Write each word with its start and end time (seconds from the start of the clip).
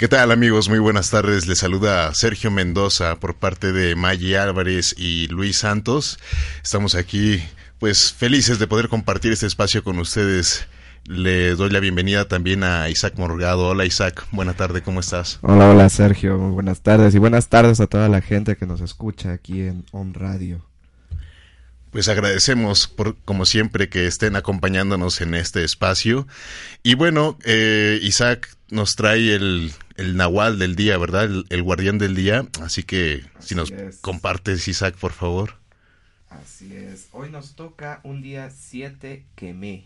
¿Qué 0.00 0.08
tal 0.08 0.32
amigos? 0.32 0.70
Muy 0.70 0.78
buenas 0.78 1.10
tardes. 1.10 1.46
Les 1.46 1.58
saluda 1.58 2.10
Sergio 2.14 2.50
Mendoza 2.50 3.20
por 3.20 3.34
parte 3.34 3.70
de 3.70 3.94
Maggie 3.96 4.38
Álvarez 4.38 4.94
y 4.96 5.26
Luis 5.26 5.58
Santos. 5.58 6.18
Estamos 6.62 6.94
aquí 6.94 7.42
pues 7.78 8.10
felices 8.10 8.58
de 8.58 8.66
poder 8.66 8.88
compartir 8.88 9.32
este 9.32 9.44
espacio 9.44 9.84
con 9.84 9.98
ustedes. 9.98 10.66
Le 11.04 11.54
doy 11.54 11.68
la 11.68 11.80
bienvenida 11.80 12.26
también 12.28 12.64
a 12.64 12.88
Isaac 12.88 13.18
Morgado. 13.18 13.68
Hola 13.68 13.84
Isaac, 13.84 14.26
buena 14.30 14.54
tarde, 14.54 14.80
¿cómo 14.80 15.00
estás? 15.00 15.38
Hola, 15.42 15.68
hola 15.68 15.90
Sergio, 15.90 16.38
muy 16.38 16.52
buenas 16.52 16.80
tardes 16.80 17.14
y 17.14 17.18
buenas 17.18 17.48
tardes 17.48 17.78
a 17.80 17.86
toda 17.86 18.08
la 18.08 18.22
gente 18.22 18.56
que 18.56 18.64
nos 18.64 18.80
escucha 18.80 19.32
aquí 19.32 19.60
en 19.60 19.84
On 19.92 20.14
Radio. 20.14 20.69
Pues 21.90 22.08
agradecemos, 22.08 22.86
por, 22.86 23.16
como 23.24 23.44
siempre, 23.46 23.88
que 23.88 24.06
estén 24.06 24.36
acompañándonos 24.36 25.20
en 25.20 25.34
este 25.34 25.64
espacio. 25.64 26.26
Y 26.82 26.94
bueno, 26.94 27.36
eh, 27.44 27.98
Isaac 28.02 28.56
nos 28.70 28.94
trae 28.94 29.34
el, 29.34 29.72
el 29.96 30.16
Nahual 30.16 30.58
del 30.58 30.76
día, 30.76 30.96
¿verdad? 30.98 31.28
El, 31.48 31.62
guardián 31.62 31.98
del 31.98 32.14
día. 32.14 32.46
Así 32.62 32.84
que 32.84 33.24
si 33.40 33.54
nos 33.54 33.72
compartes, 34.00 34.68
Isaac, 34.68 34.94
por 34.96 35.12
favor. 35.12 35.56
Así 36.30 36.74
es. 36.74 37.08
Hoy 37.12 37.30
nos 37.30 37.54
toca 37.54 38.00
un 38.04 38.22
día 38.22 38.50
7 38.50 39.24
que 39.34 39.84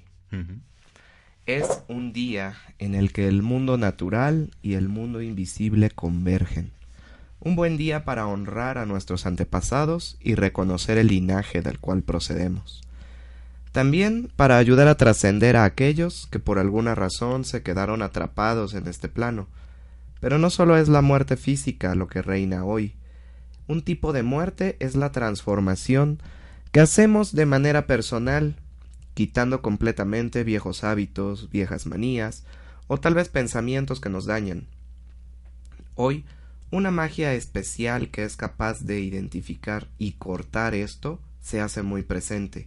Es 1.47 1.67
un 1.89 2.13
día 2.13 2.57
en 2.79 2.95
el 2.95 3.13
que 3.13 3.29
el 3.29 3.43
mundo 3.43 3.79
natural 3.79 4.51
y 4.63 4.75
el 4.75 4.89
mundo 4.89 5.23
invisible 5.23 5.91
convergen. 5.91 6.73
Un 7.45 7.57
buen 7.57 7.77
día 7.77 8.07
para 8.07 8.27
honrar 8.27 8.79
a 8.79 8.87
nuestros 8.87 9.27
antepasados 9.27 10.17
y 10.19 10.35
reconocer 10.35 10.97
el 10.97 11.09
linaje 11.09 11.61
del 11.61 11.79
cual 11.79 12.03
procedemos. 12.03 12.81
También 13.71 14.31
para 14.35 14.57
ayudar 14.57 14.89
a 14.89 14.97
trascender 14.97 15.55
a 15.59 15.65
aquellos 15.65 16.27
que 16.31 16.39
por 16.39 16.59
alguna 16.59 16.95
razón 16.95 17.45
se 17.45 17.63
quedaron 17.63 18.01
atrapados 18.01 18.73
en 18.73 18.89
este 18.89 19.11
plano. 19.11 19.47
Pero 20.21 20.39
no 20.39 20.49
solo 20.49 20.79
es 20.79 20.89
la 20.89 21.03
muerte 21.03 21.37
física 21.37 21.95
lo 21.95 22.07
que 22.07 22.23
reina 22.23 22.65
hoy. 22.65 22.95
Un 23.69 23.83
tipo 23.83 24.15
de 24.15 24.23
muerte 24.23 24.79
es 24.81 24.97
la 24.97 25.13
transformación 25.13 26.23
que 26.73 26.81
hacemos 26.81 27.35
de 27.35 27.45
manera 27.45 27.87
personal, 27.87 28.57
quitando 29.13 29.61
completamente 29.61 30.45
viejos 30.45 30.83
hábitos, 30.83 31.51
viejas 31.51 31.85
manías, 31.85 32.45
o 32.87 32.97
tal 32.97 33.13
vez 33.13 33.29
pensamientos 33.29 34.01
que 34.01 34.09
nos 34.09 34.25
dañan. 34.25 34.67
Hoy 35.95 36.25
una 36.75 36.91
magia 36.91 37.35
especial 37.35 38.11
que 38.11 38.25
es 38.25 38.37
capaz 38.37 38.81
de 38.81 38.99
identificar 38.99 39.87
y 39.97 40.15
cortar 40.15 40.75
esto 40.75 41.21
se 41.41 41.61
hace 41.61 41.85
muy 41.85 42.03
presente. 42.03 42.67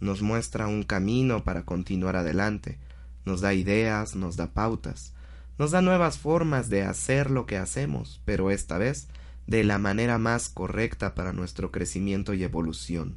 Nos 0.00 0.20
muestra 0.20 0.66
un 0.66 0.82
camino 0.82 1.44
para 1.44 1.62
continuar 1.62 2.14
adelante, 2.16 2.78
nos 3.24 3.40
da 3.40 3.54
ideas, 3.54 4.14
nos 4.14 4.36
da 4.36 4.52
pautas, 4.52 5.14
nos 5.58 5.70
da 5.70 5.80
nuevas 5.80 6.18
formas 6.18 6.68
de 6.68 6.82
hacer 6.82 7.30
lo 7.30 7.46
que 7.46 7.56
hacemos, 7.56 8.20
pero 8.26 8.50
esta 8.50 8.76
vez 8.76 9.08
de 9.46 9.64
la 9.64 9.78
manera 9.78 10.18
más 10.18 10.50
correcta 10.50 11.14
para 11.14 11.32
nuestro 11.32 11.72
crecimiento 11.72 12.34
y 12.34 12.44
evolución. 12.44 13.16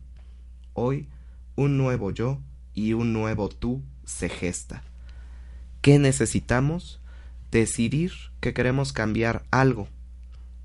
Hoy, 0.71 1.09
un 1.57 1.75
nuevo 1.75 2.09
yo 2.09 2.39
y 2.73 2.93
un 2.93 3.11
nuevo 3.11 3.49
tú 3.49 3.83
se 4.05 4.29
gesta. 4.29 4.81
¿Qué 5.81 5.99
necesitamos? 5.99 7.01
Decidir 7.51 8.13
que 8.39 8.53
queremos 8.53 8.93
cambiar 8.93 9.43
algo 9.51 9.89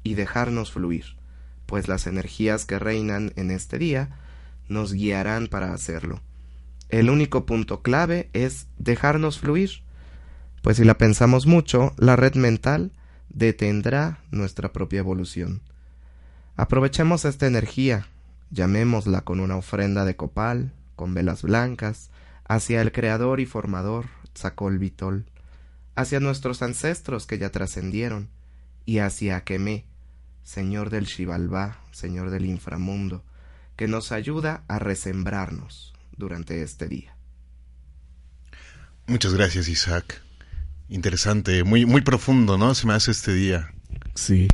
y 0.07 0.15
dejarnos 0.15 0.71
fluir, 0.71 1.17
pues 1.67 1.89
las 1.89 2.07
energías 2.07 2.65
que 2.65 2.79
reinan 2.79 3.33
en 3.35 3.51
este 3.51 3.77
día 3.77 4.11
nos 4.69 4.93
guiarán 4.93 5.49
para 5.49 5.75
hacerlo. 5.75 6.21
El 6.91 7.11
único 7.11 7.45
punto 7.45 7.83
clave 7.83 8.31
es 8.33 8.69
dejarnos 8.79 9.41
fluir, 9.41 9.83
pues 10.63 10.77
si 10.77 10.85
la 10.85 10.97
pensamos 10.97 11.47
mucho, 11.47 11.93
la 11.99 12.15
red 12.15 12.37
mental 12.37 12.93
detendrá 13.31 14.21
nuestra 14.31 14.73
propia 14.73 15.01
evolución. 15.01 15.61
Aprovechemos 16.55 17.25
esta 17.25 17.49
energía, 17.49 18.07
llamémosla 18.51 19.23
con 19.23 19.41
una 19.41 19.57
ofrenda 19.57 20.05
de 20.05 20.15
copal, 20.15 20.73
con 20.95 21.15
velas 21.15 21.43
blancas, 21.43 22.11
hacia 22.47 22.81
el 22.81 22.93
creador 22.93 23.41
y 23.41 23.47
formador, 23.47 24.07
Tzakol 24.35 24.79
Vitol, 24.79 25.27
hacia 25.97 26.21
nuestros 26.21 26.63
ancestros 26.63 27.27
que 27.27 27.39
ya 27.39 27.51
trascendieron, 27.51 28.29
y 28.85 28.99
hacia 28.99 29.39
Akemé, 29.39 29.85
Señor 30.47 30.91
del 30.91 31.07
Shivalba, 31.07 31.77
Señor 31.91 32.31
del 32.31 32.47
inframundo, 32.47 33.25
que 33.75 33.89
nos 33.89 34.13
ayuda 34.13 34.63
a 34.69 34.79
resembrarnos 34.79 35.93
durante 36.17 36.63
este 36.63 36.87
día. 36.87 37.17
Muchas 39.09 39.35
gracias, 39.35 39.67
Isaac. 39.67 40.23
Interesante, 40.89 41.65
muy, 41.65 41.85
muy 41.85 42.01
profundo, 42.03 42.57
¿no? 42.59 42.77
Se 42.77 42.87
me 42.87 42.95
hace 42.95 43.11
este 43.11 43.35
día. 43.35 43.75
Sí. 44.15 44.47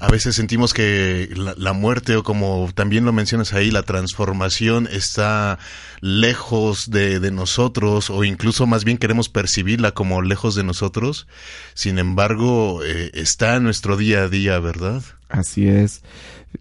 A 0.00 0.08
veces 0.08 0.36
sentimos 0.36 0.74
que 0.74 1.28
la, 1.34 1.72
muerte 1.72 2.14
o 2.14 2.22
como 2.22 2.70
también 2.72 3.04
lo 3.04 3.12
mencionas 3.12 3.52
ahí, 3.52 3.72
la 3.72 3.82
transformación 3.82 4.88
está 4.90 5.58
lejos 6.00 6.90
de, 6.90 7.18
nosotros 7.32 8.08
o 8.08 8.22
incluso 8.22 8.66
más 8.66 8.84
bien 8.84 8.96
queremos 8.96 9.28
percibirla 9.28 9.92
como 9.92 10.22
lejos 10.22 10.54
de 10.54 10.62
nosotros. 10.62 11.26
Sin 11.74 11.98
embargo, 11.98 12.84
eh, 12.84 13.10
está 13.14 13.56
en 13.56 13.64
nuestro 13.64 13.96
día 13.96 14.22
a 14.22 14.28
día, 14.28 14.60
¿verdad? 14.60 15.02
Así 15.28 15.66
es. 15.66 16.02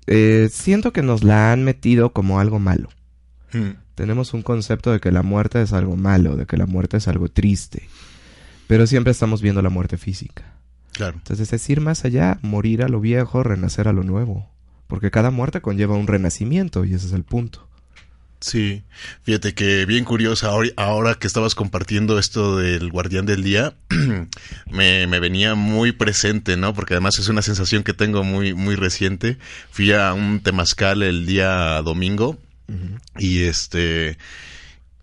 Eh, 0.08 0.50
siento 0.52 0.92
que 0.92 1.04
nos 1.04 1.24
la 1.24 1.52
han 1.52 1.64
metido 1.64 2.14
como 2.14 2.40
algo 2.40 2.58
malo. 2.58 2.90
Hmm. 3.54 3.74
Tenemos 3.94 4.34
un 4.34 4.42
concepto 4.42 4.92
de 4.92 5.00
que 5.00 5.12
la 5.12 5.22
muerte 5.22 5.62
es 5.62 5.74
algo 5.74 5.96
malo, 5.96 6.36
de 6.36 6.48
que 6.48 6.58
la 6.58 6.66
muerte 6.66 6.98
es 6.98 7.08
algo 7.08 7.30
triste. 7.30 7.88
Pero 8.68 8.88
siempre 8.88 9.12
estamos 9.12 9.42
viendo 9.42 9.62
la 9.62 9.70
muerte 9.70 9.98
física. 9.98 10.58
Entonces 11.00 11.54
es 11.54 11.70
ir 11.70 11.82
más 11.82 12.06
allá, 12.06 12.40
morir 12.42 12.84
a 12.84 12.90
lo 12.90 13.00
viejo, 13.00 13.44
renacer 13.44 13.88
a 13.88 13.94
lo 13.94 14.04
nuevo. 14.04 14.50
Porque 14.88 15.12
cada 15.12 15.32
muerte 15.32 15.62
conlleva 15.62 15.96
un 15.96 16.08
renacimiento 16.08 16.86
y 16.86 16.94
ese 16.94 17.08
es 17.08 17.14
el 17.14 17.24
punto. 17.24 17.68
Sí, 18.40 18.84
fíjate 19.24 19.56
que 19.56 19.86
bien 19.88 20.06
curiosa, 20.06 20.52
ahora, 20.76 21.16
que 21.16 21.26
estabas 21.26 21.56
compartiendo 21.56 22.20
esto 22.20 22.58
del 22.58 22.92
guardián 22.92 23.26
del 23.26 23.44
día, 23.44 23.76
me, 24.72 25.08
venía 25.20 25.56
muy 25.56 25.92
presente, 25.92 26.56
¿no? 26.56 26.74
Porque 26.76 26.94
además 26.94 27.18
es 27.18 27.30
una 27.30 27.42
sensación 27.42 27.84
que 27.84 27.94
tengo 27.94 28.24
muy, 28.24 28.54
muy 28.54 28.76
reciente. 28.76 29.40
Fui 29.72 29.92
a 29.92 30.14
un 30.14 30.42
temazcal 30.42 31.02
el 31.02 31.26
día 31.26 31.82
domingo 31.82 32.38
y 33.18 33.44
este 33.44 34.18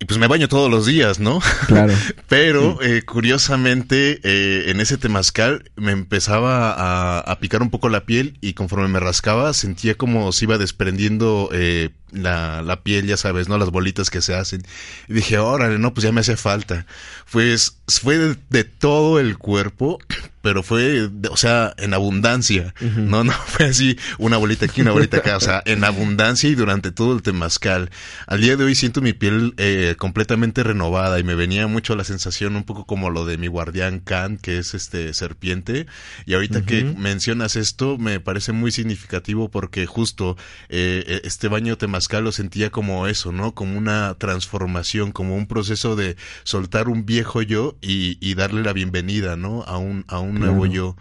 y 0.04 0.06
pues 0.06 0.20
me 0.20 0.26
baño 0.26 0.48
todos 0.48 0.70
los 0.70 0.84
días, 0.84 1.18
¿no? 1.18 1.40
Claro. 1.66 1.94
Pero 2.28 2.82
eh, 2.82 3.00
curiosamente 3.06 4.20
eh, 4.22 4.70
en 4.70 4.82
ese 4.82 4.98
temazcal 4.98 5.70
me 5.76 5.92
empezaba 5.92 6.72
a, 6.72 7.20
a, 7.20 7.38
picar 7.38 7.62
un 7.62 7.70
poco 7.70 7.88
la 7.88 8.04
piel 8.04 8.36
y 8.42 8.52
conforme 8.52 8.88
me 8.88 9.00
rascaba 9.00 9.54
sentía 9.54 9.94
como 9.94 10.30
se 10.32 10.44
iba 10.44 10.58
desprendiendo 10.58 11.48
eh, 11.54 11.88
la, 12.12 12.60
la, 12.60 12.82
piel, 12.82 13.06
ya 13.06 13.16
sabes, 13.16 13.48
¿no? 13.48 13.56
Las 13.56 13.70
bolitas 13.70 14.10
que 14.10 14.20
se 14.20 14.34
hacen. 14.34 14.62
Y 15.08 15.14
dije, 15.14 15.38
órale, 15.38 15.78
no, 15.78 15.94
pues 15.94 16.04
ya 16.04 16.12
me 16.12 16.20
hace 16.20 16.36
falta. 16.36 16.84
Pues 17.32 17.78
fue 17.88 18.36
de, 18.50 18.64
todo 18.64 19.18
el 19.18 19.38
cuerpo, 19.38 19.98
pero 20.44 20.62
fue, 20.62 21.08
o 21.30 21.38
sea, 21.38 21.72
en 21.78 21.94
abundancia. 21.94 22.74
No, 22.82 23.24
no 23.24 23.32
fue 23.46 23.64
así 23.64 23.98
una 24.18 24.36
bolita 24.36 24.66
aquí, 24.66 24.82
una 24.82 24.90
bolita 24.90 25.16
acá, 25.16 25.38
o 25.38 25.40
sea, 25.40 25.62
en 25.64 25.82
abundancia 25.84 26.50
y 26.50 26.54
durante 26.54 26.92
todo 26.92 27.14
el 27.14 27.22
temazcal. 27.22 27.88
Al 28.26 28.42
día 28.42 28.54
de 28.54 28.64
hoy 28.64 28.74
siento 28.74 29.00
mi 29.00 29.14
piel 29.14 29.54
eh, 29.56 29.94
completamente 29.98 30.62
renovada 30.62 31.18
y 31.18 31.24
me 31.24 31.34
venía 31.34 31.66
mucho 31.66 31.96
la 31.96 32.04
sensación 32.04 32.56
un 32.56 32.64
poco 32.64 32.84
como 32.84 33.08
lo 33.08 33.24
de 33.24 33.38
mi 33.38 33.46
guardián 33.46 34.00
Khan, 34.00 34.36
que 34.36 34.58
es 34.58 34.74
este 34.74 35.14
serpiente. 35.14 35.86
Y 36.26 36.34
ahorita 36.34 36.60
que 36.66 36.84
mencionas 36.84 37.56
esto, 37.56 37.96
me 37.96 38.20
parece 38.20 38.52
muy 38.52 38.70
significativo 38.70 39.50
porque 39.50 39.86
justo 39.86 40.36
eh, 40.68 41.22
este 41.24 41.48
baño 41.48 41.78
temazcal 41.78 42.22
lo 42.22 42.32
sentía 42.32 42.68
como 42.68 43.06
eso, 43.06 43.32
¿no? 43.32 43.54
Como 43.54 43.78
una 43.78 44.14
transformación, 44.18 45.10
como 45.10 45.36
un 45.36 45.46
proceso 45.46 45.96
de 45.96 46.16
soltar 46.42 46.90
un 46.90 47.06
viejo 47.06 47.40
yo 47.40 47.78
y, 47.80 48.34
darle 48.34 48.64
la 48.64 48.72
bienvenida, 48.72 49.36
¿no? 49.36 49.62
A 49.62 49.78
un, 49.78 50.04
a 50.08 50.18
un 50.18 50.33
nuevo 50.34 50.66
yo. 50.66 50.96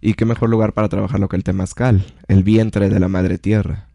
Y 0.00 0.14
qué 0.14 0.26
mejor 0.26 0.50
lugar 0.50 0.74
para 0.74 0.90
trabajarlo 0.90 1.28
que 1.28 1.36
el 1.36 1.44
temazcal, 1.44 2.04
el 2.28 2.42
vientre 2.42 2.90
de 2.90 3.00
la 3.00 3.08
madre 3.08 3.38
tierra. 3.38 3.88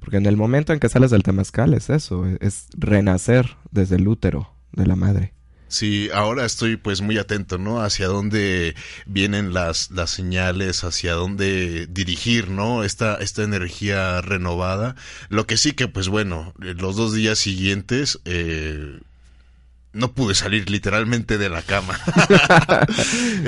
Porque 0.00 0.18
en 0.18 0.26
el 0.26 0.36
momento 0.36 0.74
en 0.74 0.80
que 0.80 0.90
sales 0.90 1.10
del 1.10 1.22
temazcal 1.22 1.72
es 1.72 1.88
eso, 1.88 2.26
es 2.40 2.66
renacer 2.76 3.56
desde 3.70 3.96
el 3.96 4.06
útero 4.06 4.52
de 4.72 4.86
la 4.86 4.96
madre. 4.96 5.32
Sí, 5.68 6.10
ahora 6.14 6.44
estoy 6.44 6.76
pues 6.76 7.00
muy 7.00 7.18
atento, 7.18 7.58
¿no? 7.58 7.80
Hacia 7.80 8.06
dónde 8.06 8.76
vienen 9.06 9.52
las, 9.52 9.90
las 9.90 10.10
señales, 10.10 10.84
hacia 10.84 11.14
dónde 11.14 11.88
dirigir, 11.88 12.50
¿no? 12.50 12.84
Esta, 12.84 13.16
esta 13.16 13.42
energía 13.42 14.20
renovada. 14.20 14.94
Lo 15.28 15.46
que 15.46 15.56
sí 15.56 15.72
que 15.72 15.88
pues 15.88 16.08
bueno, 16.08 16.54
los 16.58 16.94
dos 16.96 17.14
días 17.14 17.38
siguientes 17.38 18.20
eh, 18.26 19.00
no 19.96 20.12
pude 20.12 20.34
salir 20.34 20.70
literalmente 20.70 21.38
de 21.38 21.48
la 21.48 21.62
cama. 21.62 21.98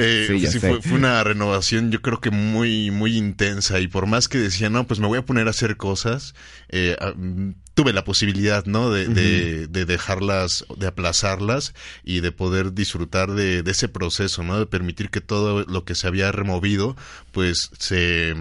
Eh, 0.00 0.46
sí, 0.50 0.58
fue, 0.60 0.78
una 0.92 1.22
renovación 1.24 1.90
yo 1.90 2.00
creo 2.02 2.20
que 2.20 2.30
muy, 2.30 2.90
muy 2.90 3.16
intensa 3.16 3.80
y 3.80 3.88
por 3.88 4.06
más 4.06 4.28
que 4.28 4.38
decía, 4.38 4.70
no, 4.70 4.86
pues 4.86 5.00
me 5.00 5.06
voy 5.06 5.18
a 5.18 5.24
poner 5.24 5.46
a 5.46 5.50
hacer 5.50 5.76
cosas, 5.76 6.34
eh, 6.68 6.96
ah, 7.00 7.12
mm, 7.16 7.54
tuve 7.74 7.92
la 7.92 8.04
posibilidad, 8.04 8.64
¿no? 8.66 8.90
De, 8.90 9.08
de, 9.08 9.84
dejarlas, 9.84 10.64
de 10.76 10.86
aplazarlas 10.86 11.74
y 12.04 12.20
de 12.20 12.32
poder 12.32 12.74
disfrutar 12.74 13.32
de, 13.32 13.62
de, 13.62 13.70
ese 13.70 13.88
proceso, 13.88 14.42
¿no? 14.42 14.58
De 14.58 14.66
permitir 14.66 15.10
que 15.10 15.20
todo 15.20 15.64
lo 15.64 15.84
que 15.84 15.94
se 15.94 16.06
había 16.06 16.30
removido, 16.32 16.96
pues 17.32 17.70
se, 17.78 18.34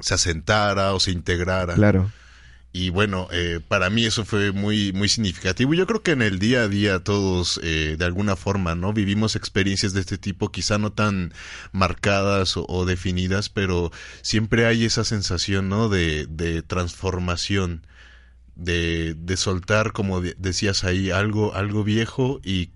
se 0.00 0.14
asentara 0.14 0.94
o 0.94 1.00
se 1.00 1.12
integrara. 1.12 1.74
Claro. 1.74 2.10
Y 2.78 2.90
bueno, 2.90 3.26
eh, 3.32 3.60
para 3.66 3.88
mí 3.88 4.04
eso 4.04 4.26
fue 4.26 4.52
muy, 4.52 4.92
muy 4.92 5.08
significativo. 5.08 5.72
Yo 5.72 5.86
creo 5.86 6.02
que 6.02 6.10
en 6.10 6.20
el 6.20 6.38
día 6.38 6.64
a 6.64 6.68
día 6.68 6.98
todos, 6.98 7.58
eh, 7.62 7.96
de 7.98 8.04
alguna 8.04 8.36
forma, 8.36 8.74
¿no? 8.74 8.92
Vivimos 8.92 9.34
experiencias 9.34 9.94
de 9.94 10.00
este 10.00 10.18
tipo, 10.18 10.52
quizá 10.52 10.76
no 10.76 10.92
tan 10.92 11.32
marcadas 11.72 12.52
o, 12.58 12.84
definidas, 12.84 13.48
pero 13.48 13.92
siempre 14.20 14.66
hay 14.66 14.84
esa 14.84 15.04
sensación, 15.04 15.70
¿no? 15.70 15.88
De, 15.88 16.26
de 16.26 16.60
transformación, 16.60 17.86
de, 18.56 19.14
de 19.14 19.36
soltar, 19.38 19.92
como 19.92 20.20
decías 20.20 20.84
ahí, 20.84 21.10
algo, 21.10 21.54
algo 21.54 21.82
viejo 21.82 22.40
y 22.44 22.72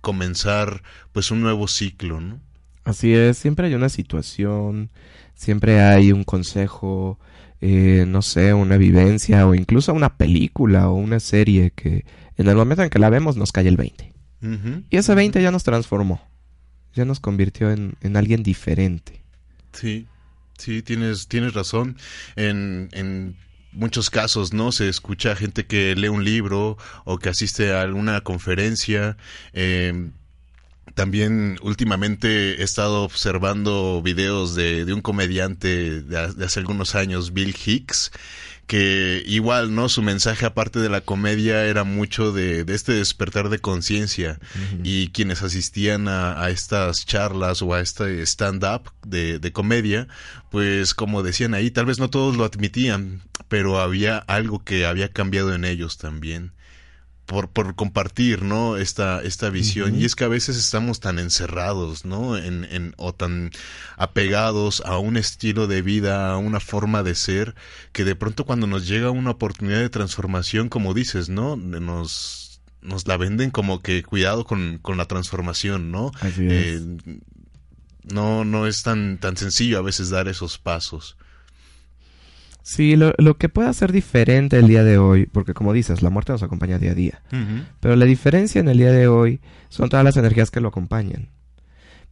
comenzar, 0.00 0.82
pues, 1.12 1.30
un 1.30 1.42
nuevo 1.42 1.68
ciclo, 1.68 2.22
¿no? 2.22 2.40
Así 2.84 3.12
es, 3.12 3.36
siempre 3.36 3.66
hay 3.66 3.74
una 3.74 3.90
situación, 3.90 4.88
siempre 5.34 5.82
hay 5.82 6.10
un 6.10 6.24
consejo, 6.24 7.18
eh, 7.64 8.06
no 8.08 8.22
sé, 8.22 8.54
una 8.54 8.76
vivencia 8.76 9.46
o 9.46 9.54
incluso 9.54 9.94
una 9.94 10.16
película 10.16 10.88
o 10.88 10.94
una 10.94 11.20
serie 11.20 11.70
que 11.70 12.04
en 12.36 12.48
el 12.48 12.56
momento 12.56 12.82
en 12.82 12.90
que 12.90 12.98
la 12.98 13.08
vemos 13.08 13.36
nos 13.36 13.52
cae 13.52 13.68
el 13.68 13.76
20. 13.76 14.12
Y 14.90 14.96
ese 14.96 15.14
20 15.14 15.40
ya 15.40 15.52
nos 15.52 15.62
transformó, 15.62 16.28
ya 16.92 17.04
nos 17.04 17.20
convirtió 17.20 17.70
en, 17.70 17.94
en 18.00 18.16
alguien 18.16 18.42
diferente. 18.42 19.22
Sí, 19.72 20.08
sí, 20.58 20.82
tienes, 20.82 21.28
tienes 21.28 21.54
razón. 21.54 21.96
En, 22.34 22.88
en 22.90 23.36
muchos 23.70 24.10
casos, 24.10 24.52
¿no? 24.52 24.72
Se 24.72 24.88
escucha 24.88 25.36
gente 25.36 25.64
que 25.64 25.94
lee 25.94 26.08
un 26.08 26.24
libro 26.24 26.76
o 27.04 27.18
que 27.18 27.28
asiste 27.28 27.72
a 27.72 27.82
alguna 27.82 28.22
conferencia. 28.22 29.16
Eh, 29.52 30.10
también 30.94 31.58
últimamente 31.62 32.60
he 32.60 32.62
estado 32.62 33.02
observando 33.02 34.02
videos 34.02 34.54
de, 34.54 34.84
de 34.84 34.92
un 34.92 35.00
comediante 35.00 36.02
de, 36.02 36.18
hace 36.18 36.60
algunos 36.60 36.94
años, 36.94 37.32
Bill 37.32 37.56
Hicks, 37.64 38.12
que 38.66 39.22
igual, 39.26 39.74
¿no? 39.74 39.88
Su 39.88 40.02
mensaje 40.02 40.46
aparte 40.46 40.78
de 40.78 40.88
la 40.88 41.00
comedia 41.00 41.64
era 41.64 41.84
mucho 41.84 42.32
de, 42.32 42.64
de 42.64 42.74
este 42.74 42.92
despertar 42.92 43.48
de 43.48 43.58
conciencia. 43.58 44.38
Y 44.82 45.08
quienes 45.08 45.42
asistían 45.42 46.08
a, 46.08 46.42
a, 46.42 46.50
estas 46.50 47.04
charlas 47.04 47.60
o 47.62 47.74
a 47.74 47.80
este 47.80 48.22
stand-up 48.22 48.90
de, 49.04 49.38
de 49.38 49.52
comedia, 49.52 50.08
pues 50.50 50.94
como 50.94 51.22
decían 51.22 51.54
ahí, 51.54 51.70
tal 51.70 51.86
vez 51.86 51.98
no 51.98 52.08
todos 52.08 52.36
lo 52.36 52.44
admitían, 52.44 53.22
pero 53.48 53.80
había 53.80 54.18
algo 54.18 54.64
que 54.64 54.86
había 54.86 55.08
cambiado 55.08 55.54
en 55.54 55.64
ellos 55.64 55.98
también 55.98 56.52
por, 57.26 57.48
por 57.48 57.74
compartir, 57.74 58.42
¿no? 58.42 58.76
Esta, 58.76 59.22
esta 59.22 59.48
visión. 59.50 59.98
Y 59.98 60.04
es 60.04 60.14
que 60.14 60.24
a 60.24 60.28
veces 60.28 60.56
estamos 60.56 61.00
tan 61.00 61.18
encerrados, 61.18 62.04
¿no? 62.04 62.36
En, 62.36 62.64
en, 62.64 62.94
o 62.96 63.14
tan 63.14 63.50
apegados 63.96 64.82
a 64.84 64.98
un 64.98 65.16
estilo 65.16 65.66
de 65.66 65.82
vida, 65.82 66.30
a 66.30 66.36
una 66.36 66.60
forma 66.60 67.02
de 67.02 67.14
ser, 67.14 67.54
que 67.92 68.04
de 68.04 68.16
pronto 68.16 68.44
cuando 68.44 68.66
nos 68.66 68.86
llega 68.86 69.10
una 69.10 69.30
oportunidad 69.30 69.80
de 69.80 69.90
transformación, 69.90 70.68
como 70.68 70.94
dices, 70.94 71.28
¿no? 71.28 71.56
Nos, 71.56 72.60
nos 72.82 73.06
la 73.06 73.16
venden 73.16 73.50
como 73.50 73.80
que 73.80 74.02
cuidado 74.02 74.44
con, 74.44 74.78
con 74.78 74.96
la 74.96 75.06
transformación, 75.06 75.90
¿no? 75.90 76.10
Eh, 76.38 76.80
no, 78.02 78.44
no 78.44 78.66
es 78.66 78.82
tan, 78.82 79.18
tan 79.18 79.36
sencillo 79.36 79.78
a 79.78 79.82
veces 79.82 80.10
dar 80.10 80.28
esos 80.28 80.58
pasos. 80.58 81.16
Sí, 82.62 82.96
lo, 82.96 83.12
lo, 83.18 83.36
que 83.36 83.48
puede 83.48 83.68
hacer 83.68 83.90
diferente 83.90 84.56
el 84.56 84.68
día 84.68 84.84
de 84.84 84.98
hoy, 84.98 85.26
porque 85.26 85.52
como 85.52 85.72
dices, 85.72 86.02
la 86.02 86.10
muerte 86.10 86.32
nos 86.32 86.42
acompaña 86.42 86.78
día 86.78 86.92
a 86.92 86.94
día, 86.94 87.22
pero 87.80 87.96
la 87.96 88.04
diferencia 88.04 88.60
en 88.60 88.68
el 88.68 88.78
día 88.78 88.92
de 88.92 89.08
hoy 89.08 89.40
son 89.68 89.88
todas 89.88 90.04
las 90.04 90.16
energías 90.16 90.50
que 90.50 90.60
lo 90.60 90.68
acompañan. 90.68 91.30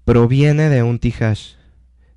Proviene 0.04 0.68
de 0.68 0.82
un 0.82 0.98
Tijash. 0.98 1.54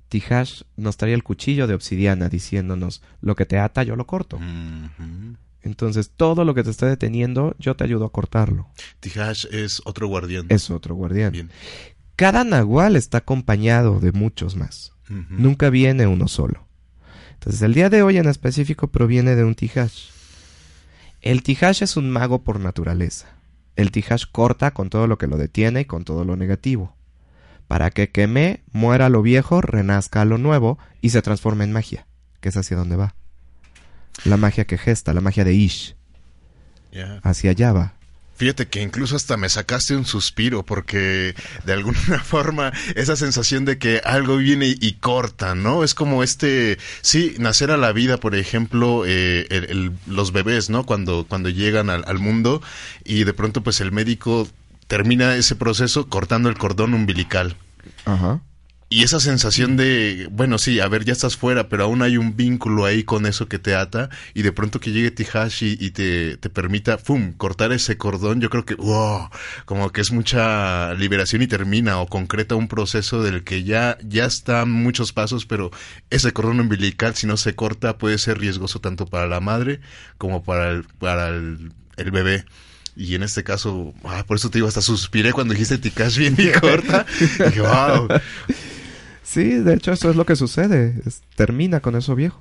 Tijash 0.08 0.62
nos 0.76 0.96
trae 0.96 1.14
el 1.14 1.22
cuchillo 1.22 1.66
de 1.66 1.74
obsidiana 1.74 2.28
diciéndonos, 2.28 3.02
lo 3.20 3.36
que 3.36 3.46
te 3.46 3.58
ata 3.58 3.82
yo 3.82 3.94
lo 3.94 4.06
corto. 4.06 4.38
Entonces, 5.62 6.10
todo 6.14 6.44
lo 6.44 6.54
que 6.54 6.62
te 6.62 6.70
está 6.70 6.86
deteniendo, 6.86 7.54
yo 7.58 7.74
te 7.74 7.84
ayudo 7.84 8.04
a 8.04 8.12
cortarlo. 8.12 8.68
Tijash 9.00 9.46
es 9.50 9.80
otro 9.84 10.08
guardián. 10.08 10.46
Es 10.50 10.70
otro 10.70 10.94
guardián. 10.94 11.50
Cada 12.16 12.44
nahual 12.44 12.96
está 12.96 13.18
acompañado 13.18 13.98
de 14.00 14.12
muchos 14.12 14.56
más. 14.56 14.92
Nunca 15.08 15.70
viene 15.70 16.06
uno 16.06 16.28
solo. 16.28 16.66
Entonces, 17.44 17.60
el 17.60 17.74
día 17.74 17.90
de 17.90 18.02
hoy 18.02 18.16
en 18.16 18.26
específico 18.26 18.88
proviene 18.88 19.36
de 19.36 19.44
un 19.44 19.54
Tijash. 19.54 20.08
El 21.20 21.42
Tijash 21.42 21.82
es 21.82 21.98
un 21.98 22.08
mago 22.08 22.42
por 22.42 22.58
naturaleza. 22.58 23.26
El 23.76 23.90
Tijash 23.90 24.24
corta 24.32 24.70
con 24.70 24.88
todo 24.88 25.06
lo 25.06 25.18
que 25.18 25.26
lo 25.26 25.36
detiene 25.36 25.82
y 25.82 25.84
con 25.84 26.04
todo 26.04 26.24
lo 26.24 26.36
negativo. 26.36 26.96
Para 27.68 27.90
que 27.90 28.08
queme, 28.08 28.62
muera 28.72 29.10
lo 29.10 29.20
viejo, 29.20 29.60
renazca 29.60 30.24
lo 30.24 30.38
nuevo 30.38 30.78
y 31.02 31.10
se 31.10 31.20
transforme 31.20 31.64
en 31.64 31.72
magia, 31.72 32.06
que 32.40 32.48
es 32.48 32.56
hacia 32.56 32.78
donde 32.78 32.96
va. 32.96 33.14
La 34.24 34.38
magia 34.38 34.64
que 34.64 34.78
gesta, 34.78 35.12
la 35.12 35.20
magia 35.20 35.44
de 35.44 35.52
Ish. 35.52 35.96
Hacia 37.22 37.50
allá 37.50 37.74
va. 37.74 37.92
Fíjate 38.36 38.66
que 38.66 38.82
incluso 38.82 39.16
hasta 39.16 39.36
me 39.36 39.48
sacaste 39.48 39.96
un 39.96 40.06
suspiro 40.06 40.64
porque 40.64 41.34
de 41.64 41.72
alguna 41.72 41.98
forma 42.24 42.72
esa 42.96 43.16
sensación 43.16 43.64
de 43.64 43.78
que 43.78 44.00
algo 44.04 44.38
viene 44.38 44.74
y 44.80 44.94
corta, 44.94 45.54
¿no? 45.54 45.84
Es 45.84 45.94
como 45.94 46.22
este, 46.22 46.78
sí, 47.00 47.36
nacer 47.38 47.70
a 47.70 47.76
la 47.76 47.92
vida, 47.92 48.18
por 48.18 48.34
ejemplo, 48.34 49.04
eh, 49.06 49.46
los 50.06 50.32
bebés, 50.32 50.70
¿no? 50.70 50.84
Cuando, 50.84 51.26
cuando 51.28 51.48
llegan 51.48 51.90
al, 51.90 52.04
al 52.06 52.18
mundo 52.18 52.62
y 53.04 53.24
de 53.24 53.32
pronto 53.32 53.62
pues 53.62 53.80
el 53.80 53.92
médico 53.92 54.48
termina 54.86 55.36
ese 55.36 55.54
proceso 55.56 56.08
cortando 56.08 56.48
el 56.48 56.58
cordón 56.58 56.94
umbilical. 56.94 57.56
Ajá. 58.04 58.40
Y 58.90 59.02
esa 59.02 59.18
sensación 59.18 59.76
de, 59.76 60.28
bueno, 60.30 60.58
sí, 60.58 60.78
a 60.78 60.88
ver, 60.88 61.04
ya 61.04 61.12
estás 61.12 61.36
fuera, 61.36 61.68
pero 61.68 61.84
aún 61.84 62.02
hay 62.02 62.16
un 62.16 62.36
vínculo 62.36 62.84
ahí 62.84 63.02
con 63.02 63.26
eso 63.26 63.48
que 63.48 63.58
te 63.58 63.74
ata, 63.74 64.10
y 64.34 64.42
de 64.42 64.52
pronto 64.52 64.78
que 64.78 64.92
llegue 64.92 65.10
Tihashi 65.10 65.76
y 65.80 65.90
te, 65.90 66.36
te 66.36 66.50
permita, 66.50 66.98
¡fum!, 66.98 67.32
cortar 67.32 67.72
ese 67.72 67.96
cordón, 67.96 68.40
yo 68.40 68.50
creo 68.50 68.64
que, 68.64 68.74
wow, 68.74 69.30
como 69.64 69.90
que 69.90 70.00
es 70.00 70.12
mucha 70.12 70.94
liberación 70.94 71.42
y 71.42 71.46
termina 71.46 71.98
o 71.98 72.06
concreta 72.06 72.54
un 72.54 72.68
proceso 72.68 73.22
del 73.22 73.42
que 73.42 73.64
ya, 73.64 73.98
ya 74.02 74.26
están 74.26 74.70
muchos 74.70 75.12
pasos, 75.12 75.46
pero 75.46 75.70
ese 76.10 76.32
cordón 76.32 76.60
umbilical, 76.60 77.14
si 77.14 77.26
no 77.26 77.36
se 77.36 77.54
corta, 77.54 77.98
puede 77.98 78.18
ser 78.18 78.38
riesgoso 78.38 78.80
tanto 78.80 79.06
para 79.06 79.26
la 79.26 79.40
madre 79.40 79.80
como 80.18 80.44
para 80.44 80.70
el, 80.70 80.84
para 80.84 81.28
el, 81.28 81.72
el 81.96 82.10
bebé. 82.10 82.44
Y 82.96 83.16
en 83.16 83.24
este 83.24 83.42
caso, 83.42 83.92
ah, 84.04 84.24
por 84.24 84.36
eso 84.36 84.50
te 84.50 84.58
digo, 84.58 84.68
hasta 84.68 84.80
suspiré 84.80 85.32
cuando 85.32 85.52
dijiste 85.52 85.78
Ticash 85.78 86.16
bien 86.16 86.36
y 86.38 86.52
corta. 86.52 87.04
y 87.20 87.24
dije, 87.44 87.60
wow. 87.60 88.08
Sí, 89.24 89.58
de 89.58 89.74
hecho 89.74 89.92
eso 89.92 90.10
es 90.10 90.16
lo 90.16 90.26
que 90.26 90.36
sucede. 90.36 90.94
termina 91.34 91.80
con 91.80 91.96
eso 91.96 92.14
viejo. 92.14 92.38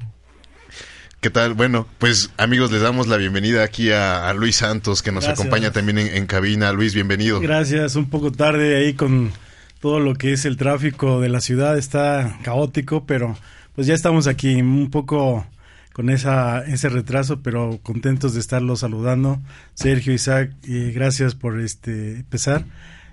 ¿Qué 1.22 1.30
tal? 1.30 1.54
Bueno, 1.54 1.88
pues 2.00 2.32
amigos, 2.36 2.70
les 2.70 2.82
damos 2.82 3.08
la 3.08 3.16
bienvenida 3.16 3.64
aquí 3.64 3.92
a, 3.92 4.32
Luis 4.34 4.58
Santos, 4.58 5.02
que 5.02 5.14
nos 5.14 5.26
acompaña 5.26 5.72
también 5.72 5.98
en, 5.98 6.26
cabina. 6.28 6.74
Luis, 6.74 6.94
bienvenido. 6.94 7.40
Gracias, 7.40 7.96
un 7.96 8.10
poco 8.10 8.34
tarde 8.34 8.76
ahí 8.76 8.94
con 8.94 9.32
todo 9.80 10.02
lo 10.02 10.16
que 10.16 10.34
es 10.34 10.44
el 10.44 10.58
tráfico 10.58 11.22
de 11.22 11.30
la 11.30 11.40
ciudad. 11.40 11.78
Está 11.78 12.38
caótico, 12.44 13.06
pero 13.06 13.38
pues 13.74 13.88
ya 13.88 13.94
estamos 13.94 14.28
aquí 14.28 14.56
un 14.56 14.92
poco 14.92 15.48
con 15.94 16.10
esa, 16.10 16.66
ese 16.66 16.90
retraso, 16.90 17.42
pero 17.42 17.80
contentos 17.82 18.34
de 18.34 18.42
estarlos 18.42 18.82
saludando. 18.82 19.40
Sergio, 19.76 20.12
Isaac, 20.12 20.52
y 20.66 20.92
gracias 20.92 21.36
por 21.36 21.62
este 21.62 22.18
empezar 22.18 22.66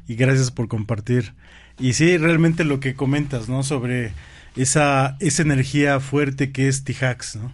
y 0.08 0.16
gracias 0.16 0.50
por 0.50 0.66
compartir 0.66 1.32
y 1.80 1.94
sí, 1.94 2.16
realmente 2.16 2.64
lo 2.64 2.80
que 2.80 2.94
comentas, 2.94 3.48
¿no? 3.48 3.62
Sobre 3.62 4.12
esa, 4.56 5.16
esa 5.20 5.42
energía 5.42 6.00
fuerte 6.00 6.52
que 6.52 6.68
es 6.68 6.84
Tijax, 6.84 7.36
¿no? 7.36 7.52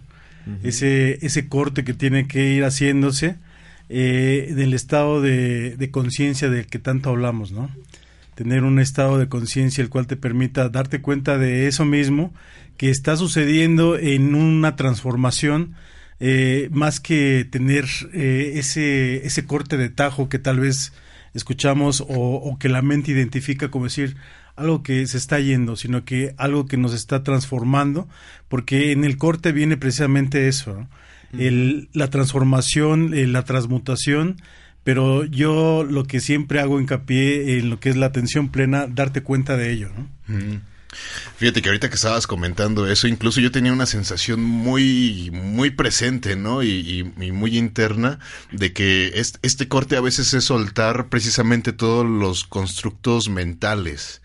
ese, 0.63 1.25
ese 1.25 1.49
corte 1.49 1.83
que 1.83 1.93
tiene 1.93 2.27
que 2.27 2.53
ir 2.53 2.63
haciéndose 2.63 3.35
eh, 3.89 4.53
del 4.55 4.73
estado 4.73 5.21
de, 5.21 5.75
de 5.75 5.91
conciencia 5.91 6.49
del 6.49 6.67
que 6.67 6.79
tanto 6.79 7.09
hablamos, 7.09 7.51
¿no? 7.51 7.69
tener 8.37 8.63
un 8.63 8.79
estado 8.79 9.17
de 9.17 9.27
conciencia 9.27 9.81
el 9.81 9.89
cual 9.89 10.05
te 10.05 10.15
permita 10.15 10.69
darte 10.69 11.01
cuenta 11.01 11.39
de 11.39 11.67
eso 11.67 11.85
mismo 11.85 12.31
que 12.77 12.91
está 12.91 13.17
sucediendo 13.17 13.97
en 13.97 14.35
una 14.35 14.75
transformación 14.75 15.73
eh, 16.19 16.69
más 16.71 16.99
que 16.99 17.47
tener 17.49 17.85
eh, 18.13 18.53
ese, 18.55 19.25
ese 19.25 19.45
corte 19.45 19.75
de 19.75 19.89
tajo 19.89 20.29
que 20.29 20.37
tal 20.37 20.59
vez 20.59 20.93
escuchamos 21.33 22.03
o, 22.07 22.57
que 22.59 22.69
la 22.69 22.81
mente 22.81 23.11
identifica 23.11 23.69
como 23.69 23.85
decir 23.85 24.17
algo 24.55 24.81
que 24.81 25.05
se 25.07 25.17
está 25.17 25.39
yendo, 25.39 25.75
sino 25.75 26.03
que 26.03 26.33
algo 26.37 26.65
que 26.65 26.77
nos 26.77 26.93
está 26.93 27.23
transformando, 27.23 28.07
porque 28.47 28.91
en 28.91 29.03
el 29.03 29.17
corte 29.17 29.51
viene 29.51 29.77
precisamente 29.77 30.47
eso, 30.47 30.87
el, 31.37 31.89
la 31.93 32.09
transformación, 32.09 33.13
eh, 33.13 33.27
la 33.27 33.43
transmutación, 33.43 34.37
pero 34.83 35.25
yo 35.25 35.83
lo 35.83 36.05
que 36.05 36.19
siempre 36.19 36.59
hago 36.59 36.79
hincapié 36.79 37.59
en 37.59 37.69
lo 37.69 37.79
que 37.79 37.89
es 37.89 37.97
la 37.97 38.07
atención 38.07 38.49
plena, 38.49 38.87
darte 38.87 39.21
cuenta 39.21 39.57
de 39.57 39.71
ello. 39.71 39.89
¿no? 40.27 40.61
Fíjate 41.37 41.61
que 41.61 41.69
ahorita 41.69 41.89
que 41.89 41.95
estabas 41.95 42.25
comentando 42.25 42.89
eso, 42.89 43.07
incluso 43.07 43.39
yo 43.39 43.51
tenía 43.51 43.71
una 43.71 43.85
sensación 43.85 44.41
muy, 44.41 45.29
muy 45.31 45.69
presente, 45.69 46.35
¿no? 46.35 46.63
Y, 46.63 47.13
muy 47.31 47.57
interna 47.57 48.19
de 48.51 48.73
que 48.73 49.11
este, 49.43 49.67
corte 49.67 49.97
a 49.97 50.01
veces 50.01 50.33
es 50.33 50.45
soltar 50.45 51.09
precisamente 51.09 51.73
todos 51.73 52.05
los 52.05 52.43
constructos 52.43 53.29
mentales. 53.29 54.21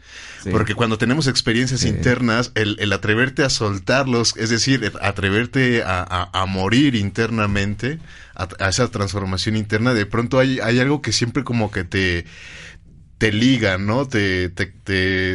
Porque 0.51 0.75
cuando 0.75 0.99
tenemos 0.99 1.27
experiencias 1.27 1.85
internas, 1.85 2.53
el, 2.55 2.93
atreverte 2.93 3.45
a 3.45 3.51
soltarlos, 3.51 4.35
es 4.37 4.51
decir, 4.51 4.93
atreverte 5.01 5.83
a, 5.85 6.45
morir 6.49 6.95
internamente, 6.95 7.99
a, 8.35 8.49
a, 8.59 8.69
esa 8.71 8.89
transformación 8.89 9.57
interna, 9.57 9.95
de 9.95 10.07
pronto 10.07 10.39
hay, 10.39 10.59
hay 10.61 10.81
algo 10.81 11.03
que 11.03 11.13
siempre 11.13 11.45
como 11.45 11.71
que 11.71 11.85
te 11.85 12.25
te 13.23 13.31
liga, 13.31 13.79
¿no? 13.79 14.09
Te, 14.09 14.49
te, 14.49 14.67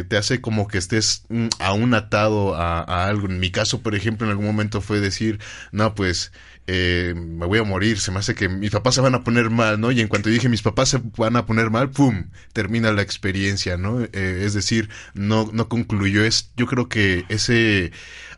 te, 0.04 0.16
hace 0.18 0.42
como 0.42 0.68
que 0.68 0.76
estés 0.76 1.24
mm, 1.30 1.46
aún 1.58 1.94
atado 1.94 2.54
a, 2.54 3.06
algo. 3.06 3.28
En 3.28 3.40
mi 3.40 3.50
caso, 3.50 3.80
por 3.80 3.94
ejemplo, 3.94 4.26
en 4.26 4.32
algún 4.32 4.44
momento 4.44 4.82
fue 4.82 5.00
decir, 5.00 5.40
no, 5.72 5.94
pues 5.94 6.30
eh, 6.66 7.14
me 7.16 7.46
voy 7.46 7.60
a 7.60 7.62
morir, 7.62 7.98
se 7.98 8.10
me 8.10 8.18
hace 8.18 8.34
que 8.34 8.50
mis 8.50 8.72
papás 8.72 8.94
se 8.94 9.00
van 9.00 9.14
a 9.14 9.24
poner 9.24 9.48
mal, 9.48 9.80
¿no? 9.80 9.90
Y 9.90 10.02
en 10.02 10.08
cuanto 10.08 10.28
dije 10.28 10.50
mis 10.50 10.60
papás 10.60 10.90
se 10.90 11.00
van 11.16 11.36
a 11.36 11.46
poner 11.46 11.70
mal, 11.70 11.88
¡pum! 11.88 12.26
termina 12.52 12.92
la 12.92 13.00
experiencia, 13.00 13.78
¿no? 13.78 14.02
Eh, 14.02 14.42
es 14.44 14.52
decir, 14.52 14.90
no, 15.14 15.48
no 15.54 15.70
concluyó. 15.70 16.22
Es, 16.24 16.50
yo 16.58 16.66
creo 16.66 16.90
que 16.90 17.24
ese 17.30 17.92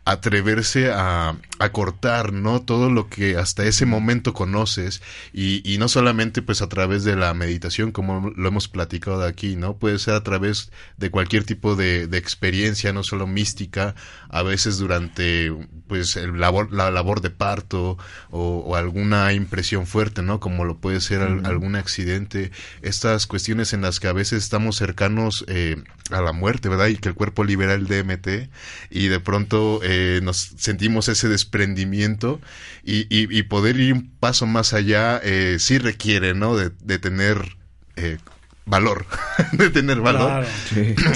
atreverse 0.05 0.91
a, 0.93 1.35
a, 1.63 1.71
cortar, 1.71 2.33
¿no? 2.33 2.61
Todo 2.61 2.89
lo 2.89 3.07
que 3.09 3.37
hasta 3.37 3.65
ese 3.65 3.85
momento 3.85 4.33
conoces 4.33 5.01
y, 5.33 5.61
y, 5.71 5.77
no 5.77 5.87
solamente 5.87 6.41
pues 6.41 6.61
a 6.61 6.69
través 6.69 7.03
de 7.03 7.15
la 7.15 7.33
meditación 7.33 7.91
como 7.91 8.31
lo 8.35 8.47
hemos 8.47 8.67
platicado 8.67 9.23
aquí, 9.23 9.55
¿no? 9.55 9.77
Puede 9.77 9.99
ser 9.99 10.15
a 10.15 10.23
través 10.23 10.71
de 10.97 11.11
cualquier 11.11 11.43
tipo 11.43 11.75
de, 11.75 12.07
de 12.07 12.17
experiencia, 12.17 12.93
no 12.93 13.03
solo 13.03 13.27
mística, 13.27 13.95
a 14.29 14.43
veces 14.43 14.77
durante 14.77 15.51
pues 15.87 16.15
el 16.15 16.39
labor, 16.39 16.71
la 16.71 16.89
labor 16.89 17.21
de 17.21 17.31
parto 17.31 17.97
o, 18.29 18.75
alguna 18.75 19.33
impresión 19.33 19.85
fuerte, 19.85 20.21
¿no? 20.21 20.39
Como 20.39 20.63
lo 20.63 20.77
puede 20.77 21.01
ser 21.01 21.21
algún 21.21 21.75
accidente, 21.75 22.51
estas 22.81 23.27
cuestiones 23.27 23.73
en 23.73 23.81
las 23.81 23.99
que 23.99 24.07
a 24.07 24.13
veces 24.13 24.43
estamos 24.43 24.77
cercanos 24.77 25.43
eh, 25.47 25.75
a 26.11 26.21
la 26.21 26.31
muerte, 26.31 26.69
¿verdad? 26.69 26.87
Y 26.87 26.97
que 26.97 27.09
el 27.09 27.15
cuerpo 27.15 27.43
libera 27.43 27.73
el 27.73 27.87
DMT 27.87 28.49
y 28.89 29.07
de 29.07 29.19
pronto 29.19 29.81
eh, 29.83 30.19
nos 30.23 30.53
sentimos 30.57 31.09
ese 31.09 31.27
desprendimiento 31.51 32.39
y, 32.83 33.05
y, 33.09 33.43
poder 33.43 33.79
ir 33.79 33.93
un 33.93 34.09
paso 34.19 34.45
más 34.45 34.73
allá 34.73 35.19
eh, 35.23 35.57
sí 35.59 35.77
requiere, 35.77 36.33
¿no? 36.33 36.55
De, 36.55 36.71
de 36.81 36.97
tener 36.97 37.57
eh, 37.95 38.17
valor, 38.65 39.05
de 39.51 39.69
tener 39.69 39.99
valor. 39.99 40.45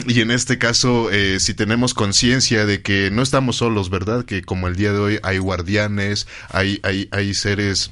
Y 0.07 0.21
en 0.21 0.31
este 0.31 0.57
caso, 0.57 1.09
eh, 1.11 1.39
si 1.39 1.53
tenemos 1.53 1.93
conciencia 1.93 2.65
de 2.65 2.81
que 2.81 3.09
no 3.11 3.21
estamos 3.21 3.57
solos, 3.57 3.89
¿verdad? 3.89 4.25
Que 4.25 4.41
como 4.41 4.67
el 4.67 4.75
día 4.75 4.91
de 4.91 4.99
hoy 4.99 5.19
hay 5.23 5.37
guardianes, 5.37 6.27
hay, 6.49 6.79
hay, 6.83 7.07
hay 7.11 7.33
seres 7.33 7.91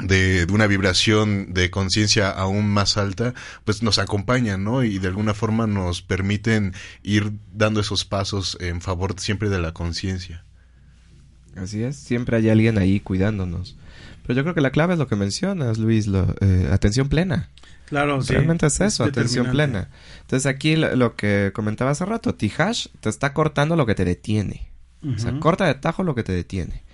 de, 0.00 0.46
una 0.50 0.66
vibración 0.66 1.52
de 1.52 1.70
conciencia 1.70 2.30
aún 2.30 2.68
más 2.68 2.96
alta, 2.96 3.34
pues 3.64 3.82
nos 3.82 3.98
acompañan, 3.98 4.64
¿no? 4.64 4.84
Y 4.84 4.98
de 4.98 5.08
alguna 5.08 5.34
forma 5.34 5.66
nos 5.66 6.00
permiten 6.00 6.72
ir 7.02 7.32
dando 7.52 7.80
esos 7.80 8.04
pasos 8.04 8.56
en 8.60 8.80
favor 8.80 9.14
siempre 9.18 9.50
de 9.50 9.58
la 9.58 9.72
conciencia. 9.72 10.44
Así 11.56 11.82
es, 11.82 11.96
siempre 11.96 12.36
hay 12.36 12.48
alguien 12.48 12.78
ahí 12.78 13.00
cuidándonos. 13.00 13.76
Pero 14.22 14.36
yo 14.36 14.42
creo 14.42 14.54
que 14.54 14.60
la 14.60 14.70
clave 14.70 14.94
es 14.94 14.98
lo 14.98 15.06
que 15.06 15.16
mencionas, 15.16 15.78
Luis, 15.78 16.06
lo, 16.06 16.34
eh, 16.40 16.68
atención 16.72 17.08
plena. 17.08 17.50
Claro, 17.86 18.20
Realmente 18.20 18.66
es 18.66 18.80
eso, 18.80 19.02
atención 19.02 19.50
plena. 19.50 19.88
Entonces 20.20 20.46
aquí 20.46 20.76
lo, 20.76 21.16
que 21.16 21.50
comentaba 21.52 21.90
hace 21.90 22.04
rato, 22.04 22.34
Tihash 22.36 22.86
te 23.00 23.08
está 23.08 23.34
cortando 23.34 23.74
lo 23.74 23.84
que 23.84 23.96
te 23.96 24.04
detiene. 24.04 24.68
O 25.02 25.18
sea, 25.18 25.40
corta 25.40 25.66
de 25.66 25.74
tajo 25.74 26.04
lo 26.04 26.14
que 26.14 26.22
te 26.22 26.32
detiene. 26.32 26.84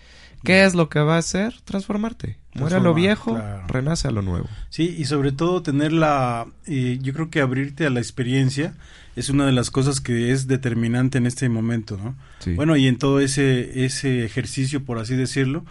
¿Qué 0.42 0.64
es 0.64 0.74
lo 0.74 0.88
que 0.88 1.00
va 1.00 1.16
a 1.16 1.18
hacer? 1.18 1.54
Transformarte. 1.64 2.38
Muere 2.54 2.76
a 2.76 2.80
lo 2.80 2.94
viejo, 2.94 3.38
renace 3.66 4.08
a 4.08 4.10
lo 4.10 4.22
nuevo. 4.22 4.48
Sí, 4.70 4.94
y 4.96 5.04
sobre 5.04 5.32
todo 5.32 5.62
tener 5.62 5.92
la... 5.92 6.46
Eh, 6.66 6.98
yo 7.02 7.12
creo 7.12 7.28
que 7.28 7.40
abrirte 7.40 7.84
a 7.84 7.90
la 7.90 8.00
experiencia 8.00 8.74
es 9.16 9.30
una 9.30 9.46
de 9.46 9.52
las 9.52 9.70
cosas 9.70 10.00
que 10.00 10.30
es 10.30 10.46
determinante 10.46 11.18
en 11.18 11.26
este 11.26 11.48
momento, 11.48 11.96
¿no? 11.96 12.14
Bueno, 12.54 12.76
y 12.76 12.86
en 12.86 12.98
todo 12.98 13.20
ese, 13.20 13.84
ese 13.84 14.24
ejercicio, 14.24 14.84
por 14.84 14.98
así 14.98 15.16
decirlo, 15.16 15.64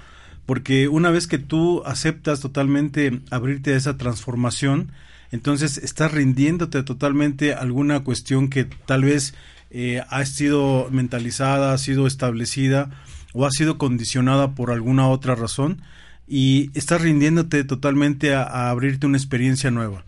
porque 0.45 0.87
una 0.87 1.11
vez 1.11 1.27
que 1.27 1.37
tú 1.37 1.83
aceptas 1.85 2.39
totalmente 2.41 3.21
abrirte 3.31 3.73
a 3.73 3.77
esa 3.77 3.97
transformación, 3.97 4.91
entonces 5.31 5.77
estás 5.77 6.11
rindiéndote 6.11 6.83
totalmente 6.83 7.53
a 7.53 7.59
alguna 7.59 8.03
cuestión 8.03 8.49
que 8.49 8.65
tal 8.65 9.03
vez 9.03 9.33
eh, 9.71 10.01
ha 10.09 10.25
sido 10.25 10.87
mentalizada, 10.91 11.73
ha 11.73 11.77
sido 11.77 12.07
establecida 12.07 12.91
o 13.33 13.45
ha 13.45 13.51
sido 13.51 13.77
condicionada 13.77 14.55
por 14.55 14.71
alguna 14.71 15.07
otra 15.07 15.35
razón 15.35 15.81
y 16.27 16.71
estás 16.73 17.01
rindiéndote 17.01 17.63
totalmente 17.63 18.33
a, 18.33 18.69
abrirte 18.69 19.05
una 19.05 19.17
experiencia 19.17 19.71
nueva. 19.71 20.05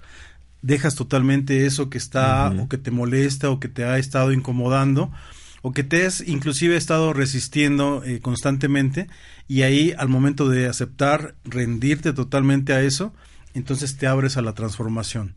Dejas 0.68 0.96
totalmente 0.96 1.66
eso 1.66 1.90
que 1.90 1.98
está 1.98 2.50
o 2.60 2.68
que 2.68 2.78
te 2.78 2.92
molesta 2.92 3.50
o 3.50 3.62
que 3.62 3.70
te 3.70 3.86
ha 3.86 3.98
estado 4.00 4.34
incomodando 4.34 5.14
o 5.62 5.72
que 5.72 5.86
te 5.86 6.06
has 6.06 6.20
inclusive 6.28 6.76
estado 6.76 7.14
resistiendo 7.14 8.04
eh, 8.04 8.20
constantemente 8.20 9.08
y 9.48 9.62
ahí 9.62 9.94
al 9.98 10.10
momento 10.10 10.50
de 10.50 10.68
aceptar, 10.68 11.36
rendirte 11.46 12.12
totalmente 12.12 12.74
a 12.74 12.82
eso, 12.82 13.14
entonces 13.54 13.96
te 13.96 14.08
abres 14.08 14.36
a 14.36 14.42
la 14.42 14.56
transformación. 14.56 15.36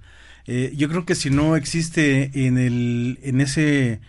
Eh, 0.48 0.72
yo 0.76 0.88
creo 0.88 1.06
que 1.06 1.14
si 1.14 1.30
no 1.30 1.54
existe 1.54 2.46
en, 2.46 2.58
el, 2.58 3.20
en 3.22 3.40
ese, 3.40 4.00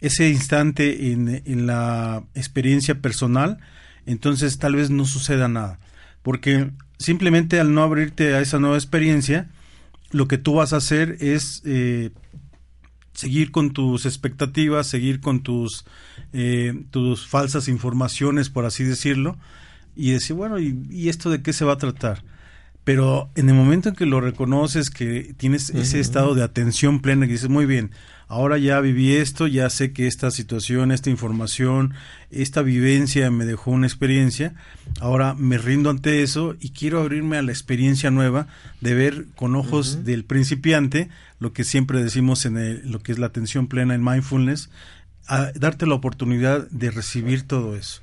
ese 0.00 0.28
instante 0.30 1.10
en, 1.10 1.42
en, 1.44 1.66
la 1.66 2.22
experiencia 2.36 3.00
personal, 3.00 3.58
entonces 4.06 4.58
tal 4.58 4.76
vez 4.76 4.90
no 4.90 5.04
suceda 5.06 5.48
nada. 5.48 5.80
Porque 6.22 6.70
simplemente 7.00 7.58
al 7.58 7.74
no 7.74 7.82
abrirte 7.82 8.36
a 8.36 8.40
esa 8.40 8.60
nueva 8.60 8.76
experiencia, 8.76 9.48
lo 10.10 10.28
que 10.28 10.38
tú 10.38 10.54
vas 10.54 10.72
a 10.72 10.78
hacer 10.78 11.16
es 11.20 11.62
eh, 11.64 12.10
seguir 13.12 13.50
con 13.50 13.72
tus 13.72 14.06
expectativas, 14.06 14.86
seguir 14.86 15.20
con 15.20 15.42
tus, 15.42 15.84
eh, 16.32 16.84
tus 16.90 17.26
falsas 17.26 17.68
informaciones, 17.68 18.48
por 18.50 18.64
así 18.64 18.84
decirlo, 18.84 19.36
y 19.96 20.12
decir, 20.12 20.36
bueno, 20.36 20.58
¿y, 20.58 20.86
¿y 20.90 21.08
esto 21.08 21.30
de 21.30 21.42
qué 21.42 21.52
se 21.52 21.64
va 21.64 21.74
a 21.74 21.78
tratar? 21.78 22.22
Pero 22.88 23.28
en 23.34 23.50
el 23.50 23.54
momento 23.54 23.90
en 23.90 23.94
que 23.94 24.06
lo 24.06 24.18
reconoces, 24.18 24.88
que 24.88 25.34
tienes 25.36 25.68
ese 25.68 26.00
estado 26.00 26.34
de 26.34 26.42
atención 26.42 27.00
plena, 27.00 27.26
que 27.26 27.32
dices, 27.32 27.50
muy 27.50 27.66
bien, 27.66 27.90
ahora 28.28 28.56
ya 28.56 28.80
viví 28.80 29.14
esto, 29.14 29.46
ya 29.46 29.68
sé 29.68 29.92
que 29.92 30.06
esta 30.06 30.30
situación, 30.30 30.90
esta 30.90 31.10
información, 31.10 31.92
esta 32.30 32.62
vivencia 32.62 33.30
me 33.30 33.44
dejó 33.44 33.72
una 33.72 33.86
experiencia, 33.86 34.54
ahora 35.00 35.34
me 35.34 35.58
rindo 35.58 35.90
ante 35.90 36.22
eso 36.22 36.56
y 36.60 36.70
quiero 36.70 37.00
abrirme 37.00 37.36
a 37.36 37.42
la 37.42 37.52
experiencia 37.52 38.10
nueva 38.10 38.46
de 38.80 38.94
ver 38.94 39.26
con 39.36 39.54
ojos 39.54 40.06
del 40.06 40.24
principiante, 40.24 41.10
lo 41.40 41.52
que 41.52 41.64
siempre 41.64 42.02
decimos 42.02 42.46
en 42.46 42.90
lo 42.90 43.00
que 43.00 43.12
es 43.12 43.18
la 43.18 43.26
atención 43.26 43.66
plena 43.66 43.94
en 43.94 44.02
mindfulness, 44.02 44.70
a 45.26 45.52
darte 45.52 45.86
la 45.86 45.94
oportunidad 45.94 46.66
de 46.70 46.90
recibir 46.90 47.42
todo 47.42 47.76
eso. 47.76 48.00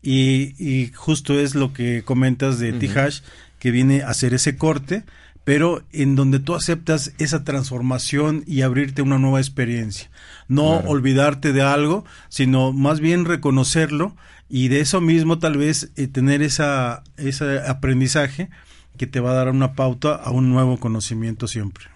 Y, 0.00 0.92
justo 0.94 1.38
es 1.40 1.54
lo 1.54 1.72
que 1.72 2.02
comentas 2.04 2.58
de 2.58 2.72
Tihash, 2.72 3.20
que 3.58 3.70
viene 3.70 4.02
a 4.02 4.10
hacer 4.10 4.34
ese 4.34 4.56
corte, 4.56 5.04
pero 5.44 5.82
en 5.92 6.14
donde 6.14 6.40
tú 6.40 6.54
aceptas 6.54 7.12
esa 7.18 7.42
transformación 7.42 8.44
y 8.46 8.62
abrirte 8.62 9.00
una 9.00 9.18
nueva 9.18 9.40
experiencia. 9.40 10.10
No 10.46 10.80
olvidarte 10.80 11.52
de 11.52 11.62
algo, 11.62 12.04
sino 12.28 12.72
más 12.72 13.00
bien 13.00 13.24
reconocerlo 13.24 14.14
y 14.50 14.68
de 14.68 14.80
eso 14.80 15.00
mismo 15.00 15.38
tal 15.38 15.56
vez 15.56 15.90
eh, 15.96 16.06
tener 16.06 16.42
esa, 16.42 17.02
ese 17.16 17.60
aprendizaje 17.60 18.50
que 18.98 19.06
te 19.06 19.20
va 19.20 19.30
a 19.30 19.34
dar 19.34 19.48
una 19.48 19.72
pauta 19.72 20.14
a 20.14 20.30
un 20.30 20.50
nuevo 20.50 20.78
conocimiento 20.78 21.46
siempre. 21.48 21.86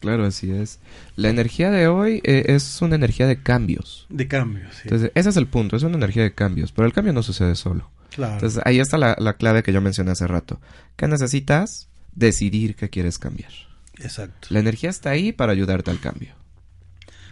Claro, 0.00 0.24
así 0.24 0.50
es. 0.50 0.78
La 1.16 1.28
energía 1.28 1.70
de 1.70 1.88
hoy 1.88 2.20
eh, 2.24 2.44
es 2.48 2.82
una 2.82 2.96
energía 2.96 3.26
de 3.26 3.42
cambios. 3.42 4.06
De 4.08 4.28
cambios, 4.28 4.74
sí. 4.74 4.82
Entonces, 4.84 5.12
ese 5.14 5.28
es 5.28 5.36
el 5.36 5.46
punto, 5.46 5.76
es 5.76 5.82
una 5.82 5.96
energía 5.96 6.22
de 6.22 6.32
cambios, 6.34 6.72
pero 6.72 6.86
el 6.86 6.92
cambio 6.92 7.12
no 7.12 7.22
sucede 7.22 7.54
solo. 7.54 7.88
Entonces 8.16 8.60
ahí 8.64 8.80
está 8.80 8.98
la, 8.98 9.36
clave 9.38 9.62
que 9.62 9.72
yo 9.72 9.80
mencioné 9.80 10.12
hace 10.12 10.26
rato. 10.26 10.60
¿Qué 10.96 11.08
necesitas? 11.08 11.88
Decidir 12.14 12.74
qué 12.74 12.90
quieres 12.90 13.18
cambiar. 13.18 13.52
Exacto. 13.98 14.48
La 14.50 14.60
energía 14.60 14.90
está 14.90 15.10
ahí 15.10 15.32
para 15.32 15.52
ayudarte 15.52 15.90
al 15.90 16.00
cambio. 16.00 16.34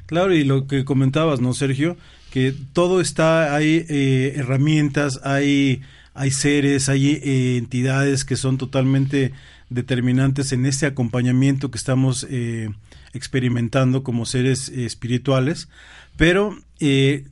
Claro, 0.06 0.34
y 0.34 0.44
lo 0.44 0.66
que 0.66 0.84
comentabas, 0.84 1.40
¿no, 1.40 1.52
Sergio? 1.52 1.96
Que 2.30 2.54
todo 2.72 3.00
está, 3.00 3.54
hay 3.54 3.84
eh, 3.88 4.34
herramientas, 4.36 5.20
hay, 5.22 5.82
hay 6.14 6.30
seres, 6.30 6.88
hay 6.88 7.20
eh, 7.22 7.56
entidades 7.58 8.24
que 8.24 8.36
son 8.36 8.56
totalmente 8.56 9.32
determinantes 9.70 10.52
en 10.52 10.64
este 10.64 10.86
acompañamiento 10.86 11.70
que 11.70 11.78
estamos 11.78 12.26
eh, 12.30 12.70
experimentando 13.12 14.02
como 14.02 14.24
seres 14.24 14.70
espirituales, 14.70 15.68
pero 16.16 16.56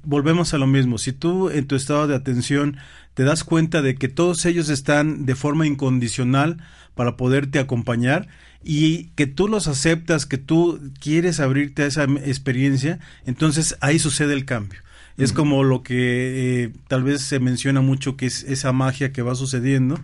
volvemos 0.02 0.54
a 0.54 0.58
lo 0.58 0.66
mismo, 0.66 0.98
si 0.98 1.12
tú 1.12 1.50
en 1.50 1.66
tu 1.66 1.76
estado 1.76 2.06
de 2.06 2.14
atención 2.14 2.76
te 3.14 3.22
das 3.22 3.44
cuenta 3.44 3.80
de 3.80 3.94
que 3.94 4.08
todos 4.08 4.44
ellos 4.44 4.68
están 4.68 5.24
de 5.24 5.34
forma 5.34 5.66
incondicional 5.66 6.58
para 6.94 7.16
poderte 7.16 7.58
acompañar 7.58 8.28
y 8.62 9.04
que 9.14 9.26
tú 9.26 9.48
los 9.48 9.68
aceptas, 9.68 10.26
que 10.26 10.38
tú 10.38 10.80
quieres 11.00 11.40
abrirte 11.40 11.82
a 11.82 11.86
esa 11.86 12.04
experiencia, 12.04 12.98
entonces 13.24 13.76
ahí 13.80 13.98
sucede 13.98 14.34
el 14.34 14.44
cambio. 14.44 14.80
Es 15.16 15.32
como 15.32 15.64
lo 15.64 15.82
que 15.82 16.64
eh, 16.64 16.72
tal 16.88 17.02
vez 17.04 17.22
se 17.22 17.40
menciona 17.40 17.80
mucho 17.80 18.18
que 18.18 18.26
es 18.26 18.42
esa 18.42 18.72
magia 18.72 19.12
que 19.12 19.22
va 19.22 19.34
sucediendo, 19.34 19.98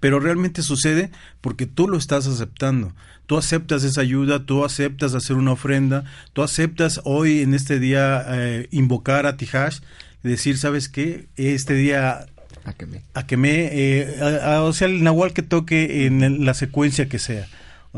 pero 0.00 0.20
realmente 0.20 0.62
sucede 0.62 1.10
porque 1.40 1.66
tú 1.66 1.88
lo 1.88 1.96
estás 1.96 2.26
aceptando. 2.26 2.92
Tú 3.26 3.36
aceptas 3.36 3.82
esa 3.82 4.00
ayuda, 4.00 4.44
tú 4.44 4.64
aceptas 4.64 5.14
hacer 5.14 5.36
una 5.36 5.52
ofrenda, 5.52 6.04
tú 6.32 6.42
aceptas 6.42 7.00
hoy 7.04 7.40
en 7.40 7.54
este 7.54 7.80
día 7.80 8.24
eh, 8.28 8.68
invocar 8.70 9.26
a 9.26 9.36
Tijash, 9.36 9.80
decir, 10.22 10.58
¿sabes 10.58 10.88
qué? 10.88 11.26
Este 11.36 11.74
día 11.74 12.26
a 12.64 12.72
que 12.72 12.86
me. 12.86 13.02
A 13.14 13.26
que 13.26 13.36
me, 13.36 13.68
eh, 13.72 14.20
o 14.60 14.72
sea, 14.72 14.88
el 14.88 15.04
nahual 15.04 15.32
que 15.32 15.42
toque 15.42 16.06
en 16.06 16.44
la 16.44 16.54
secuencia 16.54 17.08
que 17.08 17.18
sea. 17.18 17.46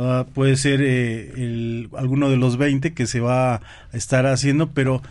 Ah, 0.00 0.26
puede 0.32 0.56
ser 0.56 0.80
eh, 0.80 1.32
el, 1.34 1.88
alguno 1.96 2.30
de 2.30 2.36
los 2.36 2.56
20 2.56 2.94
que 2.94 3.06
se 3.08 3.18
va 3.18 3.56
a 3.56 3.60
estar 3.92 4.26
haciendo, 4.26 4.70
pero 4.70 5.02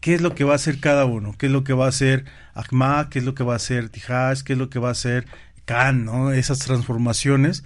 ¿qué 0.00 0.14
es 0.14 0.20
lo 0.20 0.34
que 0.34 0.44
va 0.44 0.52
a 0.52 0.56
hacer 0.56 0.80
cada 0.80 1.06
uno? 1.06 1.34
¿Qué 1.38 1.46
es 1.46 1.52
lo 1.52 1.64
que 1.64 1.72
va 1.72 1.86
a 1.86 1.88
hacer 1.88 2.26
Akma? 2.52 3.08
¿Qué 3.08 3.20
es 3.20 3.24
lo 3.24 3.34
que 3.34 3.42
va 3.42 3.54
a 3.54 3.56
hacer 3.56 3.88
Tijash? 3.88 4.42
¿Qué 4.42 4.52
es 4.52 4.58
lo 4.58 4.68
que 4.68 4.78
va 4.78 4.88
a 4.88 4.92
hacer 4.92 5.24
Khan? 5.64 6.04
¿no? 6.04 6.32
Esas 6.32 6.58
transformaciones 6.60 7.64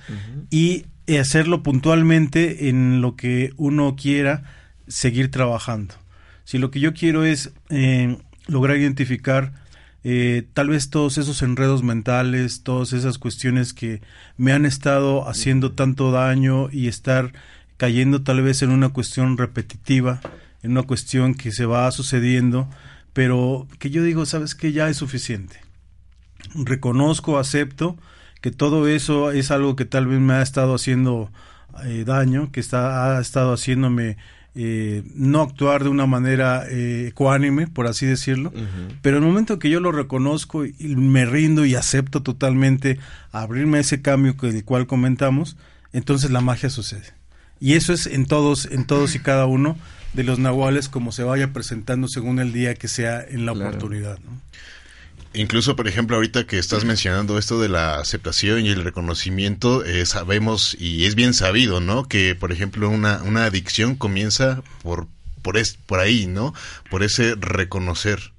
y 0.51 0.87
hacerlo 1.19 1.63
puntualmente 1.63 2.69
en 2.69 3.01
lo 3.01 3.17
que 3.17 3.53
uno 3.57 3.97
quiera 3.97 4.43
seguir 4.89 5.31
trabajando. 5.31 5.95
Si 6.45 6.59
lo 6.59 6.71
que 6.71 6.81
yo 6.81 6.95
quiero 6.95 7.25
es 7.25 7.53
eh, 7.69 8.19
lograr 8.47 8.77
identificar 8.77 9.53
eh, 10.05 10.47
tal 10.55 10.69
vez 10.69 10.91
todos 10.91 11.19
esos 11.19 11.43
enredos 11.43 11.83
mentales, 11.83 12.63
todas 12.63 12.93
esas 12.93 13.19
cuestiones 13.19 13.75
que 13.75 14.01
me 14.37 14.53
han 14.53 14.65
estado 14.65 15.29
haciendo 15.29 15.73
tanto 15.73 16.11
daño 16.13 16.71
y 16.71 16.89
estar 16.89 17.33
cayendo 17.77 18.23
tal 18.23 18.43
vez 18.43 18.63
en 18.63 18.71
una 18.71 18.91
cuestión 18.91 19.37
repetitiva, 19.37 20.21
en 20.63 20.73
una 20.73 20.83
cuestión 20.83 21.35
que 21.35 21.53
se 21.53 21.67
va 21.67 21.91
sucediendo, 21.91 22.69
pero 23.13 23.67
que 23.79 23.91
yo 23.91 24.03
digo, 24.03 24.25
sabes 24.25 24.55
que 24.55 24.73
ya 24.73 24.89
es 24.89 24.97
suficiente. 24.97 25.61
Reconozco, 26.55 27.39
acepto 27.39 27.97
que 28.41 28.51
todo 28.51 28.89
eso 28.89 29.31
es 29.33 29.51
algo 29.51 29.77
que 29.77 29.85
tal 29.85 30.07
vez 30.07 30.21
me 30.21 30.35
ha 30.35 30.43
estado 30.43 30.75
haciendo 30.75 31.31
eh, 31.85 32.05
daño, 32.07 32.51
que 32.53 32.61
está, 32.61 33.17
ha 33.17 33.21
estado 33.21 33.53
haciéndome 33.53 34.17
eh, 34.55 35.03
no 35.15 35.43
actuar 35.43 35.85
de 35.85 35.89
una 35.89 36.07
manera 36.07 36.65
eh, 36.69 37.09
ecuánime, 37.09 37.67
por 37.67 37.87
así 37.87 38.07
decirlo, 38.07 38.53
pero 39.03 39.19
en 39.19 39.23
el 39.23 39.29
momento 39.29 39.59
que 39.59 39.71
yo 39.71 39.79
lo 39.79 39.93
reconozco 39.93 40.65
y 40.65 40.75
me 40.97 41.27
rindo 41.27 41.65
y 41.65 41.75
acepto 41.75 42.23
totalmente 42.23 42.99
abrirme 43.31 43.79
a 43.79 43.83
ese 43.83 44.03
cambio 44.03 44.33
del 44.33 44.65
cual 44.65 44.87
comentamos, 44.87 45.57
entonces 45.93 46.31
la 46.31 46.41
magia 46.41 46.71
sucede. 46.71 47.13
Y 47.61 47.75
eso 47.75 47.93
es 47.93 48.07
en 48.07 48.27
todos, 48.27 48.67
en 48.67 48.85
todos 48.85 49.15
y 49.15 49.21
cada 49.21 49.47
uno 49.47 49.77
de 50.13 50.25
los 50.25 50.39
nahuales 50.39 50.89
como 50.89 51.13
se 51.13 51.23
vaya 51.23 51.53
presentando 51.53 52.09
según 52.09 52.39
el 52.39 52.53
día 52.53 52.75
que 52.75 52.89
sea 52.89 53.23
en 53.23 53.47
la 53.47 53.53
oportunidad. 53.53 54.19
Incluso, 55.39 55.77
por 55.77 55.87
ejemplo, 55.87 56.17
ahorita 56.17 56.49
que 56.49 56.59
estás 56.59 56.85
mencionando 56.85 57.39
esto 57.39 57.61
de 57.61 57.69
la 57.69 58.01
aceptación 58.01 58.67
y 58.67 58.71
el 58.71 58.83
reconocimiento, 58.83 59.85
eh, 59.85 60.05
sabemos 60.05 60.77
y 60.81 61.05
es 61.05 61.15
bien 61.15 61.33
sabido, 61.33 61.81
¿no? 61.81 62.09
Que, 62.09 62.35
por 62.35 62.51
ejemplo, 62.51 62.91
una, 62.91 63.23
una 63.23 63.45
adicción 63.45 63.95
comienza 63.95 64.65
por, 64.83 65.07
por, 65.43 65.57
es, 65.57 65.75
por 65.87 66.01
ahí, 66.01 66.27
¿no? 66.27 66.55
Por 66.91 67.05
ese 67.05 67.37
reconocer. 67.37 68.33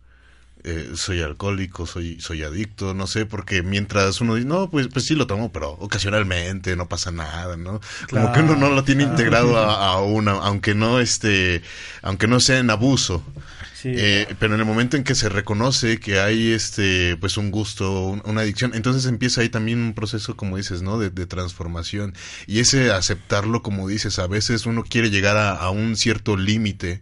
Eh, 0.65 0.91
soy 0.95 1.21
alcohólico, 1.21 1.85
soy, 1.85 2.19
soy 2.19 2.43
adicto, 2.43 2.93
no 2.93 3.07
sé, 3.07 3.25
porque 3.25 3.63
mientras 3.63 4.19
uno 4.19 4.35
dice, 4.35 4.49
no, 4.49 4.69
pues, 4.69 4.89
pues 4.89 5.05
sí 5.05 5.15
lo 5.15 5.25
tomo, 5.25 5.53
pero 5.53 5.71
ocasionalmente 5.79 6.75
no 6.75 6.89
pasa 6.89 7.11
nada, 7.11 7.55
¿no? 7.55 7.79
Como 8.09 8.33
que 8.33 8.41
uno 8.41 8.57
no 8.57 8.71
lo 8.71 8.83
tiene 8.83 9.03
integrado 9.03 9.57
a, 9.57 9.93
a 9.93 10.01
una, 10.01 10.33
aunque 10.33 10.75
no, 10.75 10.99
este, 10.99 11.61
aunque 12.01 12.27
no 12.27 12.41
sea 12.41 12.59
en 12.59 12.69
abuso. 12.71 13.23
Eh, 13.83 14.35
pero 14.39 14.55
en 14.55 14.59
el 14.59 14.65
momento 14.65 14.97
en 14.97 15.03
que 15.03 15.15
se 15.15 15.29
reconoce 15.29 15.99
que 15.99 16.19
hay 16.19 16.51
este 16.51 17.17
pues 17.17 17.37
un 17.37 17.51
gusto, 17.51 18.19
una 18.25 18.41
adicción, 18.41 18.73
entonces 18.73 19.05
empieza 19.05 19.41
ahí 19.41 19.49
también 19.49 19.79
un 19.79 19.93
proceso, 19.93 20.35
como 20.35 20.57
dices, 20.57 20.81
¿no? 20.81 20.99
De, 20.99 21.09
transformación. 21.25 22.13
Y 22.47 22.59
ese 22.59 22.91
aceptarlo, 22.91 23.61
como 23.61 23.87
dices, 23.87 24.19
a 24.19 24.27
veces 24.27 24.65
uno 24.65 24.83
quiere 24.83 25.09
llegar 25.09 25.37
a, 25.37 25.69
un 25.69 25.95
cierto 25.95 26.37
límite 26.37 27.01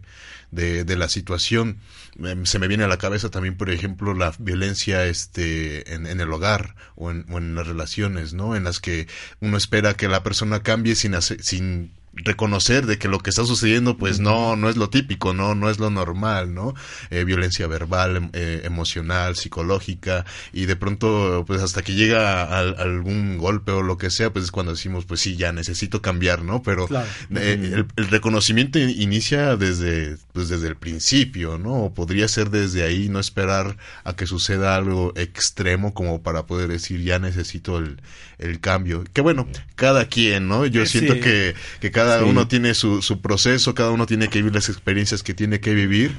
de, 0.50 0.84
de, 0.84 0.96
la 0.96 1.08
situación. 1.08 1.78
Em, 2.22 2.44
se 2.44 2.58
me 2.58 2.68
viene 2.68 2.84
a 2.84 2.88
la 2.88 2.98
cabeza 2.98 3.30
también, 3.30 3.56
por 3.56 3.70
ejemplo, 3.70 4.14
la 4.14 4.34
violencia 4.38 5.06
este, 5.06 5.94
en, 5.94 6.06
en 6.06 6.20
el 6.20 6.32
hogar 6.32 6.74
o 6.94 7.10
en, 7.10 7.24
o 7.30 7.38
en, 7.38 7.54
las 7.54 7.66
relaciones, 7.66 8.34
¿no? 8.34 8.54
En 8.56 8.64
las 8.64 8.80
que 8.80 9.06
uno 9.40 9.56
espera 9.56 9.94
que 9.94 10.08
la 10.08 10.22
persona 10.22 10.62
cambie 10.62 10.94
sin, 10.94 11.14
sin 11.22 11.92
reconocer 12.24 12.86
de 12.86 12.98
que 12.98 13.08
lo 13.08 13.20
que 13.20 13.30
está 13.30 13.44
sucediendo 13.44 13.96
pues 13.96 14.20
no 14.20 14.56
no 14.56 14.68
es 14.68 14.76
lo 14.76 14.90
típico 14.90 15.34
no 15.34 15.54
no 15.54 15.70
es 15.70 15.78
lo 15.78 15.90
normal 15.90 16.54
no 16.54 16.74
eh, 17.10 17.24
violencia 17.24 17.66
verbal 17.66 18.16
em, 18.16 18.30
eh, 18.32 18.62
emocional 18.64 19.36
psicológica 19.36 20.24
y 20.52 20.66
de 20.66 20.76
pronto 20.76 21.44
pues 21.46 21.62
hasta 21.62 21.82
que 21.82 21.94
llega 21.94 22.42
a, 22.42 22.58
algún 22.58 23.38
golpe 23.38 23.72
o 23.72 23.82
lo 23.82 23.98
que 23.98 24.10
sea 24.10 24.32
pues 24.32 24.46
es 24.46 24.50
cuando 24.50 24.72
decimos 24.72 25.04
pues 25.04 25.20
sí 25.20 25.36
ya 25.36 25.52
necesito 25.52 26.02
cambiar 26.02 26.42
no 26.42 26.62
pero 26.62 26.88
eh, 27.34 27.84
el, 27.96 28.08
reconocimiento 28.08 28.78
inicia 28.78 29.56
desde 29.56 30.16
pues 30.32 30.48
desde 30.48 30.68
el 30.68 30.76
principio 30.76 31.58
no 31.58 31.84
o 31.84 31.94
podría 31.94 32.28
ser 32.28 32.50
desde 32.50 32.82
ahí 32.82 33.08
no 33.08 33.20
esperar 33.20 33.76
a 34.04 34.16
que 34.16 34.26
suceda 34.26 34.74
algo 34.74 35.12
extremo 35.16 35.94
como 35.94 36.22
para 36.22 36.46
poder 36.46 36.68
decir 36.68 37.02
ya 37.02 37.18
necesito 37.18 37.78
el, 37.78 38.00
el 38.38 38.60
cambio. 38.60 39.04
Que 39.12 39.20
bueno 39.20 39.48
cada 39.74 40.06
quien 40.06 40.48
no 40.48 40.66
yo 40.66 40.86
siento 40.86 41.14
que 41.20 41.54
que 41.80 41.90
cada 41.90 42.07
cada 42.08 42.24
uno 42.24 42.48
tiene 42.48 42.74
su, 42.74 43.02
su 43.02 43.20
proceso, 43.20 43.74
cada 43.74 43.90
uno 43.90 44.06
tiene 44.06 44.28
que 44.28 44.38
vivir 44.38 44.54
las 44.54 44.68
experiencias 44.68 45.22
que 45.22 45.34
tiene 45.34 45.60
que 45.60 45.74
vivir. 45.74 46.14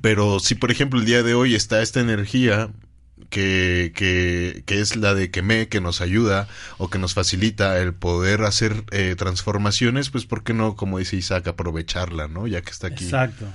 Pero 0.00 0.40
si, 0.40 0.54
por 0.54 0.70
ejemplo, 0.70 1.00
el 1.00 1.06
día 1.06 1.22
de 1.22 1.34
hoy 1.34 1.54
está 1.54 1.82
esta 1.82 2.00
energía 2.00 2.70
que, 3.30 3.92
que, 3.94 4.62
que, 4.66 4.80
es 4.80 4.96
la 4.96 5.14
de 5.14 5.30
Quemé, 5.30 5.68
que 5.68 5.80
nos 5.80 6.00
ayuda 6.00 6.48
o 6.76 6.88
que 6.88 6.98
nos 6.98 7.14
facilita 7.14 7.78
el 7.78 7.94
poder 7.94 8.42
hacer 8.42 8.84
eh, 8.90 9.14
transformaciones, 9.16 10.10
pues 10.10 10.26
¿por 10.26 10.42
qué 10.42 10.54
no, 10.54 10.76
como 10.76 10.98
dice 10.98 11.16
Isaac, 11.16 11.46
aprovecharla, 11.48 12.28
¿no? 12.28 12.46
Ya 12.46 12.62
que 12.62 12.70
está 12.70 12.88
aquí. 12.88 13.04
Exacto. 13.04 13.46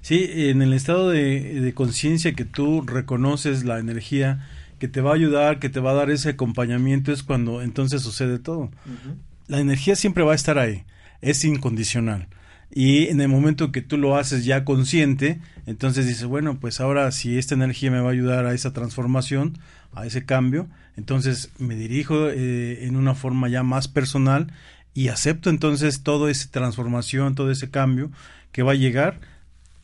Sí, 0.00 0.26
en 0.30 0.62
el 0.62 0.72
estado 0.72 1.10
de, 1.10 1.60
de 1.60 1.74
conciencia 1.74 2.32
que 2.32 2.44
tú 2.44 2.82
reconoces 2.82 3.64
la 3.64 3.78
energía 3.78 4.48
que 4.78 4.88
te 4.88 5.02
va 5.02 5.10
a 5.10 5.14
ayudar, 5.14 5.58
que 5.58 5.68
te 5.68 5.78
va 5.78 5.90
a 5.90 5.94
dar 5.94 6.10
ese 6.10 6.30
acompañamiento, 6.30 7.12
es 7.12 7.22
cuando 7.22 7.60
entonces 7.60 8.02
sucede 8.02 8.38
todo 8.38 8.70
la 9.50 9.58
energía 9.58 9.96
siempre 9.96 10.22
va 10.22 10.32
a 10.32 10.36
estar 10.36 10.58
ahí, 10.58 10.84
es 11.20 11.44
incondicional. 11.44 12.28
Y 12.72 13.08
en 13.08 13.20
el 13.20 13.26
momento 13.26 13.72
que 13.72 13.82
tú 13.82 13.98
lo 13.98 14.16
haces 14.16 14.44
ya 14.44 14.64
consciente, 14.64 15.40
entonces 15.66 16.06
dices, 16.06 16.24
bueno, 16.24 16.60
pues 16.60 16.80
ahora 16.80 17.10
si 17.10 17.36
esta 17.36 17.56
energía 17.56 17.90
me 17.90 18.00
va 18.00 18.10
a 18.10 18.12
ayudar 18.12 18.46
a 18.46 18.54
esa 18.54 18.72
transformación, 18.72 19.58
a 19.92 20.06
ese 20.06 20.24
cambio, 20.24 20.68
entonces 20.96 21.50
me 21.58 21.74
dirijo 21.74 22.28
eh, 22.28 22.86
en 22.86 22.94
una 22.94 23.16
forma 23.16 23.48
ya 23.48 23.64
más 23.64 23.88
personal 23.88 24.52
y 24.94 25.08
acepto 25.08 25.50
entonces 25.50 26.04
toda 26.04 26.30
esa 26.30 26.48
transformación, 26.52 27.34
todo 27.34 27.50
ese 27.50 27.70
cambio 27.70 28.12
que 28.52 28.62
va 28.62 28.72
a 28.72 28.76
llegar 28.76 29.18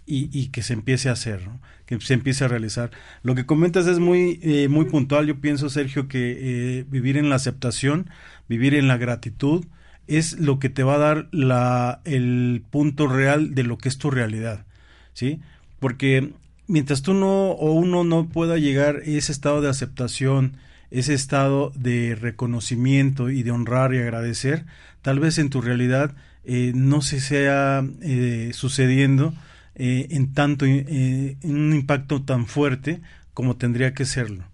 y, 0.09 0.48
que 0.48 0.62
se 0.62 0.74
empiece 0.74 1.09
a 1.09 1.12
hacer, 1.12 1.40
que 1.87 2.01
se 2.01 2.14
empiece 2.14 2.44
a 2.44 2.49
realizar. 2.49 2.90
Lo 3.22 3.35
que 3.35 3.46
comentas 3.46 3.87
es 3.87 3.99
muy, 3.99 4.40
eh, 4.42 4.68
muy 4.68 4.87
puntual. 4.87 5.27
Yo 5.27 5.40
pienso, 5.40 5.70
Sergio, 5.70 6.09
que 6.09 6.37
eh, 6.81 6.85
vivir 6.88 7.16
en 7.16 7.31
la 7.31 7.37
aceptación 7.37 8.11
vivir 8.49 8.75
en 8.75 8.88
la 8.88 8.96
gratitud, 8.96 9.64
es 10.07 10.38
lo 10.38 10.59
que 10.59 10.68
te 10.68 10.83
va 10.83 10.94
a 10.94 10.99
dar 10.99 11.29
la, 11.33 12.01
el 12.05 12.62
punto 12.70 13.09
real 13.09 13.55
de 13.55 13.64
lo 13.64 13.79
que 13.79 13.88
es 13.88 13.99
tu 13.99 14.11
realidad, 14.11 14.64
¿sí? 15.14 15.40
Porque 15.81 16.33
mientras 16.68 17.03
tú 17.03 17.12
no 17.12 17.51
o 17.51 17.72
uno 17.72 18.05
no 18.05 18.29
pueda 18.29 18.57
llegar 18.57 18.96
a 18.96 19.01
ese 19.01 19.33
estado 19.33 19.61
de 19.61 19.68
aceptación, 19.68 20.57
ese 20.90 21.14
estado 21.14 21.72
de 21.75 22.14
reconocimiento 22.14 23.31
y 23.31 23.42
de 23.42 23.51
honrar 23.51 23.94
y 23.94 23.99
agradecer, 23.99 24.64
tal 25.03 25.18
vez 25.18 25.38
en 25.38 25.51
tu 25.51 25.61
realidad 25.61 26.14
eh, 26.44 26.70
no 26.75 27.03
se 27.03 27.20
sea 27.20 27.85
eh, 28.03 28.51
sucediendo 28.55 29.35
eh, 29.77 30.09
en 30.11 30.33
tanto 30.33 30.65
en 30.67 31.37
un 31.45 31.75
impacto 31.75 32.23
tan 32.23 32.47
fuerte 32.47 33.01
como 33.35 33.57
tendría 33.57 33.95
que 33.95 34.05
serlo. 34.07 34.45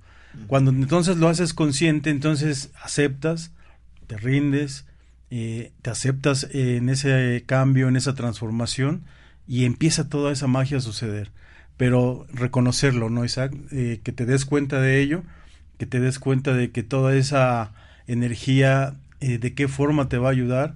Cuando 0.47 0.71
entonces 0.71 1.17
lo 1.19 1.29
haces 1.29 1.55
consciente, 1.55 2.11
entonces 2.11 2.71
aceptas, 2.83 3.53
te 4.07 4.17
rindes, 4.17 4.87
eh, 5.31 5.73
te 5.83 5.91
aceptas 5.91 6.49
en 6.53 6.89
ese 6.89 7.45
cambio, 7.47 7.89
en 7.89 7.97
esa 7.97 8.15
transformación 8.15 9.03
y 9.47 9.65
empieza 9.65 10.09
toda 10.09 10.33
esa 10.33 10.47
magia 10.47 10.79
a 10.79 10.81
suceder. 10.81 11.31
Pero 11.77 12.27
reconocerlo, 12.33 13.09
¿no, 13.09 13.25
Isaac? 13.25 13.55
Eh, 13.71 14.01
que 14.03 14.13
te 14.13 14.27
des 14.27 14.45
cuenta 14.45 14.81
de 14.81 15.01
ello, 15.01 15.23
que 15.79 15.87
te 15.87 16.01
des 16.01 16.19
cuenta 16.19 16.55
de 16.55 16.71
que 16.71 16.83
toda 16.83 17.15
esa 17.15 17.73
energía, 18.07 18.95
eh, 19.21 19.39
de 19.39 19.55
qué 19.55 19.69
forma 19.69 20.09
te 20.09 20.19
va 20.19 20.29
a 20.29 20.33
ayudar 20.33 20.75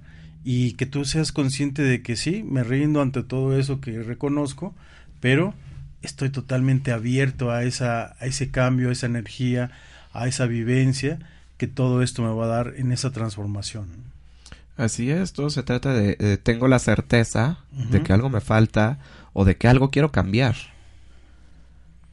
y 0.49 0.75
que 0.75 0.85
tú 0.85 1.03
seas 1.03 1.33
consciente 1.33 1.81
de 1.81 2.01
que 2.01 2.15
sí, 2.15 2.41
me 2.41 2.63
rindo 2.63 3.01
ante 3.01 3.21
todo 3.21 3.59
eso 3.59 3.81
que 3.81 4.01
reconozco, 4.01 4.73
pero 5.19 5.53
estoy 6.01 6.29
totalmente 6.29 6.93
abierto 6.93 7.51
a, 7.51 7.65
esa, 7.65 8.15
a 8.21 8.27
ese 8.27 8.49
cambio, 8.49 8.87
a 8.87 8.93
esa 8.93 9.07
energía, 9.07 9.71
a 10.13 10.25
esa 10.25 10.45
vivencia 10.45 11.19
que 11.57 11.67
todo 11.67 12.01
esto 12.01 12.21
me 12.21 12.33
va 12.33 12.45
a 12.45 12.47
dar 12.47 12.73
en 12.77 12.93
esa 12.93 13.11
transformación. 13.11 13.87
Así 14.77 15.11
es, 15.11 15.33
todo 15.33 15.49
se 15.49 15.63
trata 15.63 15.91
de, 15.93 16.37
tengo 16.37 16.69
la 16.69 16.79
certeza 16.79 17.57
de 17.91 18.01
que 18.01 18.13
algo 18.13 18.29
me 18.29 18.39
falta 18.39 18.99
o 19.33 19.43
de 19.43 19.57
que 19.57 19.67
algo 19.67 19.91
quiero 19.91 20.13
cambiar. 20.13 20.55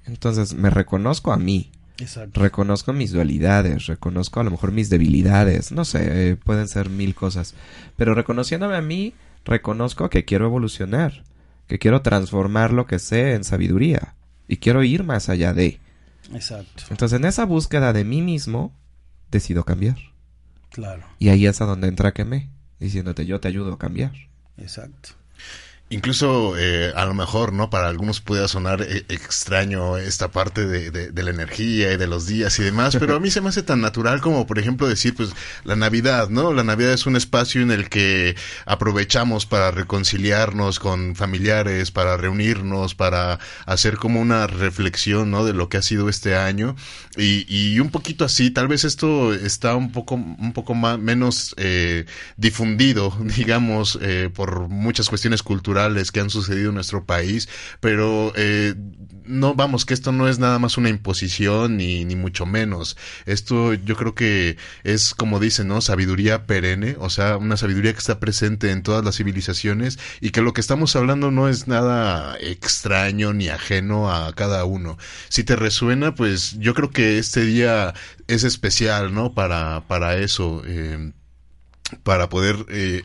Entonces 0.06 0.54
me 0.54 0.70
reconozco 0.70 1.32
a 1.32 1.36
mí. 1.36 1.70
Exacto. 1.98 2.40
Reconozco 2.40 2.92
mis 2.92 3.12
dualidades, 3.12 3.86
reconozco 3.86 4.40
a 4.40 4.44
lo 4.44 4.50
mejor 4.50 4.72
mis 4.72 4.90
debilidades, 4.90 5.70
no 5.70 5.84
sé, 5.84 6.30
eh, 6.30 6.36
pueden 6.36 6.66
ser 6.66 6.90
mil 6.90 7.14
cosas. 7.14 7.54
Pero 7.96 8.14
reconociéndome 8.14 8.76
a 8.76 8.80
mí, 8.80 9.14
reconozco 9.44 10.10
que 10.10 10.24
quiero 10.24 10.46
evolucionar, 10.46 11.22
que 11.68 11.78
quiero 11.78 12.02
transformar 12.02 12.72
lo 12.72 12.86
que 12.86 12.98
sé 12.98 13.34
en 13.34 13.44
sabiduría 13.44 14.14
y 14.48 14.56
quiero 14.56 14.82
ir 14.82 15.04
más 15.04 15.28
allá 15.28 15.52
de. 15.52 15.78
Exacto. 16.32 16.84
Entonces 16.90 17.18
en 17.18 17.26
esa 17.26 17.44
búsqueda 17.44 17.92
de 17.92 18.04
mí 18.04 18.22
mismo, 18.22 18.72
decido 19.30 19.64
cambiar. 19.64 19.96
Claro. 20.70 21.04
Y 21.20 21.28
ahí 21.28 21.46
es 21.46 21.60
a 21.60 21.66
donde 21.66 21.86
entra 21.86 22.12
Keme, 22.12 22.50
diciéndote 22.80 23.24
yo 23.26 23.38
te 23.38 23.48
ayudo 23.48 23.74
a 23.74 23.78
cambiar. 23.78 24.12
Exacto. 24.56 25.10
Incluso 25.94 26.58
eh, 26.58 26.92
a 26.96 27.04
lo 27.04 27.14
mejor, 27.14 27.52
¿no? 27.52 27.70
Para 27.70 27.86
algunos 27.86 28.20
pueda 28.20 28.48
sonar 28.48 28.82
eh, 28.82 29.04
extraño 29.10 29.96
esta 29.96 30.32
parte 30.32 30.66
de, 30.66 30.90
de, 30.90 31.22
la 31.22 31.30
energía 31.30 31.92
y 31.92 31.96
de 31.96 32.08
los 32.08 32.26
días 32.26 32.58
y 32.58 32.64
demás, 32.64 32.96
pero 32.98 33.14
a 33.14 33.20
mí 33.20 33.30
se 33.30 33.40
me 33.40 33.50
hace 33.50 33.62
tan 33.62 33.80
natural 33.80 34.20
como, 34.20 34.44
por 34.44 34.58
ejemplo, 34.58 34.88
decir, 34.88 35.14
pues, 35.14 35.30
la 35.62 35.76
Navidad, 35.76 36.30
¿no? 36.30 36.52
La 36.52 36.64
Navidad 36.64 36.92
es 36.92 37.06
un 37.06 37.14
espacio 37.14 37.62
en 37.62 37.70
el 37.70 37.88
que 37.88 38.34
aprovechamos 38.66 39.46
para 39.46 39.70
reconciliarnos 39.70 40.80
con 40.80 41.14
familiares, 41.14 41.92
para 41.92 42.16
reunirnos, 42.16 42.96
para 42.96 43.38
hacer 43.64 43.96
como 43.96 44.20
una 44.20 44.48
reflexión, 44.48 45.30
¿no? 45.30 45.44
De 45.44 45.52
lo 45.52 45.68
que 45.68 45.76
ha 45.76 45.82
sido 45.82 46.08
este 46.08 46.34
año 46.34 46.74
y, 47.16 47.46
y 47.48 47.78
un 47.78 47.90
poquito 47.90 48.24
así, 48.24 48.50
tal 48.50 48.66
vez 48.66 48.82
esto 48.82 49.32
está 49.32 49.76
un 49.76 49.92
poco, 49.92 50.16
un 50.16 50.52
poco 50.52 50.74
más, 50.74 50.98
menos 50.98 51.54
eh, 51.56 52.04
difundido, 52.36 53.16
digamos, 53.36 53.96
eh, 54.02 54.28
por 54.34 54.68
muchas 54.68 55.08
cuestiones 55.08 55.44
culturales 55.44 55.83
que 56.12 56.20
han 56.20 56.30
sucedido 56.30 56.70
en 56.70 56.74
nuestro 56.74 57.04
país, 57.04 57.48
pero 57.80 58.32
eh, 58.36 58.74
no 59.24 59.54
vamos, 59.54 59.84
que 59.84 59.94
esto 59.94 60.12
no 60.12 60.28
es 60.28 60.38
nada 60.38 60.58
más 60.58 60.76
una 60.76 60.88
imposición 60.88 61.76
ni, 61.76 62.04
ni 62.04 62.16
mucho 62.16 62.46
menos. 62.46 62.96
Esto 63.26 63.74
yo 63.74 63.96
creo 63.96 64.14
que 64.14 64.56
es 64.82 65.14
como 65.14 65.40
dicen, 65.40 65.68
¿no? 65.68 65.80
Sabiduría 65.80 66.46
perenne, 66.46 66.96
o 66.98 67.10
sea, 67.10 67.36
una 67.36 67.56
sabiduría 67.56 67.92
que 67.92 67.98
está 67.98 68.20
presente 68.20 68.70
en 68.70 68.82
todas 68.82 69.04
las 69.04 69.16
civilizaciones 69.16 69.98
y 70.20 70.30
que 70.30 70.42
lo 70.42 70.52
que 70.52 70.60
estamos 70.60 70.94
hablando 70.96 71.30
no 71.30 71.48
es 71.48 71.68
nada 71.68 72.36
extraño 72.40 73.32
ni 73.32 73.48
ajeno 73.48 74.12
a 74.12 74.32
cada 74.34 74.64
uno. 74.64 74.98
Si 75.28 75.44
te 75.44 75.56
resuena, 75.56 76.14
pues 76.14 76.58
yo 76.58 76.74
creo 76.74 76.90
que 76.90 77.18
este 77.18 77.44
día 77.44 77.94
es 78.26 78.44
especial, 78.44 79.14
¿no? 79.14 79.34
Para, 79.34 79.84
para 79.86 80.16
eso. 80.16 80.62
Eh, 80.66 81.12
para 82.02 82.28
poder 82.28 82.66
eh, 82.70 83.04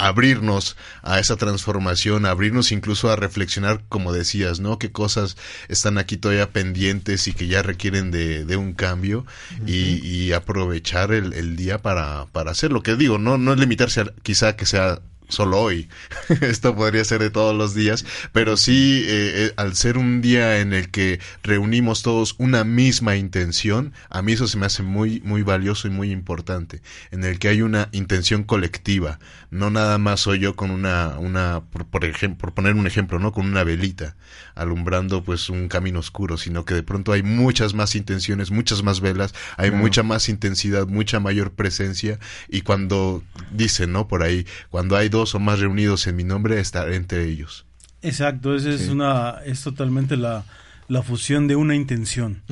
abrirnos 0.00 0.76
a 1.02 1.18
esa 1.18 1.36
transformación, 1.36 2.24
abrirnos 2.24 2.72
incluso 2.72 3.10
a 3.10 3.16
reflexionar, 3.16 3.82
como 3.88 4.12
decías, 4.12 4.58
¿no? 4.58 4.78
Qué 4.78 4.90
cosas 4.90 5.36
están 5.68 5.98
aquí 5.98 6.16
todavía 6.16 6.50
pendientes 6.50 7.28
y 7.28 7.34
que 7.34 7.46
ya 7.46 7.62
requieren 7.62 8.10
de, 8.10 8.44
de 8.44 8.56
un 8.56 8.72
cambio 8.72 9.26
y, 9.66 10.00
y, 10.06 10.32
aprovechar 10.32 11.12
el, 11.12 11.34
el, 11.34 11.56
día 11.56 11.82
para, 11.82 12.26
para 12.32 12.50
hacerlo. 12.50 12.82
Que 12.82 12.96
digo, 12.96 13.18
no, 13.18 13.36
no 13.36 13.52
es 13.52 13.58
limitarse 13.58 14.00
a, 14.00 14.04
quizá 14.22 14.56
que 14.56 14.64
sea 14.66 15.00
solo 15.30 15.60
hoy. 15.60 15.88
Esto 16.40 16.74
podría 16.74 17.04
ser 17.04 17.20
de 17.20 17.30
todos 17.30 17.54
los 17.56 17.74
días, 17.74 18.04
pero 18.32 18.56
sí, 18.56 19.02
eh, 19.06 19.32
eh, 19.46 19.52
al 19.56 19.74
ser 19.74 19.98
un 19.98 20.20
día 20.20 20.60
en 20.60 20.72
el 20.72 20.90
que 20.90 21.20
reunimos 21.42 22.02
todos 22.02 22.34
una 22.38 22.64
misma 22.64 23.16
intención, 23.16 23.92
a 24.08 24.22
mí 24.22 24.32
eso 24.32 24.46
se 24.46 24.58
me 24.58 24.66
hace 24.66 24.82
muy, 24.82 25.20
muy 25.20 25.42
valioso 25.42 25.88
y 25.88 25.90
muy 25.90 26.10
importante, 26.10 26.82
en 27.10 27.24
el 27.24 27.38
que 27.38 27.48
hay 27.48 27.62
una 27.62 27.88
intención 27.92 28.44
colectiva, 28.44 29.18
no 29.50 29.70
nada 29.70 29.98
más 29.98 30.20
soy 30.20 30.38
yo 30.38 30.56
con 30.56 30.70
una, 30.70 31.18
una, 31.18 31.62
por, 31.70 32.04
ejemplo, 32.04 32.38
por 32.38 32.54
poner 32.54 32.74
un 32.74 32.86
ejemplo, 32.86 33.18
¿no? 33.18 33.32
Con 33.32 33.46
una 33.46 33.64
velita 33.64 34.16
alumbrando 34.54 35.22
pues 35.24 35.48
un 35.48 35.68
camino 35.68 35.98
oscuro, 35.98 36.36
sino 36.36 36.64
que 36.64 36.74
de 36.74 36.82
pronto 36.82 37.12
hay 37.12 37.22
muchas 37.22 37.74
más 37.74 37.94
intenciones, 37.94 38.50
muchas 38.50 38.82
más 38.82 39.00
velas, 39.00 39.34
hay 39.56 39.70
mucha 39.70 40.02
más 40.02 40.28
intensidad, 40.28 40.86
mucha 40.86 41.20
mayor 41.20 41.52
presencia 41.52 42.18
y 42.48 42.62
cuando 42.62 43.22
dicen, 43.50 43.92
¿no? 43.92 44.08
Por 44.08 44.22
ahí, 44.22 44.46
cuando 44.70 44.96
hay 44.96 45.08
dos 45.08 45.19
o 45.34 45.38
más 45.38 45.60
reunidos 45.60 46.06
en 46.06 46.16
mi 46.16 46.24
nombre, 46.24 46.60
estar 46.60 46.92
entre 46.92 47.24
ellos. 47.24 47.66
Exacto, 48.02 48.54
esa 48.54 48.70
es 48.70 48.88
una, 48.88 49.40
es 49.44 49.62
totalmente 49.62 50.16
la, 50.16 50.44
la 50.88 51.02
fusión 51.02 51.46
de 51.46 51.56
una 51.56 51.76
intención. 51.76 52.42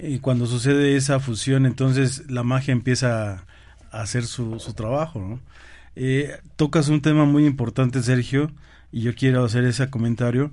Y 0.00 0.20
cuando 0.20 0.46
sucede 0.46 0.96
esa 0.96 1.18
fusión, 1.18 1.66
entonces 1.66 2.30
la 2.30 2.42
magia 2.42 2.72
empieza 2.72 3.44
a 3.90 4.00
hacer 4.02 4.24
su, 4.24 4.60
su 4.60 4.74
trabajo. 4.74 5.40
Eh, 5.96 6.38
tocas 6.56 6.88
un 6.88 7.00
tema 7.00 7.24
muy 7.24 7.46
importante, 7.46 8.02
Sergio, 8.02 8.52
y 8.92 9.00
yo 9.00 9.14
quiero 9.14 9.44
hacer 9.44 9.64
ese 9.64 9.90
comentario. 9.90 10.52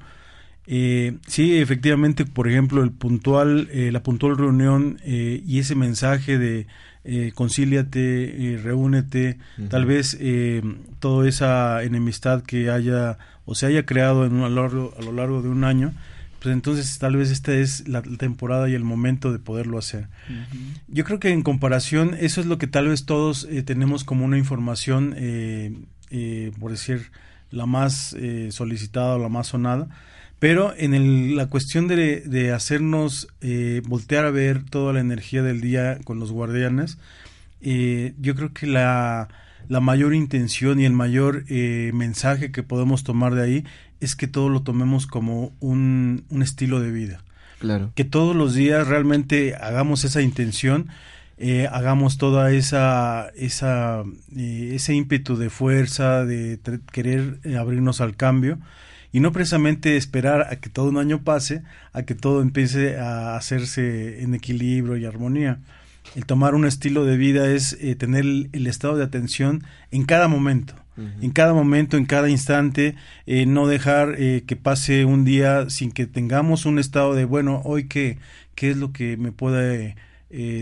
Eh, 0.65 1.17
sí, 1.27 1.57
efectivamente, 1.57 2.25
por 2.25 2.47
ejemplo, 2.47 2.83
el 2.83 2.91
puntual, 2.91 3.69
eh, 3.71 3.91
la 3.91 4.01
puntual 4.01 4.35
reunión 4.35 4.99
y 5.05 5.59
ese 5.59 5.75
mensaje 5.75 6.37
de 6.37 6.67
eh, 7.09 7.31
concíliate, 7.33 8.53
eh, 8.53 8.57
reúnete, 8.57 9.37
tal 9.69 9.85
vez 9.85 10.17
eh, 10.19 10.61
toda 10.99 11.25
esa 11.29 11.81
enemistad 11.83 12.43
que 12.43 12.69
haya 12.69 13.17
o 13.45 13.55
se 13.55 13.65
haya 13.65 13.85
creado 13.85 14.25
en 14.25 14.41
a, 14.41 14.49
lo 14.49 15.13
largo, 15.13 15.41
de 15.41 15.47
un 15.47 15.63
año, 15.63 15.93
pues 16.41 16.53
entonces 16.53 16.99
tal 16.99 17.15
vez 17.15 17.31
esta 17.31 17.53
es 17.53 17.87
la 17.87 18.01
temporada 18.01 18.67
y 18.67 18.73
el 18.73 18.83
momento 18.83 19.31
de 19.31 19.39
poderlo 19.39 19.77
hacer. 19.77 20.09
Yo 20.89 21.05
creo 21.05 21.21
que 21.21 21.29
en 21.29 21.43
comparación, 21.43 22.13
eso 22.19 22.41
es 22.41 22.47
lo 22.47 22.57
que 22.57 22.67
tal 22.67 22.89
vez 22.89 23.05
todos 23.05 23.47
eh, 23.49 23.63
tenemos 23.63 24.03
como 24.03 24.25
una 24.25 24.37
información, 24.37 25.15
por 26.59 26.71
decir, 26.71 27.11
la 27.51 27.65
más 27.65 28.17
solicitada 28.49 29.15
o 29.15 29.19
la 29.19 29.29
más 29.29 29.47
sonada, 29.47 29.87
pero 30.39 30.73
en 30.77 31.35
la 31.35 31.47
cuestión 31.47 31.87
de, 31.87 32.51
hacernos 32.53 33.27
eh, 33.41 33.81
voltear 33.87 34.25
a 34.25 34.31
ver 34.31 34.63
toda 34.63 34.93
la 34.93 34.99
energía 34.99 35.41
del 35.41 35.61
día 35.61 35.97
con 36.03 36.19
los 36.19 36.31
guardianes, 36.31 36.99
eh, 37.61 38.13
yo 38.19 38.35
creo 38.35 38.53
que 38.53 38.67
la, 38.67 39.29
la, 39.67 39.79
mayor 39.79 40.13
intención 40.13 40.79
y 40.79 40.85
el 40.85 40.93
mayor 40.93 41.43
eh, 41.49 41.91
mensaje 41.93 42.51
que 42.51 42.61
podemos 42.61 43.03
tomar 43.03 43.33
de 43.33 43.43
ahí 43.43 43.63
es 43.99 44.15
que 44.15 44.27
todo 44.27 44.49
lo 44.49 44.61
tomemos 44.61 45.07
como 45.07 45.53
un, 45.59 46.25
un 46.29 46.43
estilo 46.43 46.81
de 46.81 46.91
vida. 46.91 47.23
Claro. 47.57 47.91
Que 47.95 48.03
todos 48.03 48.35
los 48.35 48.53
días 48.53 48.87
realmente 48.87 49.55
hagamos 49.55 50.03
esa 50.03 50.21
intención, 50.21 50.87
hagamos 51.71 52.17
toda 52.19 52.51
esa, 52.51 53.29
esa 53.35 54.03
ese 54.35 54.93
ímpetu 54.93 55.35
de 55.37 55.49
fuerza, 55.49 56.25
de 56.25 56.59
querer 56.91 57.39
abrirnos 57.57 58.01
al 58.01 58.15
cambio 58.15 58.59
y 59.11 59.19
no 59.19 59.31
precisamente 59.31 59.97
esperar 59.97 60.47
a 60.49 60.57
que 60.57 60.69
todo 60.69 60.89
un 60.89 60.97
año 60.97 61.23
pase, 61.23 61.63
a 61.93 62.03
que 62.03 62.15
todo 62.15 62.41
empiece 62.41 62.97
a 62.97 63.35
hacerse 63.35 64.21
en 64.21 64.33
equilibrio 64.33 64.97
y 64.97 65.05
armonía. 65.05 65.59
El 66.15 66.25
tomar 66.25 66.55
un 66.55 66.65
estilo 66.65 67.05
de 67.05 67.17
vida 67.17 67.49
es 67.49 67.77
eh, 67.81 67.95
tener 67.95 68.25
el, 68.25 68.67
estado 68.67 68.97
de 68.97 69.03
atención 69.03 69.63
en 69.91 70.05
cada 70.05 70.27
momento, 70.27 70.73
en 71.21 71.29
cada 71.29 71.53
momento, 71.53 71.95
en 71.95 72.05
cada 72.05 72.27
instante, 72.27 72.95
eh, 73.27 73.45
no 73.45 73.67
dejar 73.67 74.15
eh, 74.17 74.43
que 74.47 74.55
pase 74.55 75.05
un 75.05 75.25
día 75.25 75.69
sin 75.69 75.91
que 75.91 76.07
tengamos 76.07 76.65
un 76.65 76.79
estado 76.79 77.13
de, 77.13 77.25
bueno, 77.25 77.61
hoy 77.65 77.87
qué, 77.87 78.17
qué 78.55 78.71
es 78.71 78.77
lo 78.77 78.93
que 78.93 79.15
me 79.15 79.31
puede 79.31 79.95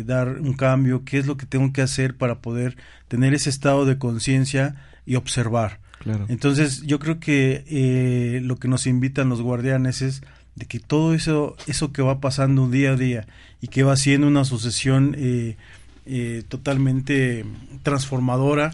dar 0.06 0.42
un 0.42 0.54
cambio, 0.54 1.04
qué 1.06 1.18
es 1.18 1.26
lo 1.26 1.38
que 1.38 1.48
tengo 1.48 1.74
que 1.74 1.82
hacer 1.82 2.16
para 2.18 2.40
poder 2.40 2.78
tener 3.08 3.34
ese 3.34 3.50
estado 3.50 3.86
de 3.86 3.98
conciencia 3.98 4.76
y 5.06 5.16
observar. 5.16 5.80
Entonces 6.28 6.84
yo 6.84 7.00
creo 7.00 7.20
que 7.20 7.64
eh, 7.68 8.42
lo 8.44 8.58
que 8.58 8.68
nos 8.68 8.88
invitan 8.88 9.30
los 9.30 9.42
guardianes 9.42 10.02
es 10.02 10.22
de 10.56 10.66
que 10.66 10.80
todo 10.80 11.14
eso, 11.14 11.56
eso 11.68 11.92
que 11.92 12.02
va 12.02 12.20
pasando 12.20 12.70
día 12.70 12.92
a 12.92 12.96
día 12.96 13.28
y 13.62 13.68
que 13.68 13.84
va 13.84 13.96
siendo 13.98 14.28
una 14.28 14.46
sucesión 14.46 15.16
eh, 15.18 15.58
eh, 16.06 16.44
totalmente 16.48 17.46
transformadora 17.84 18.74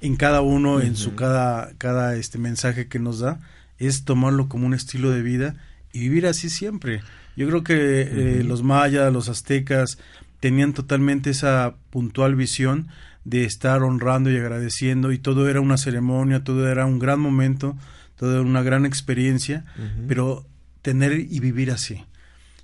en 0.00 0.16
cada 0.16 0.42
uno, 0.42 0.80
en 0.80 0.96
su 0.96 1.14
cada, 1.14 1.72
cada 1.78 2.16
este 2.16 2.38
mensaje 2.38 2.88
que 2.88 2.98
nos 2.98 3.20
da, 3.20 3.40
es 3.78 4.04
tomarlo 4.04 4.48
como 4.48 4.66
un 4.66 4.74
estilo 4.74 5.10
de 5.10 5.22
vida 5.22 5.54
y 5.92 6.00
vivir 6.00 6.26
así 6.26 6.50
siempre. 6.50 7.00
Yo 7.36 7.46
creo 7.48 7.64
que 7.64 8.42
los 8.44 8.62
mayas, 8.62 9.10
los 9.12 9.30
aztecas 9.30 9.98
tenían 10.40 10.74
totalmente 10.74 11.30
esa 11.30 11.74
puntual 11.88 12.34
visión 12.34 12.88
de 13.24 13.44
estar 13.44 13.82
honrando 13.82 14.30
y 14.30 14.36
agradeciendo 14.36 15.12
y 15.12 15.18
todo 15.18 15.48
era 15.48 15.60
una 15.60 15.78
ceremonia, 15.78 16.44
todo 16.44 16.68
era 16.68 16.86
un 16.86 16.98
gran 16.98 17.20
momento 17.20 17.76
toda 18.16 18.40
una 18.40 18.62
gran 18.62 18.86
experiencia, 18.86 19.64
pero 20.08 20.46
tener 20.82 21.12
y 21.12 21.40
vivir 21.40 21.70
así. 21.70 22.04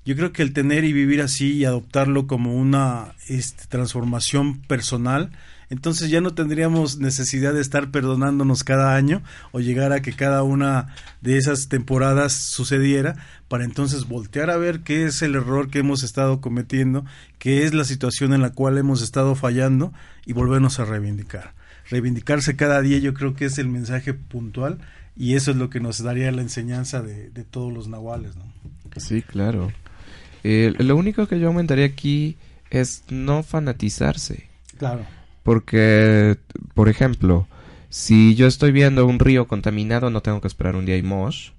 Yo 0.05 0.16
creo 0.16 0.33
que 0.33 0.42
el 0.42 0.53
tener 0.53 0.85
y 0.85 0.92
vivir 0.92 1.20
así 1.20 1.53
y 1.53 1.64
adoptarlo 1.64 2.27
como 2.27 2.55
una 2.55 3.14
este, 3.29 3.66
transformación 3.66 4.61
personal, 4.62 5.31
entonces 5.70 6.11
ya 6.11 6.20
no 6.20 6.35
tendríamos 6.35 6.98
necesidad 6.98 7.54
de 7.54 7.61
estar 7.61 7.92
perdonándonos 7.92 8.64
cada 8.64 8.96
año 8.96 9.22
o 9.52 9.61
llegar 9.61 9.92
a 9.92 10.02
que 10.02 10.12
cada 10.12 10.42
una 10.42 10.94
de 11.20 11.38
esas 11.38 11.68
temporadas 11.68 12.33
sucediera 12.33 13.14
para 13.46 13.64
entonces 13.64 14.09
voltear 14.09 14.50
a 14.50 14.56
ver 14.56 14.80
qué 14.80 15.06
es 15.06 15.22
el 15.22 15.37
error 15.37 15.70
que 15.70 15.78
hemos 15.78 16.02
estado 16.02 16.40
cometiendo, 16.40 17.04
qué 17.38 17.64
es 17.64 17.72
la 17.72 17.85
situación 17.85 18.35
en 18.35 18.42
la 18.42 18.50
cual 18.50 18.78
hemos 18.78 19.00
estado 19.00 19.37
fallando 19.37 19.92
y 20.26 20.33
volvernos 20.33 20.80
a 20.80 20.85
reivindicar. 20.85 21.54
Reivindicarse 21.88 22.56
cada 22.56 22.83
día 22.83 22.98
yo 22.98 23.14
creo 23.14 23.35
que 23.35 23.44
es 23.44 23.59
el 23.59 23.68
mensaje 23.68 24.12
puntual 24.12 24.78
y 25.16 25.37
eso 25.37 25.52
es 25.52 25.56
lo 25.56 25.70
que 25.70 25.78
nos 25.78 26.02
daría 26.02 26.33
la 26.33 26.42
enseñanza 26.42 27.00
de, 27.00 27.30
todos 27.48 27.72
los 27.72 27.87
nahuales. 27.87 28.35
¿no? 28.35 28.44
Sí, 28.96 29.22
claro. 29.22 29.72
Eh, 30.42 30.74
lo 30.78 30.96
único 30.96 31.28
que 31.28 31.38
yo 31.38 31.46
aumentaría 31.46 31.87
aquí 31.87 32.37
es 32.70 33.04
no 33.09 33.44
fanatizarse. 33.44 34.48
Claro. 34.76 35.19
Porque, 35.42 36.38
por 36.74 36.88
ejemplo, 36.88 37.48
si 37.88 38.35
yo 38.35 38.46
estoy 38.46 38.72
viendo 38.72 39.07
un 39.07 39.18
río 39.18 39.48
contaminado, 39.48 40.11
no 40.11 40.22
tengo 40.22 40.40
que 40.40 40.48
esperar 40.48 40.76
un 40.76 40.87
día 40.87 40.96
y 40.96 41.03
mos 41.03 41.55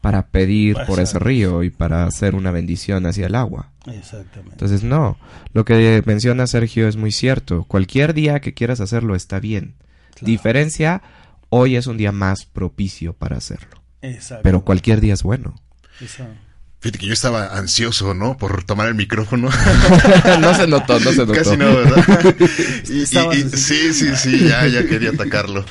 para 0.00 0.28
pedir 0.28 0.76
por 0.86 1.00
ese 1.00 1.18
río 1.18 1.64
y 1.64 1.70
para 1.70 2.04
hacer 2.04 2.34
una 2.34 2.50
bendición 2.52 3.06
hacia 3.06 3.26
el 3.26 3.34
agua. 3.34 3.72
Exactamente. 3.86 4.52
Entonces, 4.52 4.84
no. 4.84 5.18
Lo 5.52 5.64
que 5.64 6.02
menciona 6.06 6.46
Sergio 6.46 6.86
es 6.86 6.96
muy 6.96 7.10
cierto. 7.12 7.64
Cualquier 7.64 8.14
día 8.14 8.40
que 8.40 8.54
quieras 8.54 8.80
hacerlo 8.80 9.16
está 9.16 9.40
bien. 9.40 9.74
Diferencia, 10.20 11.02
hoy 11.48 11.76
es 11.76 11.86
un 11.86 11.96
día 11.96 12.12
más 12.12 12.46
propicio 12.46 13.14
para 13.14 13.36
hacerlo. 13.36 13.82
Exacto. 14.00 14.42
Pero 14.44 14.64
cualquier 14.64 15.00
día 15.00 15.14
es 15.14 15.22
bueno. 15.22 15.54
Exacto. 16.00 16.45
Fíjate 16.80 16.98
que 16.98 17.06
yo 17.06 17.14
estaba 17.14 17.56
ansioso, 17.56 18.12
¿no? 18.12 18.36
Por 18.36 18.62
tomar 18.64 18.86
el 18.88 18.94
micrófono. 18.94 19.48
no 20.40 20.54
se 20.54 20.66
notó, 20.66 21.00
no 21.00 21.10
se 21.10 21.18
notó. 21.18 21.32
Casi 21.32 21.56
no, 21.56 21.74
¿verdad? 21.74 22.36
y, 22.84 23.06
sí, 23.06 23.92
sí, 23.94 24.14
sí, 24.14 24.46
ya, 24.46 24.66
ya 24.66 24.86
quería 24.86 25.10
atacarlo. 25.10 25.64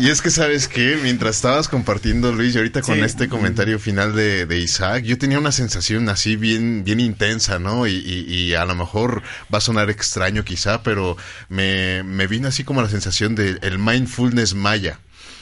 y 0.00 0.10
es 0.10 0.20
que, 0.20 0.30
¿sabes 0.30 0.68
qué? 0.68 0.98
Mientras 1.02 1.36
estabas 1.36 1.68
compartiendo, 1.68 2.30
Luis, 2.30 2.54
y 2.54 2.58
ahorita 2.58 2.82
con 2.82 3.02
este 3.02 3.28
comentario 3.28 3.78
final 3.78 4.14
de, 4.14 4.44
de, 4.44 4.60
Isaac, 4.60 5.02
yo 5.02 5.16
tenía 5.16 5.38
una 5.38 5.50
sensación 5.50 6.08
así 6.10 6.36
bien, 6.36 6.84
bien 6.84 7.00
intensa, 7.00 7.58
¿no? 7.58 7.86
Y, 7.86 7.94
y, 7.94 8.54
a 8.54 8.66
lo 8.66 8.74
mejor 8.74 9.22
va 9.52 9.58
a 9.58 9.62
sonar 9.62 9.88
extraño 9.88 10.44
quizá, 10.44 10.82
pero 10.82 11.16
me, 11.48 12.02
me 12.02 12.26
vino 12.26 12.48
así 12.48 12.64
como 12.64 12.82
la 12.82 12.90
sensación 12.90 13.34
del 13.34 13.58
el 13.62 13.78
mindfulness 13.78 14.54
maya. 14.54 15.00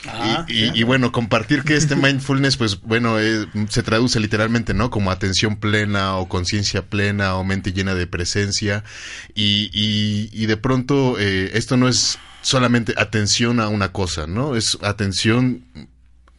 Ah, 0.09 0.45
y, 0.49 0.83
bueno, 0.83 1.13
compartir 1.13 1.63
que 1.63 1.77
este 1.77 1.97
mindfulness, 1.97 2.57
pues 2.57 2.81
bueno, 2.81 3.19
eh, 3.19 3.47
se 3.69 3.83
traduce 3.83 4.21
literalmente, 4.21 4.75
¿no? 4.75 4.91
Como 4.91 5.11
atención 5.11 5.57
plena 5.57 6.17
o 6.17 6.29
conciencia 6.29 6.83
plena 6.83 7.37
o 7.37 7.45
mente 7.45 7.73
llena 7.73 7.95
de 7.95 8.07
presencia. 8.07 8.85
Y, 9.35 9.71
y 9.73 10.47
de 10.47 10.57
pronto 10.57 11.19
eh, 11.19 11.51
esto 11.55 11.77
no 11.77 11.89
es 11.89 12.19
solamente 12.43 12.95
atención 12.97 13.61
a 13.61 13.69
una 13.69 13.93
cosa, 13.93 14.27
¿no? 14.27 14.57
Es 14.57 14.79
atención 14.83 15.65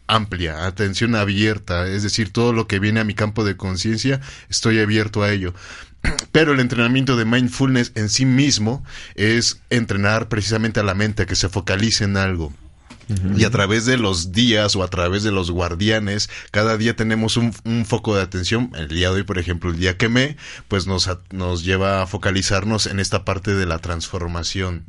amplia, 0.08 0.68
atención 0.68 1.16
abierta, 1.16 1.88
es 1.88 2.04
decir, 2.04 2.32
todo 2.32 2.54
lo 2.54 2.68
que 2.68 2.80
viene 2.80 3.00
a 3.00 3.04
mi 3.04 3.16
campo 3.16 3.44
de 3.44 3.58
conciencia, 3.58 4.22
estoy 4.50 4.80
abierto 4.80 5.24
a 5.24 5.32
ello. 5.32 5.54
Pero 6.32 6.54
el 6.54 6.60
entrenamiento 6.60 7.18
de 7.18 7.26
mindfulness 7.26 7.92
en 7.96 8.10
sí 8.10 8.26
mismo 8.26 8.84
es 9.16 9.62
entrenar 9.72 10.30
precisamente 10.30 10.80
a 10.80 10.84
la 10.84 10.94
mente 10.94 11.24
a 11.24 11.26
que 11.26 11.36
se 11.36 11.50
focalice 11.50 12.04
en 12.04 12.18
algo 12.18 12.54
y 13.36 13.44
a 13.44 13.50
través 13.50 13.86
de 13.86 13.98
los 13.98 14.32
días 14.32 14.76
o 14.76 14.84
a 14.84 14.88
través 14.88 15.24
de 15.24 15.32
los 15.32 15.52
guardianes, 15.52 16.30
cada 16.52 16.78
día 16.78 16.96
tenemos 16.96 17.38
un, 17.38 17.54
foco 17.86 18.16
de 18.16 18.22
atención. 18.22 18.72
El 18.76 18.88
día 18.88 19.10
de 19.10 19.18
hoy, 19.18 19.24
por 19.24 19.38
ejemplo, 19.38 19.70
el 19.70 19.78
día 19.78 19.98
que 19.98 20.10
me, 20.10 20.38
pues 20.68 20.88
nos, 20.88 21.10
nos 21.32 21.64
lleva 21.64 22.02
a 22.02 22.08
focalizarnos 22.08 22.88
en 22.88 23.00
esta 23.00 23.26
parte 23.26 23.54
de 23.54 23.66
la 23.66 23.80
transformación. 23.80 24.84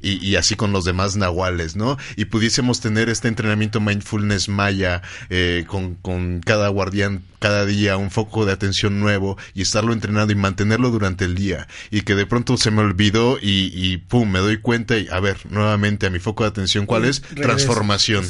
y, 0.00 0.24
y, 0.24 0.36
así 0.36 0.56
con 0.56 0.72
los 0.72 0.84
demás 0.84 1.16
nahuales, 1.16 1.76
¿no? 1.76 1.96
Y 2.16 2.26
pudiésemos 2.26 2.80
tener 2.80 3.08
este 3.08 3.28
entrenamiento 3.28 3.80
mindfulness 3.80 4.48
maya 4.48 5.02
eh, 5.30 5.64
con, 5.66 5.94
con 5.94 6.40
cada 6.40 6.68
guardián 6.68 7.22
cada 7.44 7.66
día 7.66 7.98
un 7.98 8.10
foco 8.10 8.46
de 8.46 8.52
atención 8.52 9.00
nuevo 9.00 9.36
y 9.52 9.60
estarlo 9.60 9.92
entrenando 9.92 10.32
y 10.32 10.36
mantenerlo 10.36 10.90
durante 10.90 11.26
el 11.26 11.34
día 11.34 11.68
y 11.90 12.00
que 12.00 12.14
de 12.14 12.24
pronto 12.24 12.56
se 12.56 12.70
me 12.70 12.80
olvidó 12.80 13.36
y, 13.38 13.70
y 13.74 13.98
pum, 13.98 14.30
me 14.30 14.38
doy 14.38 14.56
cuenta 14.56 14.96
y 14.96 15.08
a 15.08 15.20
ver, 15.20 15.36
nuevamente 15.50 16.06
a 16.06 16.10
mi 16.10 16.20
foco 16.20 16.44
de 16.44 16.48
atención, 16.48 16.86
¿cuál 16.86 17.04
es? 17.04 17.22
Transformación. 17.46 18.24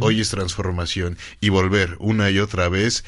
Hoy 0.00 0.20
es 0.20 0.30
transformación 0.30 1.18
y 1.40 1.48
volver 1.48 1.96
una 1.98 2.30
y 2.30 2.38
otra 2.38 2.68
vez, 2.68 3.04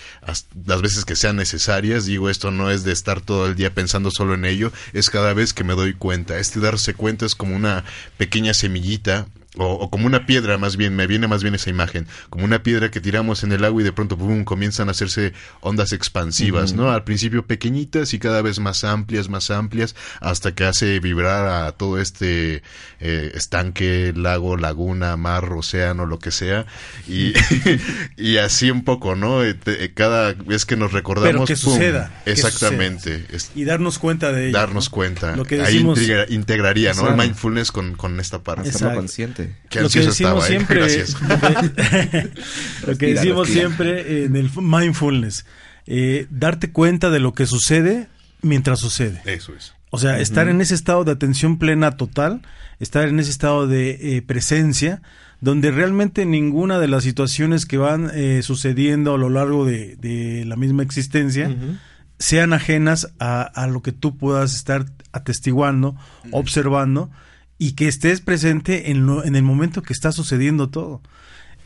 las 0.66 0.83
veces 0.83 1.05
que 1.05 1.16
sean 1.16 1.37
necesarias. 1.37 2.07
Digo, 2.07 2.31
esto 2.31 2.51
no 2.51 2.70
es 2.70 2.85
de 2.85 2.92
estar 2.92 3.20
todo 3.20 3.46
el 3.46 3.55
día 3.55 3.75
pensando 3.75 4.11
solo 4.11 4.35
en 4.35 4.44
ello, 4.44 4.72
es 4.92 5.11
cada 5.11 5.35
vez 5.35 5.53
que 5.53 5.64
me 5.64 5.75
doy 5.75 5.94
cuenta. 5.94 6.38
Este 6.38 6.61
darse 6.61 6.94
cuenta 6.94 7.27
es 7.27 7.35
como 7.35 7.55
una 7.55 7.85
pequeña 8.16 8.55
semillita 8.55 9.27
o, 9.59 9.90
como 9.90 10.07
una 10.07 10.27
piedra 10.27 10.59
más 10.59 10.77
bien, 10.77 10.95
me 10.95 11.07
viene 11.07 11.29
más 11.29 11.42
bien 11.42 11.55
esa 11.55 11.71
imagen, 11.71 12.07
como 12.31 12.45
una 12.45 12.62
piedra 12.62 12.90
que 12.90 13.01
tiramos 13.01 13.45
en 13.45 13.53
el 13.53 13.64
agua 13.64 13.81
y 13.81 13.85
de 13.85 13.92
pronto 13.92 14.16
boom, 14.16 14.45
comienzan 14.45 14.88
a 14.88 14.92
hacerse 14.92 15.33
ondas 15.61 15.92
expansivas, 15.92 16.73
¿no? 16.75 16.90
Al 16.90 17.05
principio 17.05 17.47
pequeñitas 17.47 18.14
y 18.14 18.19
cada 18.19 18.42
vez 18.42 18.59
más 18.59 18.85
amplias, 18.85 19.29
más 19.29 19.51
amplias, 19.51 19.95
hasta 20.21 20.55
que 20.55 20.64
hace 20.64 21.01
vibrar 21.01 21.66
a 21.66 21.73
todo 21.73 22.01
este 22.01 22.62
eh, 23.01 23.33
estanque, 23.35 24.12
lago, 24.14 24.57
laguna, 24.57 25.16
mar, 25.16 25.45
océano, 25.53 26.07
lo 26.07 26.19
que 26.19 26.31
sea, 26.31 26.66
y, 27.09 27.33
y 28.16 28.37
así 28.38 28.71
un 28.71 28.85
poco, 28.85 29.16
¿no? 29.16 29.45
Eh, 29.45 29.57
eh, 29.66 29.92
cada 29.95 30.33
vez 30.35 30.66
que 30.66 30.77
nos 30.77 30.92
recordamos... 30.92 31.33
Pero 31.33 31.45
que 31.47 31.57
suceda. 31.57 32.23
Exactamente. 32.27 33.25
Y 33.55 33.64
darnos 33.64 33.99
cuenta 33.99 34.33
de 34.33 34.49
ello. 34.49 34.59
Darnos 34.59 34.90
cuenta. 34.90 35.37
Lo 35.37 35.45
que 35.45 35.59
decimos, 35.59 35.99
Ahí 35.99 36.11
integraría, 36.29 36.92
¿no? 36.95 37.09
El 37.09 37.16
mindfulness 37.16 37.73
con, 37.73 37.95
con 37.95 38.21
esta 38.21 38.42
parte. 38.42 38.69
Estar 38.69 38.95
consciente 38.95 39.45
lo 39.72 39.88
que 39.88 40.00
decimos 40.00 40.46
siempre, 40.46 40.80
lo 42.87 42.98
que 42.98 43.06
decimos 43.14 43.48
siempre 43.48 44.24
en 44.24 44.37
el 44.37 44.50
mindfulness, 44.54 45.46
eh, 45.87 46.26
darte 46.30 46.70
cuenta 46.70 47.11
de 47.11 47.20
lo 47.20 47.32
que 47.32 47.46
sucede 47.46 48.09
mientras 48.42 48.80
sucede. 48.80 49.22
Eso 49.24 49.54
es. 49.54 49.74
O 49.90 49.98
sea, 49.98 50.18
estar 50.18 50.48
en 50.48 50.61
ese 50.61 50.74
estado 50.74 51.04
de 51.04 51.12
atención 51.12 51.59
plena 51.59 51.92
total, 51.92 52.42
estar 52.80 53.09
en 53.09 53.20
ese 53.20 53.30
estado 53.30 53.66
de 53.66 54.16
eh, 54.16 54.22
presencia, 54.22 55.00
donde 55.40 55.70
realmente 55.70 56.26
ninguna 56.26 56.78
de 56.78 56.88
las 56.88 57.04
situaciones 57.04 57.66
que 57.66 57.78
van 57.78 58.11
eh, 58.14 58.42
sucediendo 58.42 59.14
a 59.14 59.18
lo 59.18 59.30
largo 59.30 59.64
de, 59.64 60.44
la 60.46 60.56
misma 60.56 60.82
existencia 60.82 61.54
sean 62.18 62.52
ajenas 62.52 63.12
a, 63.18 63.68
lo 63.70 63.82
que 63.82 63.92
tú 63.92 64.16
puedas 64.16 64.54
estar 64.54 64.87
atestiguando, 65.12 65.96
observando, 66.30 67.11
y 67.59 67.73
que 67.73 67.88
estés 67.88 68.21
presente 68.21 68.90
en, 68.90 69.07
lo, 69.07 69.25
en 69.25 69.37
el 69.37 69.42
momento 69.42 69.83
que 69.83 69.92
está 69.92 70.12
sucediendo 70.12 70.69
todo. 70.69 71.01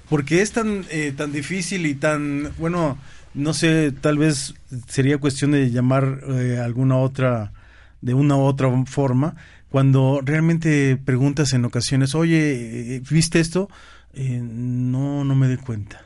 Porque 0.09 0.43
es 0.43 0.53
tan, 0.53 0.85
eh, 0.91 1.13
tan 1.17 1.33
difícil 1.33 1.87
y 1.87 1.95
tan, 1.95 2.53
bueno, 2.59 2.99
no 3.35 3.55
sé, 3.55 3.93
tal 3.93 4.19
vez 4.19 4.55
sería 4.89 5.19
cuestión 5.19 5.53
de 5.53 5.71
llamar 5.71 6.21
eh, 6.29 6.59
alguna 6.63 6.97
otra, 6.97 7.53
de 8.01 8.15
una 8.15 8.37
u 8.37 8.41
otra 8.41 8.69
forma, 8.87 9.37
cuando 9.69 10.21
realmente 10.25 10.97
preguntas 10.97 11.53
en 11.53 11.65
ocasiones, 11.65 12.15
oye, 12.15 12.97
eh, 12.97 13.03
¿viste 13.09 13.41
esto? 13.41 13.69
no, 14.13 15.23
no 15.23 15.35
me 15.37 15.47
doy 15.47 15.59
cuenta. 15.59 16.03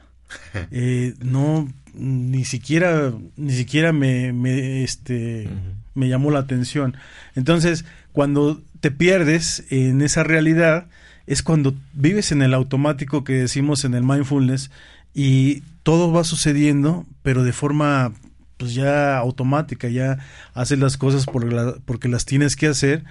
no, 1.23 1.73
ni 1.95 2.45
siquiera, 2.45 3.15
ni 3.37 3.53
siquiera 3.55 3.95
me, 3.95 4.35
me, 4.35 4.85
este, 4.85 5.49
me 5.95 6.09
llamó 6.09 6.31
la 6.31 6.41
atención. 6.41 6.97
Entonces, 7.35 7.87
cuando 8.13 8.61
te 8.85 8.91
pierdes 8.91 9.65
en 9.71 10.03
esa 10.03 10.25
realidad, 10.25 10.89
es 11.27 11.43
cuando 11.43 11.75
vives 11.95 12.33
en 12.33 12.43
el 12.43 12.53
automático 12.53 13.25
que 13.25 13.33
decimos 13.33 13.87
en 13.87 13.95
el 13.95 14.03
mindfulness 14.03 14.71
y 15.15 15.63
todo 15.85 16.13
va 16.13 16.23
sucediendo, 16.23 17.07
pero 17.23 17.45
de 17.45 17.55
forma 17.55 18.13
pues 18.59 18.75
ya 18.75 19.17
automática, 19.17 19.89
ya 19.89 20.19
haces 20.53 20.79
las 20.79 20.99
cosas 20.99 21.25
por 21.25 21.81
porque 21.87 22.11
las 22.11 22.27
tienes 22.27 22.57
que 22.57 22.67
hacer, 22.67 23.05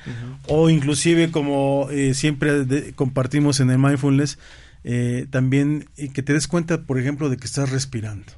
o 0.48 0.70
inclusive 0.70 1.32
como 1.32 1.88
eh, 1.90 2.14
siempre 2.14 2.94
compartimos 2.94 3.60
en 3.60 3.72
el 3.72 3.80
mindfulness, 3.80 4.38
eh, 4.84 5.26
también 5.32 5.90
que 6.14 6.22
te 6.22 6.34
des 6.34 6.48
cuenta, 6.48 6.84
por 6.84 7.00
ejemplo, 7.00 7.32
de 7.32 7.38
que 7.38 7.46
estás 7.46 7.72
respirando. 7.72 8.32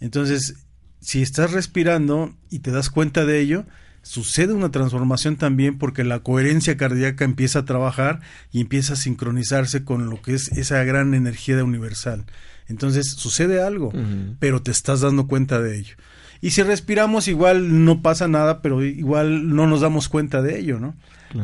Entonces, 0.00 0.54
si 1.00 1.20
estás 1.20 1.52
respirando 1.52 2.34
y 2.48 2.60
te 2.60 2.70
das 2.70 2.88
cuenta 2.88 3.26
de 3.26 3.40
ello, 3.40 3.66
sucede 4.02 4.52
una 4.52 4.70
transformación 4.70 5.36
también 5.36 5.78
porque 5.78 6.04
la 6.04 6.20
coherencia 6.20 6.76
cardíaca 6.76 7.24
empieza 7.24 7.60
a 7.60 7.64
trabajar 7.64 8.20
y 8.52 8.60
empieza 8.60 8.94
a 8.94 8.96
sincronizarse 8.96 9.84
con 9.84 10.10
lo 10.10 10.22
que 10.22 10.34
es 10.34 10.48
esa 10.52 10.82
gran 10.84 11.14
energía 11.14 11.62
universal. 11.62 12.24
Entonces 12.68 13.10
sucede 13.10 13.62
algo, 13.62 13.92
pero 14.38 14.62
te 14.62 14.70
estás 14.70 15.00
dando 15.00 15.26
cuenta 15.26 15.60
de 15.60 15.78
ello. 15.78 15.96
Y 16.40 16.50
si 16.50 16.62
respiramos 16.62 17.28
igual 17.28 17.84
no 17.84 18.00
pasa 18.00 18.28
nada, 18.28 18.62
pero 18.62 18.82
igual 18.82 19.54
no 19.54 19.66
nos 19.66 19.80
damos 19.80 20.08
cuenta 20.08 20.40
de 20.40 20.58
ello, 20.58 20.78
¿no? 20.80 20.94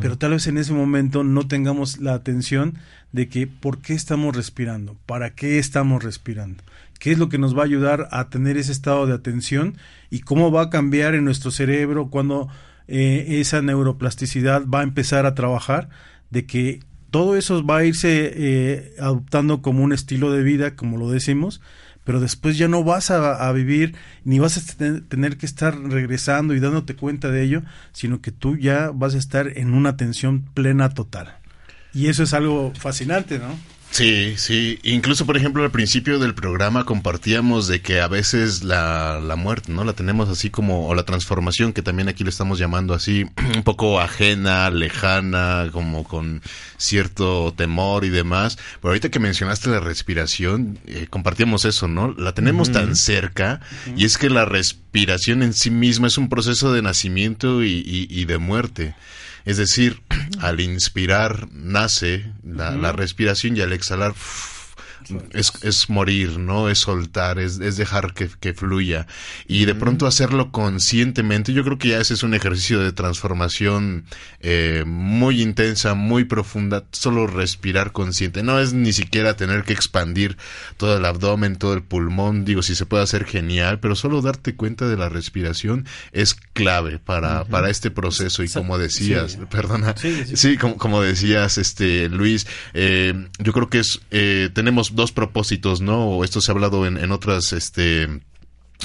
Pero 0.01 0.19
tal 0.19 0.33
vez 0.33 0.47
en 0.47 0.59
ese 0.59 0.73
momento 0.73 1.23
no 1.23 1.47
tengamos 1.47 1.99
la 1.99 2.14
atención 2.14 2.79
de 3.12 3.29
que 3.29 3.47
por 3.47 3.79
qué 3.79 3.95
estamos 3.95 4.35
respirando, 4.35 4.97
para 5.07 5.31
qué 5.31 5.59
estamos 5.59 6.03
respirando, 6.03 6.62
qué 6.99 7.13
es 7.13 7.19
lo 7.19 7.29
que 7.29 7.39
nos 7.39 7.57
va 7.57 7.63
a 7.63 7.67
ayudar 7.67 8.09
a 8.11 8.29
tener 8.29 8.57
ese 8.57 8.73
estado 8.73 9.07
de 9.07 9.15
atención 9.15 9.77
y 10.11 10.21
cómo 10.21 10.51
va 10.51 10.63
a 10.63 10.71
cambiar 10.71 11.15
en 11.15 11.25
nuestro 11.25 11.51
cerebro 11.51 12.09
cuando 12.11 12.49
eh, 12.89 13.41
esa 13.41 13.63
neuroplasticidad 13.63 14.67
va 14.67 14.81
a 14.81 14.85
empezar 14.85 15.27
a 15.27 15.35
trabajar, 15.35 15.89
de 16.31 16.47
que 16.47 16.81
todo 17.11 17.37
eso 17.37 17.65
va 17.65 17.79
a 17.79 17.85
irse 17.85 18.33
eh, 18.35 18.95
adoptando 18.99 19.63
como 19.63 19.83
un 19.83 19.93
estilo 19.93 20.33
de 20.33 20.43
vida, 20.43 20.77
como 20.77 20.97
lo 20.97 21.11
decimos, 21.11 21.61
pero 22.05 22.21
después 22.21 22.57
ya 22.57 22.69
no 22.69 22.85
vas 22.85 23.11
a, 23.11 23.51
vivir 23.53 23.97
ni 24.23 24.39
vas 24.39 24.57
a 24.57 24.77
tener 25.09 25.37
que 25.39 25.47
estar 25.47 25.77
regresando 25.77 26.55
y 26.55 26.61
dándote 26.61 26.95
cuenta 26.95 27.31
de 27.31 27.43
ello, 27.43 27.63
sino 27.93 28.21
que 28.21 28.31
tú 28.31 28.57
ya 28.57 28.93
vas 28.95 29.17
a 29.17 29.19
estar 29.19 29.59
en 29.59 29.75
una 29.75 29.91
atención 29.91 30.45
plena 30.55 30.91
total. 30.91 31.39
Y 31.93 32.07
eso 32.07 32.23
es 32.23 32.33
algo 32.33 32.73
fascinante, 32.79 33.41
¿no? 33.41 33.76
Sí, 33.90 34.35
sí. 34.37 34.79
Incluso, 34.83 35.25
por 35.25 35.37
ejemplo, 35.38 35.62
al 35.62 35.70
principio 35.70 36.18
del 36.18 36.35
programa 36.35 36.85
compartíamos 36.85 37.66
de 37.66 37.81
que 37.81 38.01
a 38.01 38.09
veces 38.09 38.62
la, 38.62 39.20
la 39.20 39.37
muerte, 39.37 39.72
¿no? 39.72 39.85
La 39.85 39.94
tenemos 39.94 40.29
así 40.29 40.51
como, 40.51 40.87
o 40.87 40.94
la 40.94 41.05
transformación, 41.05 41.72
que 41.72 41.81
también 41.81 42.09
aquí 42.09 42.22
le 42.22 42.31
estamos 42.31 42.59
llamando 42.59 42.92
así, 42.92 43.25
un 43.57 43.62
poco 43.62 44.01
ajena, 44.01 44.68
lejana, 44.70 45.70
como 45.72 46.05
con 46.05 46.42
cierto 46.77 47.55
temor 47.57 48.05
y 48.05 48.11
demás. 48.11 48.59
Pero 48.81 48.90
ahorita 48.90 49.09
que 49.09 49.18
mencionaste 49.18 49.70
la 49.70 49.81
respiración, 49.81 50.79
eh, 50.87 51.07
compartíamos 51.09 51.64
eso, 51.64 51.88
¿no? 51.88 52.12
La 52.18 52.35
tenemos 52.35 52.70
tan 52.72 52.96
cerca 52.96 53.61
y 53.96 54.05
es 54.05 54.18
que 54.18 54.29
la 54.29 54.44
respiración 54.44 55.42
en 55.42 55.55
sí 55.55 55.70
misma 55.70 56.09
es 56.09 56.18
un 56.18 56.29
proceso 56.29 56.72
de 56.72 56.83
nacimiento 56.83 57.64
y, 57.64 58.07
y 58.11 58.25
de 58.27 58.38
muerte. 58.38 58.94
Es 59.47 59.57
decir, 59.57 60.03
al 60.41 60.61
inspirar 60.61 61.49
nace 61.53 62.31
la, 62.45 62.73
la 62.73 62.93
respiración 62.93 63.57
y 63.57 63.63
al 63.63 63.73
exhalar 63.73 64.15
es, 65.33 65.53
es, 65.62 65.88
morir, 65.88 66.38
¿no? 66.38 66.69
Es 66.69 66.81
soltar, 66.81 67.38
es, 67.38 67.61
es 67.61 67.77
dejar 67.77 68.14
que, 68.14 68.29
que, 68.40 68.55
fluya. 68.55 69.07
Y 69.47 69.64
de 69.64 69.75
pronto 69.75 70.07
hacerlo 70.07 70.51
conscientemente, 70.51 71.53
yo 71.53 71.64
creo 71.64 71.79
que 71.79 71.88
ya 71.88 72.01
ese 72.01 72.14
es 72.14 72.23
un 72.23 72.35
ejercicio 72.35 72.81
de 72.81 72.92
transformación 72.92 74.05
eh, 74.40 74.85
muy 74.87 75.42
intensa, 75.42 75.95
muy 75.95 76.25
profunda, 76.25 76.85
solo 76.92 77.27
respirar 77.27 77.92
consciente. 77.92 78.42
No 78.42 78.59
es 78.59 78.73
ni 78.73 78.92
siquiera 78.92 79.37
tener 79.37 79.64
que 79.64 79.73
expandir 79.73 80.37
todo 80.77 80.97
el 80.97 81.05
abdomen, 81.05 81.57
todo 81.57 81.75
el 81.75 81.83
pulmón, 81.83 82.45
digo, 82.45 82.62
si 82.62 82.75
se 82.75 82.87
puede 82.87 83.03
hacer 83.03 83.25
genial, 83.25 83.81
pero 83.81 83.95
solo 83.95 84.23
darte 84.23 84.55
cuenta 84.55 84.88
de 84.88 84.97
la 84.97 85.09
respiración 85.09 85.87
es 86.12 86.35
clave 86.35 86.99
para, 86.99 87.45
para 87.45 87.71
este 87.71 87.90
proceso. 87.90 88.42
Y 88.42 88.49
como 88.49 88.79
decías, 88.79 89.38
perdona, 89.51 89.95
sí, 89.97 90.57
como, 90.57 90.77
como, 90.77 91.03
decías, 91.03 91.59
este, 91.59 92.09
Luis, 92.09 92.47
eh, 92.75 93.29
yo 93.38 93.53
creo 93.53 93.69
que 93.69 93.81
es, 93.81 94.01
eh, 94.11 94.51
tenemos 94.53 94.96
dos 94.97 95.13
propósitos, 95.13 95.81
¿no? 95.81 96.09
O 96.09 96.25
esto 96.25 96.41
se 96.41 96.51
ha 96.51 96.55
hablado 96.55 96.87
en, 96.87 96.97
en 96.99 97.13
otras, 97.13 97.53
este, 97.53 98.21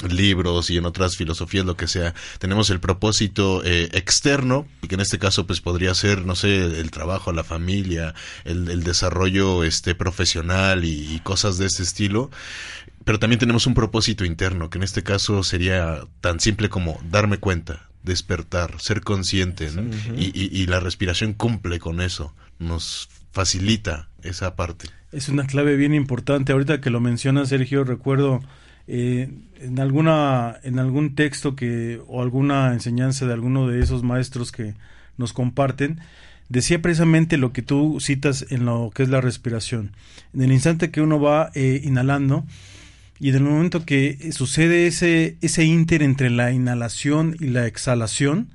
libros 0.08 0.70
y 0.70 0.78
en 0.78 0.86
otras 0.86 1.16
filosofías, 1.16 1.64
lo 1.64 1.76
que 1.76 1.86
sea. 1.86 2.14
Tenemos 2.38 2.70
el 2.70 2.80
propósito 2.80 3.62
eh, 3.64 3.88
externo, 3.92 4.66
que 4.88 4.94
en 4.94 5.00
este 5.00 5.18
caso 5.18 5.46
pues 5.46 5.60
podría 5.60 5.94
ser, 5.94 6.24
no 6.24 6.34
sé, 6.34 6.80
el 6.80 6.90
trabajo, 6.90 7.32
la 7.32 7.44
familia, 7.44 8.14
el, 8.44 8.68
el 8.68 8.82
desarrollo 8.82 9.64
este 9.64 9.94
profesional 9.94 10.84
y, 10.84 11.20
cosas 11.22 11.58
de 11.58 11.66
este 11.66 11.82
estilo. 11.82 12.30
Pero 13.04 13.18
también 13.18 13.38
tenemos 13.38 13.66
un 13.66 13.74
propósito 13.74 14.24
interno, 14.24 14.70
que 14.70 14.78
en 14.78 14.84
este 14.84 15.02
caso 15.02 15.42
sería 15.42 16.04
tan 16.20 16.40
simple 16.40 16.68
como 16.68 17.00
darme 17.10 17.38
cuenta, 17.38 17.88
despertar, 18.02 18.80
ser 18.80 19.02
consciente, 19.02 19.70
y, 20.16 20.26
y, 20.26 20.50
y 20.52 20.66
la 20.66 20.80
respiración 20.80 21.32
cumple 21.32 21.80
con 21.80 22.00
eso, 22.00 22.34
nos 22.58 23.08
facilita 23.32 24.08
esa 24.22 24.54
parte. 24.54 24.88
Es 25.10 25.28
una 25.28 25.46
clave 25.46 25.76
bien 25.76 25.94
importante. 25.94 26.52
Ahorita 26.52 26.80
que 26.80 26.90
lo 26.90 27.00
menciona 27.00 27.44
Sergio, 27.46 27.84
recuerdo 27.84 28.40
eh, 28.86 29.30
en 29.60 29.78
alguna 29.78 30.58
en 30.62 30.78
algún 30.78 31.14
texto 31.14 31.56
que 31.56 32.00
o 32.06 32.22
alguna 32.22 32.72
enseñanza 32.72 33.26
de 33.26 33.32
alguno 33.32 33.68
de 33.68 33.80
esos 33.80 34.02
maestros 34.02 34.52
que 34.52 34.74
nos 35.16 35.32
comparten 35.32 36.00
decía 36.48 36.82
precisamente 36.82 37.36
lo 37.36 37.52
que 37.52 37.62
tú 37.62 37.98
citas 38.00 38.46
en 38.50 38.64
lo 38.64 38.90
que 38.94 39.04
es 39.04 39.08
la 39.08 39.20
respiración. 39.20 39.92
En 40.34 40.42
el 40.42 40.52
instante 40.52 40.90
que 40.90 41.00
uno 41.00 41.20
va 41.20 41.50
eh, 41.54 41.80
inhalando 41.84 42.44
y 43.18 43.28
en 43.28 43.36
el 43.36 43.42
momento 43.42 43.84
que 43.84 44.32
sucede 44.32 44.86
ese 44.86 45.36
ese 45.40 45.64
inter 45.64 46.02
entre 46.02 46.28
la 46.30 46.52
inhalación 46.52 47.36
y 47.38 47.46
la 47.46 47.66
exhalación, 47.66 48.50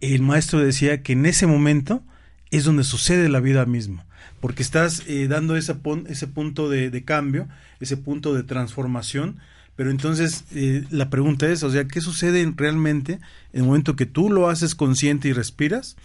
el 0.00 0.22
maestro 0.22 0.60
decía 0.60 1.02
que 1.02 1.12
en 1.12 1.26
ese 1.26 1.46
momento 1.46 2.02
es 2.50 2.64
donde 2.64 2.84
sucede 2.84 3.28
la 3.28 3.40
vida 3.40 3.66
misma 3.66 4.06
porque 4.40 4.62
estás 4.62 5.02
eh, 5.06 5.28
dando 5.28 5.56
ese, 5.56 5.76
ese 6.08 6.26
punto 6.26 6.68
de, 6.68 7.04
cambio, 7.04 7.48
ese 7.78 7.96
punto 7.96 8.34
de 8.34 8.42
transformación, 8.42 9.38
pero 9.76 9.90
entonces 9.90 10.44
eh, 10.54 10.84
la 10.90 11.10
pregunta 11.10 11.46
es, 11.48 11.62
o 11.62 11.70
sea, 11.70 11.86
¿qué 11.86 12.00
sucede 12.00 12.50
realmente 12.56 13.14
en 13.52 13.60
el 13.60 13.62
momento 13.64 13.96
que 13.96 14.06
tú 14.06 14.30
lo 14.30 14.48
haces 14.48 14.74
consciente 14.74 15.28
y 15.28 15.32
respiras? 15.32 15.96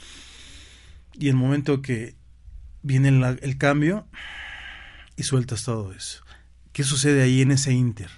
Y 1.17 1.29
en 1.29 1.37
el 1.37 1.41
momento 1.41 1.81
que 1.81 2.15
viene 2.81 3.09
el 3.09 3.57
cambio 3.57 4.05
y 5.15 5.23
sueltas 5.23 5.63
todo 5.63 5.93
eso. 5.93 6.23
¿Qué 6.73 6.83
sucede 6.83 7.23
ahí 7.23 7.41
en 7.41 7.51
ese 7.51 7.71
inter? 7.71 8.09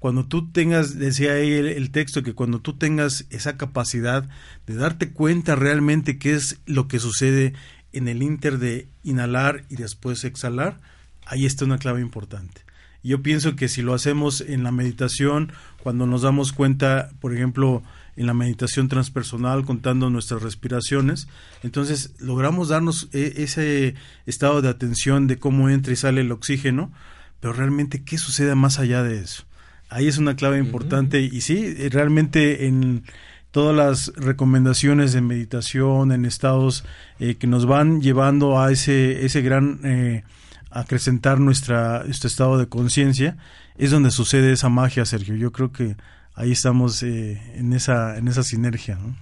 Cuando 0.00 0.26
tú 0.26 0.50
tengas, 0.50 0.98
decía 0.98 1.34
ahí 1.34 1.52
el, 1.52 1.68
el 1.68 1.90
texto, 1.92 2.24
que 2.24 2.34
cuando 2.34 2.60
tú 2.60 2.76
tengas 2.76 3.26
esa 3.30 3.56
capacidad 3.56 4.28
de 4.66 4.74
darte 4.74 5.12
cuenta 5.12 5.54
realmente 5.54 6.18
qué 6.18 6.34
es 6.34 6.58
lo 6.66 6.88
que 6.88 6.98
sucede 6.98 7.52
en 7.92 8.08
el 8.08 8.22
inter 8.22 8.58
de 8.58 8.88
inhalar 9.04 9.64
y 9.68 9.76
después 9.76 10.24
exhalar, 10.24 10.80
ahí 11.26 11.46
está 11.46 11.64
una 11.64 11.78
clave 11.78 12.00
importante. 12.00 12.62
Yo 13.02 13.22
pienso 13.22 13.56
que 13.56 13.68
si 13.68 13.82
lo 13.82 13.94
hacemos 13.94 14.42
en 14.42 14.62
la 14.62 14.72
meditación, 14.72 15.52
cuando 15.82 16.06
nos 16.06 16.22
damos 16.22 16.52
cuenta, 16.52 17.10
por 17.20 17.34
ejemplo, 17.34 17.82
en 18.16 18.26
la 18.26 18.34
meditación 18.34 18.88
transpersonal, 18.88 19.64
contando 19.64 20.10
nuestras 20.10 20.42
respiraciones, 20.42 21.28
entonces 21.62 22.14
logramos 22.18 22.68
darnos 22.68 23.08
e, 23.12 23.34
ese 23.38 23.94
estado 24.26 24.60
de 24.60 24.68
atención 24.68 25.26
de 25.26 25.38
cómo 25.38 25.70
entra 25.70 25.92
y 25.92 25.96
sale 25.96 26.20
el 26.20 26.32
oxígeno, 26.32 26.92
pero 27.40 27.54
realmente 27.54 28.02
qué 28.02 28.18
sucede 28.18 28.54
más 28.54 28.78
allá 28.78 29.02
de 29.02 29.20
eso. 29.20 29.44
Ahí 29.90 30.06
es 30.08 30.18
una 30.18 30.36
clave 30.36 30.58
importante 30.58 31.20
y 31.20 31.40
sí, 31.40 31.74
realmente 31.88 32.66
en 32.66 33.04
todas 33.50 33.76
las 33.76 34.12
recomendaciones 34.16 35.12
de 35.12 35.20
meditación 35.20 36.12
en 36.12 36.24
estados 36.24 36.84
eh, 37.18 37.34
que 37.34 37.46
nos 37.46 37.66
van 37.66 38.00
llevando 38.00 38.60
a 38.60 38.70
ese, 38.70 39.24
ese 39.24 39.42
gran 39.42 39.80
eh, 39.84 40.22
acrecentar 40.70 41.40
nuestra, 41.40 42.04
nuestro 42.04 42.28
estado 42.28 42.58
de 42.58 42.68
conciencia, 42.68 43.36
es 43.76 43.90
donde 43.90 44.10
sucede 44.10 44.52
esa 44.52 44.68
magia, 44.68 45.04
Sergio. 45.04 45.34
Yo 45.34 45.52
creo 45.52 45.72
que 45.72 45.96
ahí 46.34 46.52
estamos 46.52 47.02
eh, 47.02 47.40
en, 47.56 47.72
esa, 47.72 48.16
en 48.16 48.28
esa 48.28 48.42
sinergia. 48.42 48.96
¿no? 48.96 49.16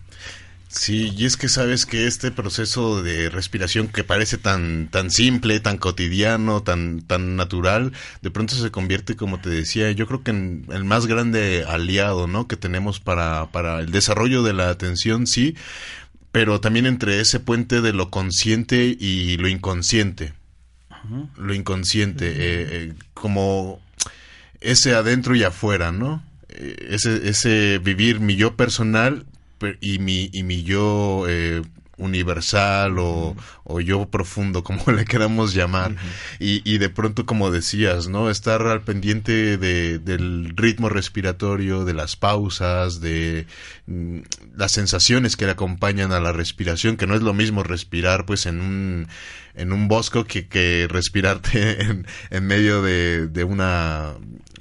Sí, 0.68 1.14
y 1.16 1.24
es 1.24 1.38
que 1.38 1.48
sabes 1.48 1.86
que 1.86 2.06
este 2.06 2.30
proceso 2.30 3.02
de 3.02 3.30
respiración 3.30 3.88
que 3.88 4.04
parece 4.04 4.36
tan 4.36 4.88
tan 4.88 5.10
simple, 5.10 5.60
tan 5.60 5.78
cotidiano, 5.78 6.62
tan 6.62 7.00
tan 7.00 7.36
natural, 7.36 7.92
de 8.20 8.30
pronto 8.30 8.54
se 8.54 8.70
convierte, 8.70 9.16
como 9.16 9.40
te 9.40 9.48
decía, 9.48 9.90
yo 9.92 10.06
creo 10.06 10.22
que 10.22 10.30
en 10.30 10.66
el 10.70 10.84
más 10.84 11.06
grande 11.06 11.64
aliado, 11.66 12.26
¿no? 12.26 12.46
Que 12.48 12.56
tenemos 12.56 13.00
para 13.00 13.50
para 13.50 13.80
el 13.80 13.90
desarrollo 13.92 14.42
de 14.42 14.52
la 14.52 14.68
atención, 14.68 15.26
sí, 15.26 15.56
pero 16.32 16.60
también 16.60 16.84
entre 16.84 17.20
ese 17.20 17.40
puente 17.40 17.80
de 17.80 17.94
lo 17.94 18.10
consciente 18.10 18.94
y 19.00 19.38
lo 19.38 19.48
inconsciente, 19.48 20.34
lo 21.38 21.54
inconsciente, 21.54 22.28
eh, 22.28 22.36
eh, 22.36 22.94
como 23.14 23.80
ese 24.60 24.94
adentro 24.94 25.34
y 25.34 25.44
afuera, 25.44 25.92
¿no? 25.92 26.22
Eh, 26.50 26.88
ese 26.90 27.26
ese 27.26 27.78
vivir 27.78 28.20
mi 28.20 28.36
yo 28.36 28.54
personal 28.54 29.24
y 29.80 29.98
mi, 29.98 30.30
y 30.32 30.42
mi 30.42 30.62
yo 30.62 31.24
eh, 31.28 31.62
universal 31.98 32.98
o, 32.98 33.36
o, 33.64 33.80
yo 33.80 34.08
profundo, 34.08 34.64
como 34.64 34.92
le 34.92 35.04
queramos 35.04 35.54
llamar. 35.54 35.96
y, 36.38 36.62
y, 36.70 36.78
de 36.78 36.88
pronto, 36.88 37.26
como 37.26 37.50
decías, 37.50 38.08
¿no? 38.08 38.30
Estar 38.30 38.62
al 38.62 38.82
pendiente 38.82 39.58
de, 39.58 39.98
del 39.98 40.52
ritmo 40.56 40.88
respiratorio, 40.88 41.84
de 41.84 41.94
las 41.94 42.16
pausas, 42.16 43.00
de 43.00 43.46
mm, 43.86 44.20
las 44.56 44.72
sensaciones 44.72 45.36
que 45.36 45.46
le 45.46 45.52
acompañan 45.52 46.12
a 46.12 46.20
la 46.20 46.32
respiración, 46.32 46.96
que 46.96 47.06
no 47.06 47.14
es 47.14 47.22
lo 47.22 47.34
mismo 47.34 47.62
respirar 47.62 48.24
pues 48.24 48.46
en 48.46 48.60
un 48.60 49.08
en 49.54 49.72
un 49.72 49.88
bosco 49.88 50.24
que, 50.24 50.46
que 50.46 50.86
respirarte 50.88 51.82
en, 51.82 52.06
en 52.30 52.46
medio 52.46 52.80
de, 52.80 53.26
de 53.26 53.44
una 53.44 54.14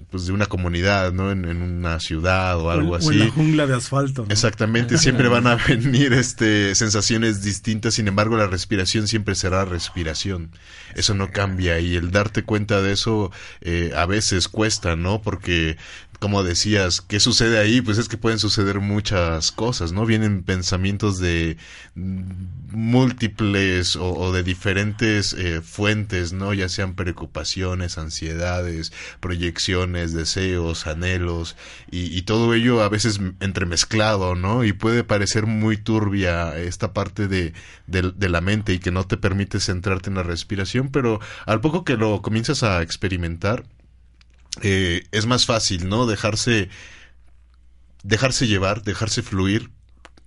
pues 0.09 0.25
de 0.25 0.31
una 0.31 0.45
comunidad, 0.45 1.11
¿no? 1.11 1.31
En, 1.31 1.45
una 1.45 1.99
ciudad 1.99 2.57
o 2.59 2.69
algo 2.69 2.95
así. 2.95 3.07
O 3.07 3.11
en 3.11 3.19
la 3.19 3.29
jungla 3.29 3.67
de 3.67 3.75
asfalto. 3.75 4.25
Exactamente, 4.29 4.97
siempre 4.97 5.27
van 5.27 5.47
a 5.47 5.55
venir 5.67 6.13
este 6.13 6.75
sensaciones 6.75 7.43
distintas, 7.43 7.95
sin 7.95 8.07
embargo 8.07 8.37
la 8.37 8.47
respiración 8.47 9.07
siempre 9.07 9.35
será 9.35 9.65
respiración. 9.65 10.51
Eso 10.95 11.13
no 11.13 11.31
cambia 11.31 11.79
y 11.79 11.95
el 11.95 12.11
darte 12.11 12.43
cuenta 12.43 12.81
de 12.81 12.93
eso 12.93 13.31
eh, 13.61 13.91
a 13.95 14.05
veces 14.05 14.47
cuesta, 14.47 14.95
¿no? 14.95 15.21
Porque 15.21 15.77
como 16.19 16.43
decías, 16.43 17.01
¿qué 17.01 17.19
sucede 17.19 17.59
ahí? 17.59 17.81
Pues 17.81 17.97
es 17.97 18.09
que 18.09 18.17
pueden 18.17 18.39
suceder 18.39 18.79
muchas 18.79 19.51
cosas, 19.51 19.91
¿no? 19.91 20.05
Vienen 20.05 20.43
pensamientos 20.43 21.19
de 21.19 21.57
múltiples 21.95 23.95
o, 23.95 24.31
de 24.31 24.43
diferentes 24.43 25.33
eh, 25.33 25.61
fuentes, 25.61 26.33
¿no? 26.33 26.53
Ya 26.53 26.69
sean 26.69 26.95
preocupaciones, 26.95 27.97
ansiedades, 27.97 28.91
proyecciones, 29.19 30.13
deseos, 30.13 30.87
anhelos, 30.87 31.55
y, 31.91 32.21
todo 32.23 32.53
ello 32.53 32.81
a 32.81 32.89
veces 32.89 33.19
entremezclado, 33.39 34.35
¿no? 34.35 34.65
Y 34.65 34.73
puede 34.73 35.03
parecer 35.03 35.45
muy 35.45 35.77
turbia 35.77 36.57
esta 36.57 36.93
parte 36.93 37.27
de, 37.27 37.53
de 37.87 38.29
la 38.29 38.41
mente 38.41 38.73
y 38.73 38.79
que 38.79 38.91
no 38.91 39.05
te 39.05 39.17
permite 39.17 39.59
centrarte 39.59 40.09
en 40.09 40.15
la 40.15 40.23
respiración, 40.23 40.89
pero 40.89 41.19
al 41.45 41.61
poco 41.61 41.85
que 41.85 41.95
lo 41.95 42.21
comienzas 42.21 42.63
a 42.63 42.81
experimentar, 42.81 43.63
eh, 44.61 45.03
es 45.11 45.25
más 45.25 45.45
fácil, 45.45 45.89
¿no? 45.89 46.05
Dejarse, 46.05 46.69
dejarse 48.03 48.47
llevar, 48.47 48.83
dejarse 48.83 49.21
fluir, 49.21 49.71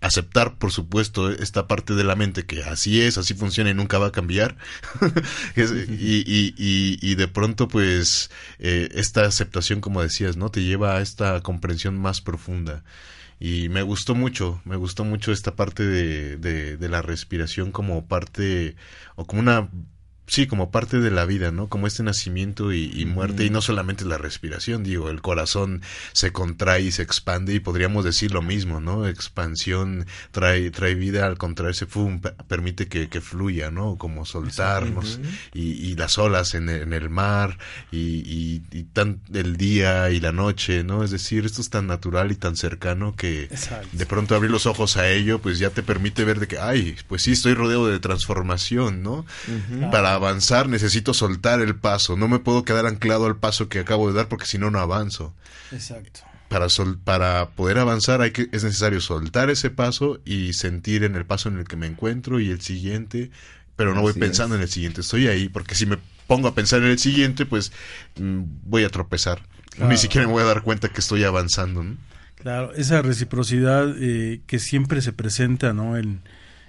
aceptar, 0.00 0.58
por 0.58 0.72
supuesto, 0.72 1.30
esta 1.30 1.66
parte 1.66 1.94
de 1.94 2.04
la 2.04 2.16
mente 2.16 2.46
que 2.46 2.62
así 2.62 3.00
es, 3.00 3.18
así 3.18 3.34
funciona 3.34 3.70
y 3.70 3.74
nunca 3.74 3.98
va 3.98 4.08
a 4.08 4.12
cambiar. 4.12 4.56
y, 5.56 5.62
y, 5.62 6.54
y, 6.56 7.14
de 7.14 7.28
pronto, 7.28 7.68
pues, 7.68 8.30
eh, 8.58 8.88
esta 8.94 9.24
aceptación, 9.24 9.80
como 9.80 10.02
decías, 10.02 10.36
¿no? 10.36 10.50
Te 10.50 10.62
lleva 10.62 10.96
a 10.96 11.02
esta 11.02 11.40
comprensión 11.42 11.98
más 11.98 12.20
profunda. 12.20 12.84
Y 13.38 13.68
me 13.70 13.82
gustó 13.82 14.14
mucho, 14.14 14.60
me 14.64 14.76
gustó 14.76 15.04
mucho 15.04 15.32
esta 15.32 15.56
parte 15.56 15.82
de, 15.86 16.36
de, 16.36 16.76
de 16.76 16.88
la 16.88 17.02
respiración 17.02 17.72
como 17.72 18.06
parte, 18.06 18.76
o 19.16 19.26
como 19.26 19.40
una 19.40 19.70
Sí, 20.30 20.46
como 20.46 20.70
parte 20.70 21.00
de 21.00 21.10
la 21.10 21.24
vida, 21.24 21.50
¿no? 21.50 21.68
Como 21.68 21.88
este 21.88 22.04
nacimiento 22.04 22.72
y, 22.72 23.04
muerte, 23.04 23.44
y 23.44 23.50
no 23.50 23.60
solamente 23.60 24.04
la 24.04 24.16
respiración, 24.16 24.84
digo, 24.84 25.10
el 25.10 25.20
corazón 25.22 25.82
se 26.12 26.30
contrae 26.30 26.82
y 26.82 26.92
se 26.92 27.02
expande, 27.02 27.52
y 27.52 27.58
podríamos 27.58 28.04
decir 28.04 28.30
lo 28.30 28.40
mismo, 28.40 28.80
¿no? 28.80 29.08
Expansión 29.08 30.06
trae, 30.30 30.70
trae 30.70 30.94
vida, 30.94 31.26
al 31.26 31.36
contraerse, 31.36 31.86
¡fum! 31.86 32.20
permite 32.46 32.86
que, 32.86 33.08
que, 33.08 33.20
fluya, 33.20 33.72
¿no? 33.72 33.96
Como 33.96 34.24
soltarnos, 34.24 35.18
y, 35.52 35.72
y, 35.72 35.96
las 35.96 36.16
olas 36.16 36.54
en 36.54 36.68
el, 36.68 36.82
en 36.82 36.92
el 36.92 37.10
mar, 37.10 37.58
y, 37.90 38.62
y, 38.70 38.84
tan 38.92 39.22
el 39.34 39.56
día 39.56 40.10
y 40.10 40.20
la 40.20 40.30
noche, 40.30 40.84
¿no? 40.84 41.02
Es 41.02 41.10
decir, 41.10 41.44
esto 41.44 41.60
es 41.60 41.70
tan 41.70 41.88
natural 41.88 42.30
y 42.30 42.36
tan 42.36 42.54
cercano 42.54 43.16
que 43.16 43.48
de 43.90 44.06
pronto 44.06 44.36
abrir 44.36 44.52
los 44.52 44.66
ojos 44.66 44.96
a 44.96 45.08
ello, 45.08 45.40
pues 45.40 45.58
ya 45.58 45.70
te 45.70 45.82
permite 45.82 46.24
ver 46.24 46.38
de 46.38 46.46
que, 46.46 46.58
ay, 46.60 46.94
pues 47.08 47.22
sí, 47.22 47.32
estoy 47.32 47.54
rodeado 47.54 47.88
de 47.88 47.98
transformación, 47.98 49.02
¿no? 49.02 49.26
Para 49.90 50.19
avanzar 50.20 50.68
necesito 50.68 51.14
soltar 51.14 51.60
el 51.60 51.74
paso. 51.74 52.16
No 52.16 52.28
me 52.28 52.38
puedo 52.38 52.64
quedar 52.64 52.86
anclado 52.86 53.26
al 53.26 53.36
paso 53.36 53.68
que 53.68 53.80
acabo 53.80 54.08
de 54.08 54.14
dar 54.14 54.28
porque 54.28 54.46
si 54.46 54.58
no, 54.58 54.70
no 54.70 54.78
avanzo. 54.78 55.34
Exacto. 55.72 56.20
Para, 56.48 56.68
sol, 56.68 56.98
para 57.02 57.50
poder 57.50 57.78
avanzar 57.78 58.20
hay 58.22 58.32
que, 58.32 58.48
es 58.52 58.64
necesario 58.64 59.00
soltar 59.00 59.50
ese 59.50 59.70
paso 59.70 60.20
y 60.24 60.52
sentir 60.52 61.04
en 61.04 61.14
el 61.14 61.24
paso 61.24 61.48
en 61.48 61.58
el 61.58 61.64
que 61.64 61.76
me 61.76 61.86
encuentro 61.86 62.40
y 62.40 62.50
el 62.50 62.60
siguiente, 62.60 63.30
pero 63.76 63.94
no 63.94 64.02
voy 64.02 64.12
pensando 64.12 64.56
en 64.56 64.62
el 64.62 64.68
siguiente. 64.68 65.00
Estoy 65.00 65.28
ahí 65.28 65.48
porque 65.48 65.74
si 65.74 65.86
me 65.86 65.98
pongo 66.26 66.48
a 66.48 66.54
pensar 66.54 66.80
en 66.80 66.88
el 66.88 66.98
siguiente, 66.98 67.46
pues 67.46 67.72
mm, 68.18 68.42
voy 68.64 68.84
a 68.84 68.90
tropezar. 68.90 69.42
Ni 69.78 69.96
siquiera 69.96 70.26
me 70.26 70.32
voy 70.32 70.42
a 70.42 70.46
dar 70.46 70.62
cuenta 70.62 70.88
que 70.88 71.00
estoy 71.00 71.24
avanzando. 71.24 71.84
Claro, 72.36 72.74
esa 72.74 73.00
reciprocidad 73.00 73.94
eh, 73.98 74.40
que 74.46 74.58
siempre 74.58 75.00
se 75.00 75.12
presenta 75.12 75.72
¿no? 75.72 75.96
en, 75.96 76.20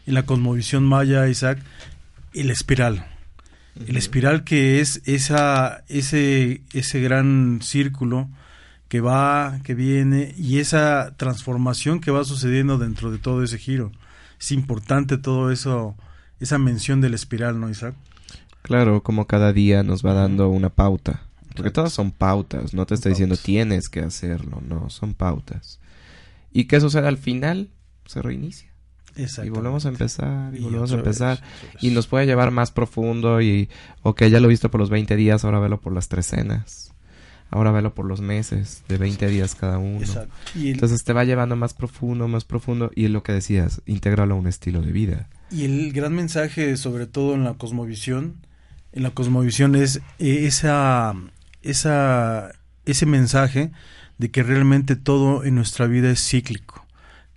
en 0.06 0.14
la 0.14 0.26
cosmovisión 0.26 0.84
maya, 0.84 1.28
Isaac, 1.28 1.60
y 2.34 2.43
la 2.43 2.54
espiral. 2.54 3.06
El 3.88 3.97
espiral 3.97 4.43
que 4.43 4.80
es 4.80 5.01
esa, 5.05 5.84
ese, 5.88 6.61
ese 6.74 7.01
gran 7.01 7.59
círculo 7.61 8.30
que 8.89 8.99
va, 8.99 9.59
que 9.63 9.74
viene 9.74 10.36
y 10.38 10.59
esa 10.59 11.15
transformación 11.15 12.01
que 12.01 12.11
va 12.11 12.26
sucediendo 12.26 12.78
dentro 12.78 13.11
de 13.11 13.17
todo 13.17 13.43
ese 13.43 13.57
giro. 13.57 13.91
Es 14.39 14.51
importante 14.51 15.17
todo 15.17 15.51
eso, 15.51 15.95
esa 16.39 16.57
mención 16.57 16.99
del 16.99 17.13
espiral, 17.13 17.59
¿no, 17.59 17.69
Isaac? 17.69 17.95
Claro, 18.61 19.01
como 19.01 19.28
cada 19.28 19.53
día 19.53 19.84
nos 19.84 20.05
va 20.05 20.13
dando 20.13 20.49
una 20.49 20.69
pauta. 20.69 21.22
Porque 21.55 21.72
todas 21.72 21.93
son 21.93 22.11
pautas, 22.11 22.74
no 22.74 22.86
te 22.86 22.93
está 22.93 23.09
diciendo 23.09 23.36
tienes 23.38 23.89
que 23.89 24.01
hacerlo, 24.01 24.61
no, 24.65 24.89
son 24.89 25.13
pautas. 25.13 25.80
¿Y 26.51 26.65
qué 26.65 26.80
sucede 26.80 27.07
al 27.07 27.17
final? 27.17 27.69
Se 28.05 28.22
reinicia. 28.22 28.70
Y 29.43 29.49
volvemos 29.49 29.86
a 29.86 29.89
empezar, 29.89 30.55
y, 30.55 30.59
volvemos 30.59 30.91
a 30.91 30.95
empezar. 30.95 31.41
Y 31.82 31.91
nos 31.91 32.07
puede 32.07 32.26
llevar 32.26 32.51
más 32.51 32.72
profundo 32.72 33.41
y, 33.41 33.69
ok, 34.01 34.24
ya 34.26 34.39
lo 34.39 34.47
he 34.47 34.49
visto 34.49 34.72
por 34.72 34.80
los 34.80 34.89
20 34.89 35.15
días, 35.15 35.45
ahora 35.45 35.59
velo 35.59 35.80
por 35.80 35.93
las 35.93 36.07
tres 36.07 36.28
cenas. 36.28 36.93
Ahora 37.49 37.72
velo 37.72 37.93
por 37.93 38.05
los 38.05 38.22
meses, 38.22 38.84
de 38.88 38.97
20 38.97 39.28
días 39.28 39.55
cada 39.55 39.78
uno. 39.78 40.05
Entonces 40.55 41.03
te 41.03 41.11
va 41.11 41.26
llevando 41.26 41.57
más 41.57 41.74
profundo, 41.74 42.30
más 42.30 42.45
profundo. 42.45 42.91
Y 42.95 43.05
es 43.05 43.11
lo 43.11 43.24
que 43.24 43.34
decías, 43.34 43.82
intégralo 43.86 44.36
a 44.36 44.38
un 44.38 44.47
estilo 44.47 44.82
de 44.82 44.93
vida. 44.93 45.28
Y 45.51 45.65
el 45.65 45.91
gran 45.91 46.13
mensaje, 46.13 46.78
sobre 46.78 47.07
todo 47.07 47.34
en 47.34 47.43
la 47.43 47.55
cosmovisión, 47.55 48.38
en 48.93 49.03
la 49.03 49.11
cosmovisión 49.11 49.76
es 49.76 49.97
eh, 50.17 50.45
esa, 50.45 51.13
esa, 51.61 52.53
ese 52.86 53.05
mensaje 53.05 53.72
de 54.17 54.32
que 54.32 54.43
realmente 54.43 54.95
todo 54.95 55.43
en 55.43 55.55
nuestra 55.55 55.88
vida 55.88 56.09
es 56.09 56.26
cíclico, 56.26 56.86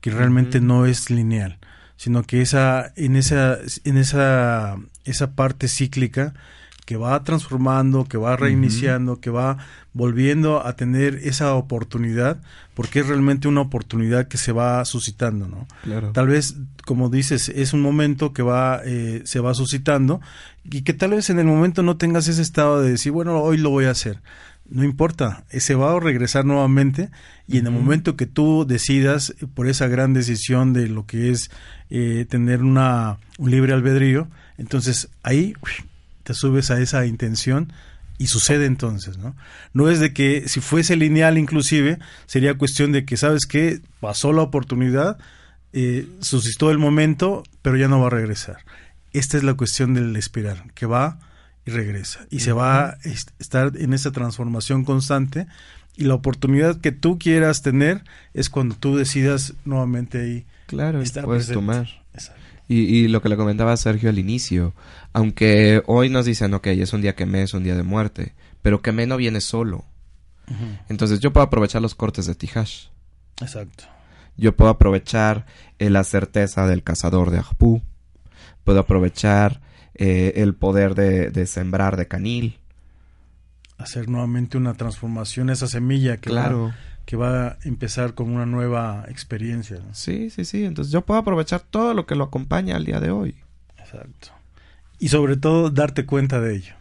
que 0.00 0.10
realmente 0.10 0.60
no 0.60 0.86
es 0.86 1.10
lineal 1.10 1.58
sino 1.96 2.22
que 2.22 2.42
esa, 2.42 2.92
en 2.96 3.16
esa, 3.16 3.58
en 3.84 3.96
esa, 3.96 4.76
esa 5.04 5.32
parte 5.32 5.68
cíclica 5.68 6.34
que 6.84 6.96
va 6.96 7.22
transformando, 7.24 8.04
que 8.04 8.18
va 8.18 8.36
reiniciando, 8.36 9.18
que 9.18 9.30
va 9.30 9.56
volviendo 9.94 10.66
a 10.66 10.76
tener 10.76 11.14
esa 11.22 11.54
oportunidad, 11.54 12.42
porque 12.74 13.00
es 13.00 13.08
realmente 13.08 13.48
una 13.48 13.62
oportunidad 13.62 14.28
que 14.28 14.36
se 14.36 14.52
va 14.52 14.84
suscitando, 14.84 15.48
¿no? 15.48 15.66
Tal 16.12 16.28
vez, 16.28 16.56
como 16.84 17.08
dices, 17.08 17.48
es 17.48 17.72
un 17.72 17.80
momento 17.80 18.34
que 18.34 18.42
va, 18.42 18.82
eh, 18.84 19.22
se 19.24 19.40
va 19.40 19.54
suscitando 19.54 20.20
y 20.64 20.82
que 20.82 20.92
tal 20.92 21.12
vez 21.12 21.30
en 21.30 21.38
el 21.38 21.46
momento 21.46 21.82
no 21.82 21.96
tengas 21.96 22.28
ese 22.28 22.42
estado 22.42 22.82
de 22.82 22.90
decir, 22.90 23.12
bueno, 23.12 23.40
hoy 23.40 23.56
lo 23.56 23.70
voy 23.70 23.86
a 23.86 23.90
hacer 23.90 24.20
no 24.68 24.82
importa, 24.84 25.44
se 25.50 25.74
va 25.74 25.94
a 25.94 26.00
regresar 26.00 26.44
nuevamente 26.44 27.10
y 27.46 27.58
en 27.58 27.66
el 27.66 27.72
momento 27.72 28.16
que 28.16 28.26
tú 28.26 28.64
decidas 28.66 29.34
por 29.54 29.68
esa 29.68 29.88
gran 29.88 30.14
decisión 30.14 30.72
de 30.72 30.88
lo 30.88 31.06
que 31.06 31.30
es 31.30 31.50
eh, 31.90 32.26
tener 32.28 32.62
una, 32.62 33.18
un 33.38 33.50
libre 33.50 33.74
albedrío, 33.74 34.28
entonces 34.56 35.08
ahí 35.22 35.54
te 36.22 36.34
subes 36.34 36.70
a 36.70 36.80
esa 36.80 37.04
intención 37.06 37.72
y 38.16 38.28
sucede 38.28 38.66
entonces, 38.66 39.18
¿no? 39.18 39.36
No 39.72 39.90
es 39.90 40.00
de 40.00 40.12
que 40.12 40.48
si 40.48 40.60
fuese 40.60 40.96
lineal 40.96 41.36
inclusive, 41.36 41.98
sería 42.26 42.56
cuestión 42.56 42.92
de 42.92 43.04
que, 43.04 43.16
¿sabes 43.16 43.44
qué? 43.46 43.80
Pasó 44.00 44.32
la 44.32 44.42
oportunidad, 44.42 45.18
eh, 45.72 46.08
suscitó 46.20 46.70
el 46.70 46.78
momento, 46.78 47.42
pero 47.60 47.76
ya 47.76 47.88
no 47.88 48.00
va 48.00 48.06
a 48.06 48.10
regresar. 48.10 48.58
Esta 49.12 49.36
es 49.36 49.42
la 49.42 49.54
cuestión 49.54 49.94
del 49.94 50.14
espiral, 50.16 50.72
que 50.74 50.86
va 50.86 51.18
y 51.66 51.70
regresa. 51.70 52.26
Y 52.30 52.40
se 52.40 52.52
va 52.52 52.90
a 52.90 52.98
estar 53.38 53.72
en 53.76 53.92
esa 53.92 54.10
transformación 54.10 54.84
constante. 54.84 55.46
Y 55.96 56.04
la 56.04 56.14
oportunidad 56.14 56.80
que 56.80 56.92
tú 56.92 57.18
quieras 57.18 57.62
tener 57.62 58.02
es 58.32 58.50
cuando 58.50 58.74
tú 58.74 58.96
decidas 58.96 59.54
nuevamente 59.64 60.20
ahí. 60.20 60.46
Claro, 60.66 61.00
estar 61.00 61.24
puedes 61.24 61.48
tomar. 61.48 61.88
Y, 62.66 62.80
y, 62.80 63.08
lo 63.08 63.20
que 63.20 63.28
le 63.28 63.36
comentaba 63.36 63.76
Sergio 63.76 64.08
al 64.08 64.18
inicio, 64.18 64.74
aunque 65.12 65.82
hoy 65.86 66.08
nos 66.08 66.24
dicen, 66.24 66.54
ok, 66.54 66.68
es 66.68 66.94
un 66.94 67.02
día 67.02 67.14
que 67.14 67.26
me 67.26 67.42
es 67.42 67.52
un 67.52 67.62
día 67.62 67.76
de 67.76 67.82
muerte, 67.82 68.34
pero 68.62 68.80
que 68.80 68.90
me 68.90 69.06
no 69.06 69.18
viene 69.18 69.42
solo. 69.42 69.84
Entonces 70.88 71.20
yo 71.20 71.32
puedo 71.32 71.46
aprovechar 71.46 71.82
los 71.82 71.94
cortes 71.94 72.26
de 72.26 72.34
Tijash. 72.34 72.86
Exacto. 73.40 73.84
Yo 74.36 74.56
puedo 74.56 74.70
aprovechar 74.70 75.46
eh, 75.78 75.90
la 75.90 76.04
certeza 76.04 76.66
del 76.66 76.82
cazador 76.82 77.30
de 77.30 77.38
Ajpú. 77.38 77.82
Puedo 78.64 78.80
aprovechar 78.80 79.60
eh, 79.94 80.34
el 80.36 80.54
poder 80.54 80.94
de, 80.94 81.46
sembrar 81.46 81.96
de 81.96 82.08
canil. 82.08 82.58
Hacer 83.78 84.08
nuevamente 84.08 84.56
una 84.56 84.74
transformación, 84.74 85.50
esa 85.50 85.66
semilla 85.66 86.16
que, 86.18 86.30
claro. 86.30 86.68
va, 86.68 86.76
que 87.04 87.16
va 87.16 87.46
a 87.46 87.58
empezar 87.64 88.14
con 88.14 88.30
una 88.30 88.46
nueva 88.46 89.04
experiencia. 89.08 89.80
Sí, 89.92 90.30
sí, 90.30 90.44
sí. 90.44 90.64
Entonces 90.64 90.92
yo 90.92 91.02
puedo 91.02 91.20
aprovechar 91.20 91.60
todo 91.60 91.94
lo 91.94 92.06
que 92.06 92.14
lo 92.14 92.24
acompaña 92.24 92.76
al 92.76 92.84
día 92.84 93.00
de 93.00 93.10
hoy. 93.10 93.36
Exacto. 93.78 94.28
Y 94.98 95.08
sobre 95.08 95.36
todo 95.36 95.70
darte 95.70 96.06
cuenta 96.06 96.40
de 96.40 96.56
ello. 96.56 96.74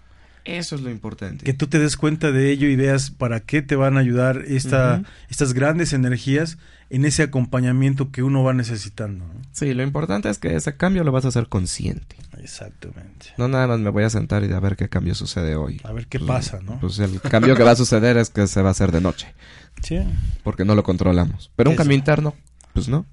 Eso 0.46 0.76
es 0.76 0.82
lo 0.82 0.89
importante. 0.89 1.46
Que 1.46 1.54
tú 1.54 1.68
te 1.68 1.80
des 1.80 1.96
cuenta 1.96 2.32
de 2.32 2.52
ello 2.52 2.68
y 2.68 2.76
veas 2.76 3.12
para 3.12 3.39
qué 3.39 3.62
te 3.62 3.76
van 3.76 3.98
a 3.98 4.02
ayudar 4.02 4.44
esta, 4.48 5.04
estas 5.30 5.54
grandes 5.54 5.94
energías 5.94 6.58
en 6.89 7.06
ese 7.06 7.24
acompañamiento 7.24 8.12
que 8.12 8.24
uno 8.24 8.44
va 8.44 8.54
necesitando. 8.54 9.26
Sí, 9.52 9.74
lo 9.74 9.84
importante 9.84 10.30
es 10.30 10.38
que 10.38 10.56
ese 10.56 10.76
cambio 10.76 11.04
lo 11.04 11.12
vas 11.12 11.26
a 11.26 11.30
hacer 11.30 11.48
consciente. 11.48 12.18
Exactamente. 12.38 13.28
No 13.38 13.48
nada 13.48 13.68
más 13.68 13.80
me 13.80 13.89
voy 13.89 14.04
a 14.04 14.10
sentar 14.10 14.44
y 14.44 14.52
a 14.52 14.60
ver 14.60 14.76
qué 14.76 14.89
cambio 14.89 15.16
sucede 15.16 15.56
hoy. 15.56 15.80
A 15.84 15.94
ver 15.94 16.08
qué 16.08 16.20
pues, 16.20 16.28
pasa, 16.28 16.60
¿no? 16.62 16.80
Pues 16.80 17.00
el 17.00 17.22
cambio 17.22 17.56
que 17.56 17.64
va 17.64 17.72
a 17.72 17.76
suceder 17.76 18.18
es 18.18 18.30
que 18.30 18.46
se 18.48 18.62
va 18.62 18.70
a 18.70 18.72
hacer 18.72 18.91
de 18.91 19.02
noche. 19.02 19.34
Sí. 19.82 20.00
Porque 20.44 20.66
no 20.66 20.76
lo 20.76 20.84
controlamos. 20.84 21.52
Pero 21.56 21.70
un 21.70 21.78
cambio 21.78 21.96
interno, 21.96 22.36
pues 22.74 22.89
no. 22.89 23.06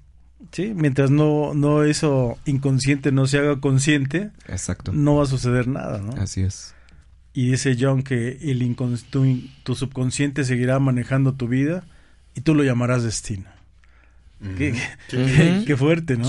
Sí, 0.51 0.73
mientras 0.75 1.09
no, 1.09 1.53
no 1.53 1.83
eso 1.83 2.37
inconsciente 2.45 3.11
no 3.11 3.25
se 3.25 3.37
haga 3.39 3.59
consciente, 3.61 4.31
Exacto. 4.47 4.91
no 4.91 5.15
va 5.15 5.23
a 5.23 5.27
suceder 5.27 5.67
nada, 5.67 5.99
¿no? 5.99 6.11
Así 6.21 6.41
es. 6.41 6.75
Y 7.33 7.51
dice 7.51 7.77
John 7.79 8.03
que 8.03 8.37
el 8.41 8.75
tu, 9.63 9.75
subconsciente 9.75 10.43
seguirá 10.43 10.79
manejando 10.79 11.33
tu 11.33 11.47
vida 11.47 11.83
y 12.35 12.41
tú 12.41 12.55
lo 12.55 12.63
llamarás 12.63 13.03
destino. 13.03 13.49
qué, 14.57 15.75
fuerte, 15.77 16.17
¿no? 16.17 16.27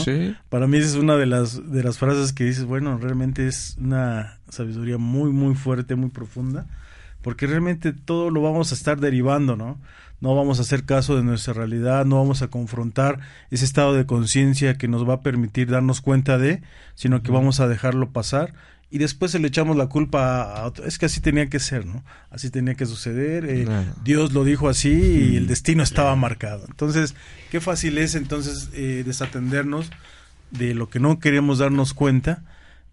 Para 0.49 0.67
mí 0.67 0.77
esa 0.77 0.89
es 0.89 0.95
una 0.95 1.17
de 1.17 1.27
las, 1.27 1.73
de 1.73 1.83
las 1.83 1.99
frases 1.99 2.33
que 2.33 2.45
dices, 2.45 2.65
bueno, 2.65 2.99
realmente 2.99 3.49
es 3.49 3.77
una 3.81 4.39
sabiduría 4.49 4.99
muy, 4.99 5.33
muy 5.33 5.55
fuerte, 5.55 5.97
muy 5.97 6.11
profunda, 6.11 6.67
porque 7.23 7.47
realmente 7.47 7.93
todo 7.93 8.31
lo 8.31 8.43
vamos 8.43 8.71
a 8.71 8.75
estar 8.75 9.01
derivando, 9.01 9.57
¿no? 9.57 9.79
No 10.21 10.37
vamos 10.37 10.59
a 10.59 10.63
hacer 10.63 10.85
caso 10.85 11.17
de 11.17 11.25
nuestra 11.25 11.53
realidad, 11.53 12.05
no 12.05 12.17
vamos 12.17 12.43
a 12.43 12.49
confrontar 12.49 13.19
ese 13.51 13.65
estado 13.65 13.95
de 13.95 14.07
conciencia 14.07 14.79
que 14.79 14.87
nos 14.87 15.09
va 15.09 15.15
a 15.15 15.21
permitir 15.23 15.69
darnos 15.69 16.01
cuenta 16.01 16.39
de, 16.39 16.63
sino 16.95 17.25
que 17.25 17.33
vamos 17.33 17.59
a 17.59 17.67
dejarlo 17.67 18.11
pasar 18.11 18.55
y 18.93 18.99
después 18.99 19.31
se 19.31 19.39
le 19.39 19.49
echamos 19.49 19.75
la 19.75 19.87
culpa 19.87 20.43
a 20.43 20.67
otro. 20.67 20.85
Es 20.85 20.99
que 20.99 21.07
así 21.07 21.23
tenía 21.23 21.49
que 21.49 21.59
ser, 21.59 21.87
¿no? 21.87 22.05
Así 22.29 22.51
tenía 22.51 22.75
que 22.75 22.85
suceder. 22.85 23.47
Eh, 23.49 23.67
Dios 24.05 24.33
lo 24.33 24.45
dijo 24.45 24.69
así 24.69 24.91
y 25.33 25.37
el 25.37 25.47
destino 25.47 25.83
estaba 25.83 26.15
marcado. 26.15 26.67
Entonces, 26.69 27.15
qué 27.51 27.63
fácil 27.63 27.97
es 27.97 28.15
entonces 28.15 28.69
eh, 28.75 29.03
desatendernos 29.07 29.91
de 30.51 30.75
lo 30.75 30.91
que 30.91 31.01
no 31.01 31.21
queremos 31.21 31.57
darnos 31.57 31.95
cuenta, 31.95 32.43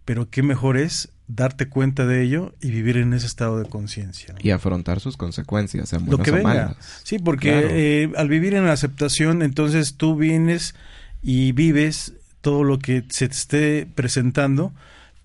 pero 0.06 0.30
qué 0.30 0.42
mejor 0.42 0.78
es 0.78 1.10
darte 1.28 1.68
cuenta 1.68 2.06
de 2.06 2.24
ello 2.24 2.56
y 2.62 2.72
vivir 2.72 2.96
en 2.96 3.14
ese 3.14 3.28
estado 3.28 3.60
de 3.60 3.68
conciencia. 3.68 4.36
Y 4.42 4.52
afrontar 4.52 5.02
sus 5.02 5.18
consecuencias, 5.18 5.92
lo 6.08 6.18
que 6.20 6.32
venga. 6.32 6.78
Sí, 7.04 7.20
porque 7.20 8.04
eh, 8.04 8.12
al 8.16 8.30
vivir 8.30 8.54
en 8.54 8.66
la 8.66 8.72
aceptación, 8.72 9.42
entonces 9.42 9.96
tú 9.96 10.16
vienes 10.16 10.76
y 11.22 11.52
vives 11.52 12.14
todo 12.40 12.64
lo 12.64 12.80
que 12.80 13.04
se 13.10 13.28
te 13.28 13.36
esté 13.36 13.88
presentando 13.94 14.72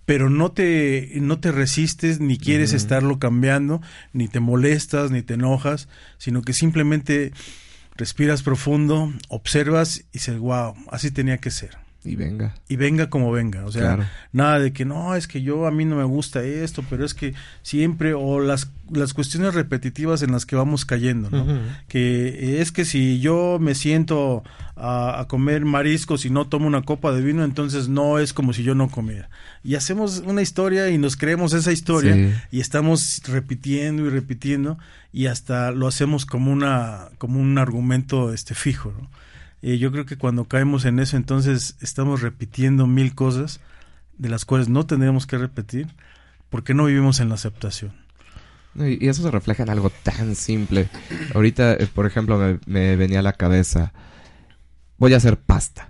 pero 0.06 0.30
no 0.30 0.52
te, 0.52 1.12
no 1.16 1.40
te 1.40 1.52
resistes, 1.52 2.20
ni 2.20 2.38
quieres 2.38 2.72
estarlo 2.72 3.18
cambiando, 3.18 3.80
ni 4.12 4.28
te 4.28 4.40
molestas, 4.40 5.10
ni 5.10 5.22
te 5.22 5.34
enojas, 5.34 5.88
sino 6.18 6.42
que 6.42 6.52
simplemente 6.52 7.32
respiras 7.96 8.42
profundo, 8.42 9.12
observas 9.28 9.98
y 9.98 10.04
dices, 10.14 10.38
wow, 10.38 10.74
así 10.90 11.10
tenía 11.10 11.38
que 11.38 11.50
ser. 11.50 11.83
Y 12.04 12.16
venga. 12.16 12.54
Y 12.68 12.76
venga 12.76 13.08
como 13.08 13.32
venga. 13.32 13.64
O 13.64 13.72
sea, 13.72 14.10
nada 14.32 14.58
de 14.58 14.74
que 14.74 14.84
no, 14.84 15.14
es 15.14 15.26
que 15.26 15.40
yo 15.40 15.66
a 15.66 15.70
mí 15.70 15.86
no 15.86 15.96
me 15.96 16.04
gusta 16.04 16.42
esto, 16.42 16.84
pero 16.90 17.04
es 17.04 17.14
que 17.14 17.32
siempre, 17.62 18.12
o 18.12 18.40
las, 18.40 18.70
las 18.90 19.14
cuestiones 19.14 19.54
repetitivas 19.54 20.22
en 20.22 20.32
las 20.32 20.44
que 20.44 20.54
vamos 20.54 20.84
cayendo, 20.84 21.30
¿no? 21.30 21.46
Que 21.88 22.60
es 22.60 22.72
que 22.72 22.84
si 22.84 23.20
yo 23.20 23.58
me 23.58 23.74
siento 23.74 24.44
a, 24.76 25.24
comer 25.28 25.64
mariscos 25.64 26.26
y 26.26 26.30
no 26.30 26.46
tomo 26.46 26.66
una 26.66 26.82
copa 26.82 27.12
de 27.12 27.22
vino, 27.22 27.42
entonces 27.42 27.88
no 27.88 28.18
es 28.18 28.34
como 28.34 28.52
si 28.52 28.62
yo 28.62 28.74
no 28.74 28.88
comiera. 28.88 29.30
Y 29.62 29.74
hacemos 29.76 30.22
una 30.26 30.42
historia 30.42 30.90
y 30.90 30.98
nos 30.98 31.16
creemos 31.16 31.54
esa 31.54 31.72
historia 31.72 32.44
y 32.50 32.60
estamos 32.60 33.22
repitiendo 33.26 34.04
y 34.04 34.10
repitiendo 34.10 34.78
y 35.10 35.26
hasta 35.26 35.70
lo 35.70 35.86
hacemos 35.86 36.26
como 36.26 36.52
una 36.52 37.08
como 37.16 37.40
un 37.40 37.56
argumento 37.56 38.34
este 38.34 38.54
fijo, 38.54 38.92
¿no? 38.98 39.08
Eh, 39.66 39.78
yo 39.78 39.90
creo 39.90 40.04
que 40.04 40.18
cuando 40.18 40.44
caemos 40.44 40.84
en 40.84 40.98
eso, 40.98 41.16
entonces 41.16 41.78
estamos 41.80 42.20
repitiendo 42.20 42.86
mil 42.86 43.14
cosas 43.14 43.60
de 44.18 44.28
las 44.28 44.44
cuales 44.44 44.68
no 44.68 44.84
tendríamos 44.84 45.26
que 45.26 45.38
repetir 45.38 45.88
porque 46.50 46.74
no 46.74 46.84
vivimos 46.84 47.18
en 47.20 47.30
la 47.30 47.36
aceptación. 47.36 47.94
y, 48.74 49.08
eso 49.08 49.22
se 49.22 49.30
refleja 49.30 49.62
en 49.62 49.70
algo 49.70 49.88
tan 50.02 50.34
simple. 50.34 50.90
Ahorita, 51.34 51.72
eh, 51.72 51.86
por 51.86 52.04
ejemplo, 52.04 52.58
me, 52.66 52.96
venía 52.96 53.20
a 53.20 53.22
la 53.22 53.32
cabeza, 53.32 53.94
voy 54.98 55.14
a 55.14 55.16
hacer 55.16 55.38
pasta, 55.38 55.88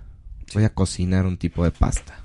voy 0.53 0.63
a 0.63 0.73
cocinar 0.73 1.25
un 1.25 1.35
tipo 1.35 1.65
de 1.65 1.71
pasta. 1.71 2.17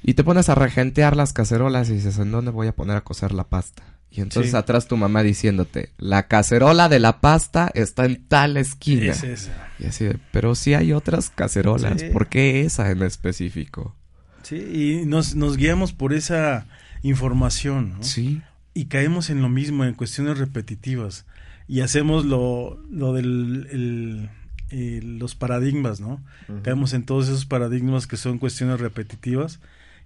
Y 0.00 0.14
te 0.14 0.22
pones 0.22 0.48
a 0.48 0.54
regentear 0.54 1.16
las 1.16 1.32
cacerolas 1.32 1.90
y 1.90 1.94
dices, 1.94 2.20
¿en 2.20 2.30
dónde 2.30 2.52
voy 2.52 2.68
a 2.68 2.76
poner 2.76 2.96
a 2.96 3.00
cocer 3.00 3.32
la 3.32 3.48
pasta? 3.48 3.82
Y 4.10 4.20
entonces 4.20 4.54
atrás 4.54 4.88
tu 4.88 4.96
mamá 4.96 5.22
diciéndote, 5.22 5.90
la 5.98 6.26
cacerola 6.26 6.88
de 6.88 6.98
la 6.98 7.20
pasta 7.20 7.70
está 7.74 8.06
en 8.06 8.26
tal 8.26 8.56
esquina. 8.56 9.12
Es 9.12 9.22
esa. 9.22 9.68
Y 9.78 9.86
así 9.86 10.08
pero 10.32 10.54
si 10.54 10.74
hay 10.74 10.92
otras 10.92 11.30
cacerolas, 11.30 12.02
¿por 12.12 12.28
qué 12.28 12.62
esa 12.62 12.90
en 12.90 13.02
específico? 13.02 13.94
Sí, 14.42 14.56
y 14.56 15.06
nos, 15.06 15.36
nos 15.36 15.56
guiamos 15.56 15.92
por 15.92 16.12
esa 16.12 16.66
información, 17.02 17.98
¿no? 17.98 18.02
Sí. 18.02 18.42
Y 18.74 18.86
caemos 18.86 19.30
en 19.30 19.42
lo 19.42 19.48
mismo, 19.48 19.84
en 19.84 19.94
cuestiones 19.94 20.38
repetitivas. 20.38 21.24
Y 21.68 21.82
hacemos 21.82 22.24
lo, 22.24 22.82
lo 22.90 23.12
del 23.12 24.28
los 24.70 25.34
paradigmas, 25.34 26.00
¿no? 26.00 26.22
Caemos 26.62 26.92
en 26.92 27.04
todos 27.04 27.28
esos 27.28 27.44
paradigmas 27.44 28.06
que 28.06 28.16
son 28.16 28.38
cuestiones 28.38 28.80
repetitivas 28.80 29.60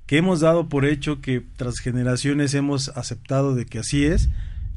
que 0.07 0.18
hemos 0.18 0.40
dado 0.40 0.68
por 0.68 0.84
hecho 0.84 1.20
que 1.20 1.42
tras 1.57 1.78
generaciones 1.78 2.55
hemos 2.55 2.88
aceptado 2.90 3.55
de 3.55 3.66
que 3.66 3.78
así 3.78 4.05
es 4.05 4.28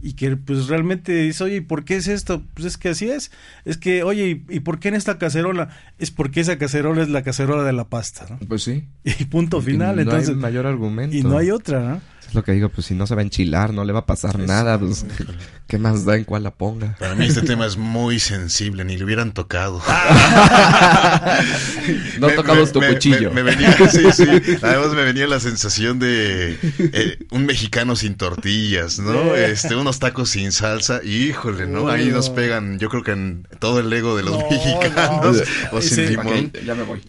y 0.01 0.13
que 0.13 0.35
pues 0.37 0.67
realmente 0.67 1.13
dice, 1.13 1.43
oye, 1.43 1.55
¿y 1.57 1.61
por 1.61 1.83
qué 1.83 1.95
es 1.95 2.07
esto? 2.07 2.43
Pues 2.53 2.65
es 2.65 2.77
que 2.77 2.89
así 2.89 3.09
es. 3.09 3.31
Es 3.65 3.77
que, 3.77 4.03
oye, 4.03 4.43
¿y, 4.47 4.59
por 4.59 4.79
qué 4.79 4.89
en 4.89 4.93
esta 4.93 5.17
cacerola? 5.17 5.69
Es 5.97 6.11
porque 6.11 6.39
esa 6.39 6.57
cacerola 6.57 7.01
es 7.01 7.09
la 7.09 7.23
cacerola 7.23 7.63
de 7.63 7.73
la 7.73 7.85
pasta, 7.85 8.27
¿no? 8.29 8.37
Pues 8.47 8.63
sí. 8.63 8.85
Y 9.03 9.25
punto 9.25 9.61
final, 9.61 9.95
no 9.95 10.01
entonces. 10.03 10.29
Hay 10.29 10.35
mayor 10.35 10.67
argumento. 10.67 11.15
Y 11.15 11.23
no 11.23 11.37
hay 11.37 11.49
otra, 11.49 11.79
¿no? 11.79 12.01
Es 12.27 12.35
lo 12.35 12.43
que 12.43 12.51
digo, 12.51 12.69
pues 12.69 12.87
si 12.87 12.93
no 12.93 13.07
se 13.07 13.15
va 13.15 13.21
a 13.21 13.23
enchilar, 13.23 13.73
no 13.73 13.85
le 13.85 13.93
va 13.93 13.99
a 13.99 14.05
pasar 14.05 14.37
nada, 14.37 14.77
pues 14.77 15.05
¿qué 15.67 15.77
más 15.77 16.05
da 16.05 16.15
en 16.15 16.23
cuál 16.23 16.43
la 16.43 16.51
ponga? 16.51 16.95
Para 16.99 17.15
mí 17.15 17.25
este 17.25 17.41
tema 17.41 17.65
es 17.65 17.77
muy 17.77 18.19
sensible, 18.19 18.85
ni 18.85 18.97
le 18.97 19.03
hubieran 19.03 19.33
tocado. 19.33 19.81
no 22.19 22.29
tocamos 22.29 22.71
tu 22.71 22.81
cuchillo. 22.81 23.31
Me, 23.31 23.43
venía, 23.43 23.75
sí, 23.89 24.03
sí. 24.13 24.23
Además 24.61 24.93
me 24.93 25.03
venía 25.03 25.27
la 25.27 25.39
sensación 25.39 25.99
de 25.99 26.57
eh, 26.79 27.19
un 27.31 27.45
mexicano 27.45 27.95
sin 27.95 28.15
tortillas, 28.15 28.99
¿no? 28.99 29.35
Este, 29.35 29.75
unos 29.75 29.99
tacos 29.99 30.31
sin 30.31 30.51
salsa, 30.51 31.03
híjole, 31.03 31.67
¿no? 31.67 31.89
Ahí 31.89 32.07
nos 32.07 32.29
pegan, 32.29 32.79
yo 32.79 32.89
creo 32.89 33.03
que 33.03 33.11
en 33.11 33.47
todo 33.59 33.79
el 33.79 33.91
ego 33.91 34.17
de 34.17 34.23
los 34.23 34.37
mexicanos. 34.49 35.43
O 35.71 35.81
sin 35.81 36.09
limón. 36.09 36.51
ya 36.65 36.75
me 36.75 36.83
voy. 36.83 37.01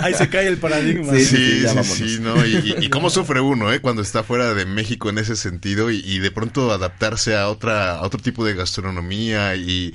Ahí, 0.00 0.14
se 0.14 0.28
cae 0.28 0.46
el 0.46 0.58
paradigma. 0.58 1.12
Sí, 1.14 1.24
sí, 1.24 1.66
sí, 1.66 1.84
sí, 1.84 2.18
¿no? 2.20 2.44
Y, 2.44 2.76
y, 2.80 2.88
cómo 2.88 3.10
sufre 3.10 3.40
uno, 3.40 3.72
¿eh? 3.72 3.80
Cuando 3.80 4.02
está 4.10 4.24
fuera 4.24 4.54
de 4.54 4.66
México 4.66 5.08
en 5.08 5.18
ese 5.18 5.36
sentido 5.36 5.88
y, 5.88 6.18
de 6.18 6.30
pronto 6.32 6.72
adaptarse 6.72 7.36
a 7.36 7.48
otra 7.48 8.00
otro 8.02 8.20
tipo 8.20 8.44
de 8.44 8.54
gastronomía 8.54 9.54
y, 9.54 9.94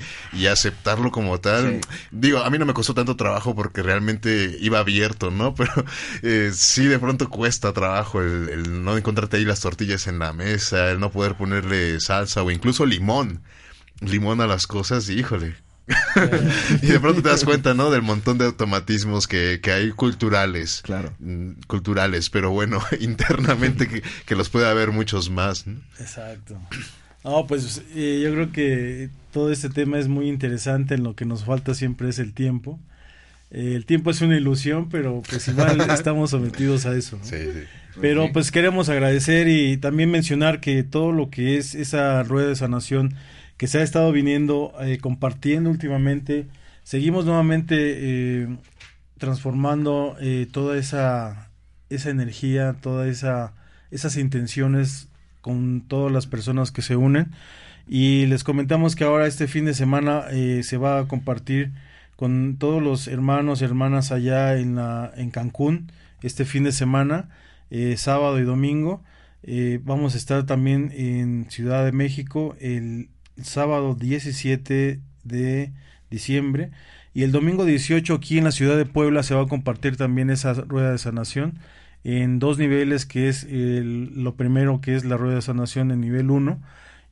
aceptarlo 0.50 1.10
como 1.10 1.38
tal. 1.38 1.80
Digo, 2.10 2.38
a 2.38 2.48
mí 2.48 2.58
no 2.58 2.64
me 2.64 2.72
costó 2.72 2.94
tanto 2.94 3.16
trabajo 3.16 3.54
porque 3.54 3.82
realmente 3.82 4.56
iba 4.60 4.78
abierto, 4.78 5.30
¿no? 5.30 5.54
Pero 5.56 5.72
eh, 6.22 6.50
sí 6.54 6.86
de 6.86 6.98
pronto 6.98 7.28
cuesta 7.28 7.72
trabajo 7.74 8.22
el, 8.22 8.48
el 8.48 8.84
no 8.84 8.96
encontrarte 8.96 9.36
ahí 9.36 9.44
las 9.44 9.60
tortillas 9.60 10.06
en 10.06 10.18
la 10.18 10.32
mesa, 10.32 10.90
el 10.90 10.98
no 10.98 11.10
poder 11.10 11.36
ponerle 11.36 12.00
salsa 12.00 12.42
o 12.42 12.50
incluso 12.50 12.86
limón. 12.86 13.42
Limón 14.00 14.40
a 14.40 14.46
las 14.46 14.66
cosas, 14.66 15.10
híjole. 15.10 15.56
Y 16.82 16.86
de 16.86 17.00
pronto 17.00 17.22
te 17.22 17.28
das 17.28 17.44
cuenta, 17.44 17.74
¿no? 17.74 17.90
Del 17.90 18.02
montón 18.02 18.38
de 18.38 18.46
automatismos 18.46 19.28
que, 19.28 19.60
que 19.62 19.70
hay 19.70 19.90
culturales. 19.90 20.82
Claro. 20.82 21.12
Mm, 21.20 21.52
culturales, 21.66 22.30
pero 22.30 22.50
bueno, 22.50 22.80
internamente 23.00 24.02
que, 24.24 24.34
los 24.34 24.48
puede 24.48 24.68
haber 24.68 24.90
muchos 24.90 25.30
más. 25.30 25.64
Exacto. 26.00 26.58
No, 27.24 27.46
pues 27.46 27.82
eh, 27.94 28.20
yo 28.22 28.32
creo 28.32 28.52
que 28.52 29.10
todo 29.32 29.52
este 29.52 29.70
tema 29.70 29.98
es 29.98 30.08
muy 30.08 30.28
interesante. 30.28 30.94
En 30.94 31.04
lo 31.04 31.14
que 31.14 31.24
nos 31.24 31.44
falta 31.44 31.74
siempre 31.74 32.08
es 32.08 32.18
el 32.18 32.32
tiempo. 32.32 32.78
Eh, 33.50 33.74
el 33.76 33.86
tiempo 33.86 34.10
es 34.10 34.20
una 34.20 34.36
ilusión, 34.36 34.88
pero 34.88 35.22
pues 35.28 35.46
igual 35.48 35.80
estamos 35.90 36.30
sometidos 36.30 36.86
a 36.86 36.96
eso. 36.96 37.18
Sí, 37.22 37.36
sí. 37.36 37.60
Pero 38.00 38.30
pues 38.32 38.50
queremos 38.50 38.88
agradecer 38.88 39.48
y 39.48 39.76
también 39.78 40.10
mencionar 40.10 40.60
que 40.60 40.82
todo 40.82 41.12
lo 41.12 41.30
que 41.30 41.56
es 41.56 41.74
esa 41.74 42.22
rueda 42.24 42.48
de 42.48 42.56
sanación 42.56 43.14
que 43.56 43.66
se 43.66 43.78
ha 43.78 43.82
estado 43.82 44.12
viniendo 44.12 44.72
eh, 44.80 44.98
compartiendo 44.98 45.70
últimamente. 45.70 46.46
Seguimos 46.82 47.24
nuevamente 47.24 47.76
eh, 47.78 48.56
transformando 49.18 50.16
eh, 50.20 50.46
toda 50.50 50.78
esa, 50.78 51.50
esa 51.90 52.10
energía, 52.10 52.76
todas 52.80 53.08
esa, 53.08 53.54
esas 53.90 54.16
intenciones 54.16 55.08
con 55.40 55.82
todas 55.82 56.12
las 56.12 56.26
personas 56.26 56.70
que 56.70 56.82
se 56.82 56.96
unen. 56.96 57.32
Y 57.88 58.26
les 58.26 58.44
comentamos 58.44 58.96
que 58.96 59.04
ahora 59.04 59.26
este 59.26 59.46
fin 59.46 59.64
de 59.64 59.74
semana 59.74 60.24
se 60.62 60.76
va 60.76 60.98
a 60.98 61.06
compartir 61.06 61.70
con 62.16 62.56
todos 62.58 62.82
los 62.82 63.06
hermanos 63.06 63.60
y 63.60 63.64
hermanas 63.64 64.10
allá 64.10 64.56
en, 64.56 64.74
la, 64.74 65.12
en 65.16 65.30
Cancún 65.30 65.92
este 66.22 66.44
fin 66.44 66.64
de 66.64 66.72
semana, 66.72 67.28
sábado 67.96 68.40
y 68.40 68.42
domingo. 68.42 69.04
vamos 69.84 70.14
a 70.14 70.18
estar 70.18 70.46
también 70.46 70.90
en 70.96 71.46
Ciudad 71.48 71.84
de 71.84 71.92
México 71.92 72.56
el 72.58 73.08
sábado 73.42 73.94
17 73.94 75.00
de 75.24 75.72
diciembre. 76.10 76.70
Y 77.14 77.22
el 77.22 77.32
domingo 77.32 77.64
18 77.64 78.14
aquí 78.14 78.38
en 78.38 78.44
la 78.44 78.52
ciudad 78.52 78.76
de 78.76 78.84
Puebla 78.84 79.22
se 79.22 79.34
va 79.34 79.42
a 79.42 79.48
compartir 79.48 79.96
también 79.96 80.30
esa 80.30 80.52
rueda 80.54 80.92
de 80.92 80.98
sanación 80.98 81.58
en 82.04 82.38
dos 82.38 82.58
niveles, 82.58 83.06
que 83.06 83.28
es 83.28 83.46
lo 83.50 84.36
primero 84.36 84.80
que 84.80 84.94
es 84.94 85.04
la 85.04 85.16
rueda 85.16 85.36
de 85.36 85.42
sanación 85.42 85.90
en 85.90 86.00
nivel 86.00 86.30
1 86.30 86.60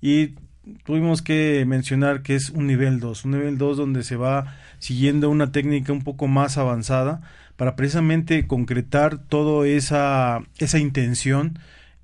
y 0.00 0.34
tuvimos 0.84 1.22
que 1.22 1.64
mencionar 1.66 2.22
que 2.22 2.34
es 2.34 2.50
un 2.50 2.66
nivel 2.66 3.00
2, 3.00 3.24
un 3.24 3.30
nivel 3.32 3.58
2 3.58 3.76
donde 3.76 4.02
se 4.02 4.16
va 4.16 4.54
siguiendo 4.78 5.30
una 5.30 5.52
técnica 5.52 5.92
un 5.92 6.02
poco 6.02 6.28
más 6.28 6.58
avanzada 6.58 7.22
para 7.56 7.74
precisamente 7.76 8.46
concretar 8.46 9.18
toda 9.18 9.66
esa, 9.66 10.42
esa 10.58 10.78
intención 10.78 11.58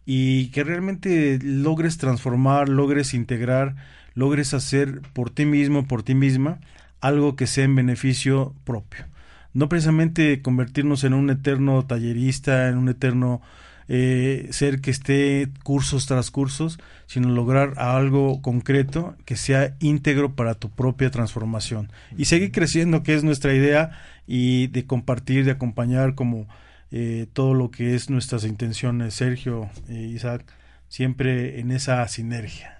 y 0.06 0.48
que 0.48 0.64
realmente 0.64 1.38
logres 1.42 1.98
transformar, 1.98 2.68
logres 2.68 3.14
integrar, 3.14 3.76
logres 4.14 4.54
hacer 4.54 5.00
por 5.12 5.30
ti 5.30 5.46
mismo, 5.46 5.86
por 5.86 6.02
ti 6.02 6.14
misma, 6.14 6.60
algo 7.00 7.36
que 7.36 7.46
sea 7.46 7.64
en 7.64 7.76
beneficio 7.76 8.54
propio. 8.64 9.06
No 9.52 9.68
precisamente 9.68 10.42
convertirnos 10.42 11.04
en 11.04 11.14
un 11.14 11.30
eterno 11.30 11.84
tallerista, 11.84 12.68
en 12.68 12.78
un 12.78 12.88
eterno 12.88 13.40
eh, 13.88 14.46
ser 14.50 14.80
que 14.80 14.92
esté 14.92 15.48
cursos 15.64 16.06
tras 16.06 16.30
cursos, 16.30 16.78
sino 17.06 17.28
lograr 17.28 17.74
algo 17.76 18.40
concreto 18.40 19.16
que 19.24 19.34
sea 19.34 19.74
íntegro 19.80 20.36
para 20.36 20.54
tu 20.54 20.70
propia 20.70 21.10
transformación. 21.10 21.90
Y 22.16 22.26
seguir 22.26 22.52
creciendo, 22.52 23.02
que 23.02 23.14
es 23.14 23.24
nuestra 23.24 23.52
idea, 23.52 23.90
y 24.28 24.68
de 24.68 24.86
compartir, 24.86 25.44
de 25.44 25.50
acompañar 25.50 26.14
como 26.14 26.46
eh, 26.92 27.26
todo 27.32 27.52
lo 27.54 27.72
que 27.72 27.96
es 27.96 28.10
nuestras 28.10 28.44
intenciones, 28.44 29.14
Sergio, 29.14 29.68
e 29.88 29.94
Isaac, 29.94 30.44
siempre 30.88 31.58
en 31.58 31.72
esa 31.72 32.06
sinergia. 32.06 32.79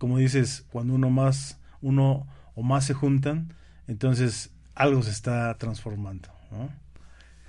Como 0.00 0.16
dices, 0.16 0.64
cuando 0.72 0.94
uno 0.94 1.10
más, 1.10 1.58
uno 1.82 2.26
o 2.54 2.62
más 2.62 2.86
se 2.86 2.94
juntan, 2.94 3.52
entonces 3.86 4.48
algo 4.74 5.02
se 5.02 5.10
está 5.10 5.54
transformando. 5.58 6.30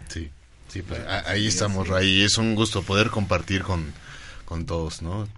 Sí, 0.09 0.29
sí, 0.67 0.81
pues, 0.81 0.99
ahí 1.27 1.47
estamos, 1.47 1.87
Ray. 1.87 2.23
Es 2.23 2.37
un 2.37 2.55
gusto 2.55 2.83
poder 2.83 3.09
compartir 3.09 3.63
con, 3.63 3.93
con 4.43 4.65
todos, 4.65 5.01
¿no? 5.01 5.29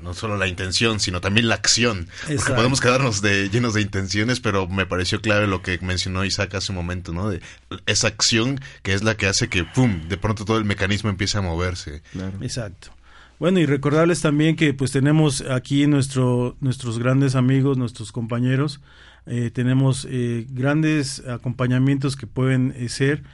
No 0.00 0.14
solo 0.14 0.38
la 0.38 0.46
intención, 0.46 0.98
sino 0.98 1.20
también 1.20 1.46
la 1.46 1.56
acción. 1.56 2.08
Porque 2.26 2.54
podemos 2.54 2.80
quedarnos 2.80 3.20
de, 3.20 3.50
llenos 3.50 3.74
de 3.74 3.82
intenciones, 3.82 4.40
pero 4.40 4.66
me 4.66 4.86
pareció 4.86 5.20
clave 5.20 5.46
lo 5.46 5.60
que 5.60 5.78
mencionó 5.82 6.24
Isaac 6.24 6.54
hace 6.54 6.72
un 6.72 6.76
momento, 6.76 7.12
¿no? 7.12 7.28
De 7.28 7.42
esa 7.84 8.06
acción 8.06 8.62
que 8.82 8.94
es 8.94 9.02
la 9.02 9.14
que 9.18 9.26
hace 9.26 9.50
que, 9.50 9.64
¡pum!, 9.64 10.08
de 10.08 10.16
pronto 10.16 10.46
todo 10.46 10.56
el 10.56 10.64
mecanismo 10.64 11.10
empiece 11.10 11.36
a 11.36 11.42
moverse. 11.42 12.00
Exacto. 12.40 12.92
Bueno, 13.42 13.58
y 13.58 13.66
recordarles 13.66 14.20
también 14.20 14.54
que 14.54 14.72
pues 14.72 14.92
tenemos 14.92 15.40
aquí 15.40 15.88
nuestro, 15.88 16.56
nuestros 16.60 17.00
grandes 17.00 17.34
amigos, 17.34 17.76
nuestros 17.76 18.12
compañeros, 18.12 18.80
eh, 19.26 19.50
tenemos 19.52 20.06
eh, 20.08 20.46
grandes 20.48 21.26
acompañamientos 21.26 22.14
que 22.14 22.28
pueden 22.28 22.72
eh, 22.76 22.88
ser. 22.88 23.24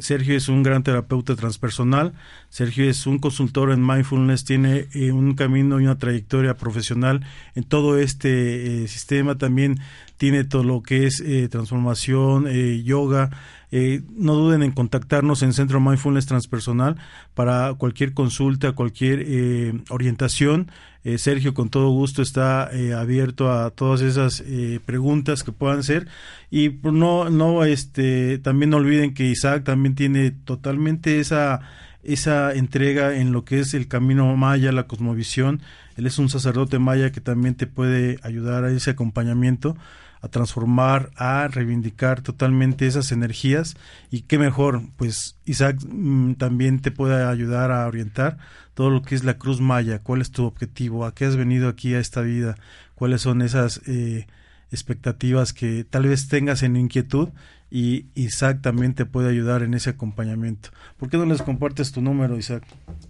Sergio 0.00 0.36
es 0.36 0.48
un 0.48 0.64
gran 0.64 0.82
terapeuta 0.82 1.36
transpersonal. 1.36 2.14
Sergio 2.48 2.90
es 2.90 3.06
un 3.06 3.20
consultor 3.20 3.70
en 3.70 3.86
mindfulness, 3.86 4.44
tiene 4.44 4.88
un 5.12 5.36
camino 5.36 5.80
y 5.80 5.84
una 5.84 5.98
trayectoria 5.98 6.54
profesional 6.54 7.24
en 7.54 7.62
todo 7.62 7.96
este 7.96 8.88
sistema. 8.88 9.36
También 9.36 9.78
tiene 10.16 10.42
todo 10.42 10.64
lo 10.64 10.82
que 10.82 11.06
es 11.06 11.24
transformación, 11.50 12.48
yoga. 12.84 13.30
No 13.70 14.34
duden 14.34 14.62
en 14.62 14.72
contactarnos 14.72 15.42
en 15.42 15.52
Centro 15.52 15.80
Mindfulness 15.80 16.26
Transpersonal 16.26 16.96
para 17.34 17.74
cualquier 17.74 18.14
consulta, 18.14 18.72
cualquier 18.72 19.82
orientación. 19.90 20.70
Eh, 21.08 21.16
Sergio 21.16 21.54
con 21.54 21.70
todo 21.70 21.88
gusto 21.90 22.22
está 22.22 22.68
eh, 22.72 22.92
abierto 22.92 23.50
a 23.50 23.70
todas 23.70 24.02
esas 24.02 24.42
eh, 24.46 24.78
preguntas 24.84 25.42
que 25.42 25.52
puedan 25.52 25.82
ser 25.82 26.08
y 26.50 26.70
pues, 26.70 26.92
no 26.92 27.30
no 27.30 27.64
este 27.64 28.38
también 28.38 28.70
no 28.70 28.78
olviden 28.78 29.14
que 29.14 29.24
Isaac 29.24 29.64
también 29.64 29.94
tiene 29.94 30.32
totalmente 30.32 31.20
esa 31.20 31.60
esa 32.02 32.52
entrega 32.52 33.16
en 33.16 33.32
lo 33.32 33.44
que 33.44 33.60
es 33.60 33.74
el 33.74 33.88
camino 33.88 34.36
maya, 34.36 34.72
la 34.72 34.86
cosmovisión. 34.86 35.62
Él 35.96 36.06
es 36.06 36.18
un 36.18 36.28
sacerdote 36.28 36.78
maya 36.78 37.12
que 37.12 37.20
también 37.20 37.54
te 37.54 37.66
puede 37.66 38.18
ayudar 38.22 38.64
a 38.64 38.70
ese 38.70 38.90
acompañamiento 38.90 39.76
a 40.20 40.28
transformar, 40.28 41.10
a 41.16 41.48
reivindicar 41.48 42.22
totalmente 42.22 42.86
esas 42.86 43.12
energías 43.12 43.76
y 44.10 44.22
qué 44.22 44.38
mejor, 44.38 44.82
pues 44.96 45.36
Isaac 45.44 45.78
mm, 45.86 46.34
también 46.34 46.80
te 46.80 46.90
puede 46.90 47.24
ayudar 47.24 47.70
a 47.70 47.86
orientar 47.86 48.38
todo 48.74 48.90
lo 48.90 49.02
que 49.02 49.14
es 49.14 49.24
la 49.24 49.38
cruz 49.38 49.60
maya, 49.60 50.00
cuál 50.00 50.20
es 50.20 50.30
tu 50.30 50.44
objetivo, 50.44 51.04
a 51.04 51.14
qué 51.14 51.24
has 51.24 51.36
venido 51.36 51.68
aquí 51.68 51.94
a 51.94 52.00
esta 52.00 52.20
vida, 52.22 52.56
cuáles 52.94 53.22
son 53.22 53.42
esas 53.42 53.80
eh, 53.86 54.26
expectativas 54.70 55.52
que 55.52 55.84
tal 55.84 56.06
vez 56.06 56.28
tengas 56.28 56.62
en 56.62 56.76
inquietud 56.76 57.30
y 57.70 58.06
Isaac 58.14 58.60
también 58.62 58.94
te 58.94 59.04
puede 59.04 59.28
ayudar 59.28 59.62
en 59.62 59.74
ese 59.74 59.90
acompañamiento. 59.90 60.70
¿Por 60.96 61.10
qué 61.10 61.16
no 61.18 61.26
les 61.26 61.42
compartes 61.42 61.92
tu 61.92 62.00
número, 62.00 62.38
Isaac? 62.38 62.64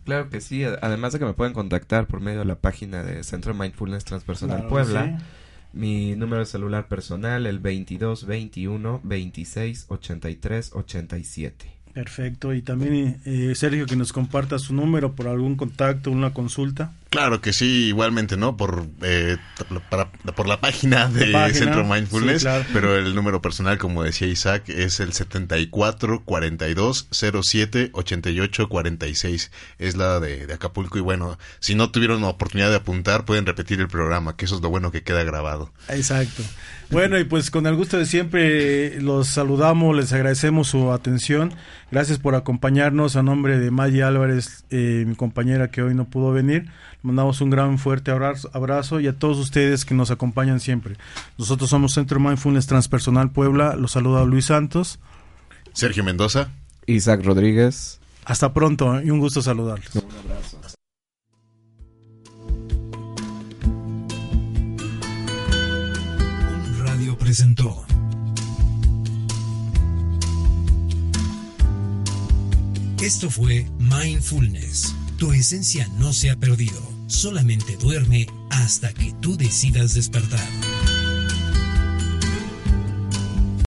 Claro 0.04 0.30
que 0.30 0.40
sí, 0.40 0.64
además 0.64 1.12
de 1.12 1.20
que 1.20 1.24
me 1.24 1.34
pueden 1.34 1.52
contactar 1.52 2.06
por 2.06 2.20
medio 2.20 2.40
de 2.40 2.44
la 2.44 2.56
página 2.56 3.02
de 3.02 3.22
Centro 3.22 3.54
Mindfulness 3.54 4.04
Transpersonal 4.04 4.66
Puebla. 4.66 5.18
Mi 5.72 6.16
número 6.16 6.40
de 6.40 6.46
celular 6.46 6.88
personal, 6.88 7.46
el 7.46 7.58
22 7.58 8.26
21 8.26 9.00
26 9.04 9.86
83 9.88 10.70
87. 10.74 11.78
Perfecto. 11.92 12.54
Y 12.54 12.62
también, 12.62 13.20
eh, 13.24 13.54
Sergio, 13.54 13.86
que 13.86 13.96
nos 13.96 14.12
comparta 14.12 14.58
su 14.58 14.72
número 14.72 15.14
por 15.14 15.26
algún 15.26 15.56
contacto, 15.56 16.10
una 16.10 16.32
consulta. 16.32 16.92
Claro 17.10 17.40
que 17.40 17.54
sí, 17.54 17.86
igualmente, 17.86 18.36
¿no? 18.36 18.58
Por, 18.58 18.86
eh, 19.02 19.38
por 20.36 20.46
la 20.46 20.60
página 20.60 21.08
de 21.08 21.54
Centro 21.54 21.84
Mindfulness, 21.84 22.46
pero 22.74 22.96
el 22.96 23.14
número 23.14 23.40
personal, 23.40 23.78
como 23.78 24.02
decía 24.02 24.28
Isaac, 24.28 24.68
es 24.68 25.00
el 25.00 25.14
74 25.14 26.22
42 26.24 27.08
07 27.10 27.90
88 27.92 28.68
46. 28.68 29.50
Es 29.78 29.96
la 29.96 30.20
de, 30.20 30.46
de 30.46 30.52
Acapulco 30.52 30.98
y 30.98 31.00
bueno, 31.00 31.38
si 31.60 31.74
no 31.74 31.90
tuvieron 31.90 32.20
la 32.20 32.28
oportunidad 32.28 32.68
de 32.68 32.76
apuntar, 32.76 33.24
pueden 33.24 33.46
repetir 33.46 33.80
el 33.80 33.88
programa, 33.88 34.36
que 34.36 34.44
eso 34.44 34.56
es 34.56 34.60
lo 34.60 34.68
bueno 34.68 34.92
que 34.92 35.02
queda 35.02 35.24
grabado. 35.24 35.72
Exacto. 35.88 36.42
Bueno, 36.90 37.18
y 37.18 37.24
pues 37.24 37.50
con 37.50 37.66
el 37.66 37.76
gusto 37.76 37.98
de 37.98 38.06
siempre 38.06 38.98
los 39.00 39.28
saludamos, 39.28 39.94
les 39.94 40.12
agradecemos 40.14 40.68
su 40.68 40.90
atención. 40.90 41.52
Gracias 41.90 42.18
por 42.18 42.34
acompañarnos 42.34 43.16
a 43.16 43.22
nombre 43.22 43.58
de 43.58 43.70
Maggie 43.70 44.02
Álvarez, 44.02 44.64
eh, 44.70 45.04
mi 45.06 45.14
compañera 45.14 45.70
que 45.70 45.82
hoy 45.82 45.94
no 45.94 46.06
pudo 46.06 46.32
venir. 46.32 46.70
Mandamos 47.02 47.40
un 47.40 47.50
gran 47.50 47.78
fuerte 47.78 48.10
abrazo, 48.10 48.50
abrazo 48.52 48.98
y 48.98 49.06
a 49.06 49.16
todos 49.16 49.38
ustedes 49.38 49.84
que 49.84 49.94
nos 49.94 50.10
acompañan 50.10 50.58
siempre. 50.58 50.96
Nosotros 51.38 51.70
somos 51.70 51.94
Centro 51.94 52.18
Mindfulness 52.18 52.66
Transpersonal 52.66 53.30
Puebla. 53.30 53.76
Los 53.76 53.92
saluda 53.92 54.24
Luis 54.24 54.46
Santos. 54.46 54.98
Sergio 55.72 56.02
Mendoza. 56.02 56.50
Isaac 56.86 57.24
Rodríguez. 57.24 58.00
Hasta 58.24 58.52
pronto 58.52 59.00
y 59.00 59.10
un 59.10 59.20
gusto 59.20 59.42
saludarlos. 59.42 59.94
Un 59.94 60.02
abrazo. 60.30 60.58
radio 66.84 67.16
presentó. 67.16 67.84
Esto 73.00 73.30
fue 73.30 73.70
Mindfulness 73.78 74.97
tu 75.18 75.32
esencia 75.32 75.88
no 75.98 76.12
se 76.12 76.30
ha 76.30 76.36
perdido, 76.36 76.80
solamente 77.08 77.76
duerme 77.76 78.28
hasta 78.50 78.94
que 78.94 79.12
tú 79.20 79.36
decidas 79.36 79.94
despertar. 79.94 80.48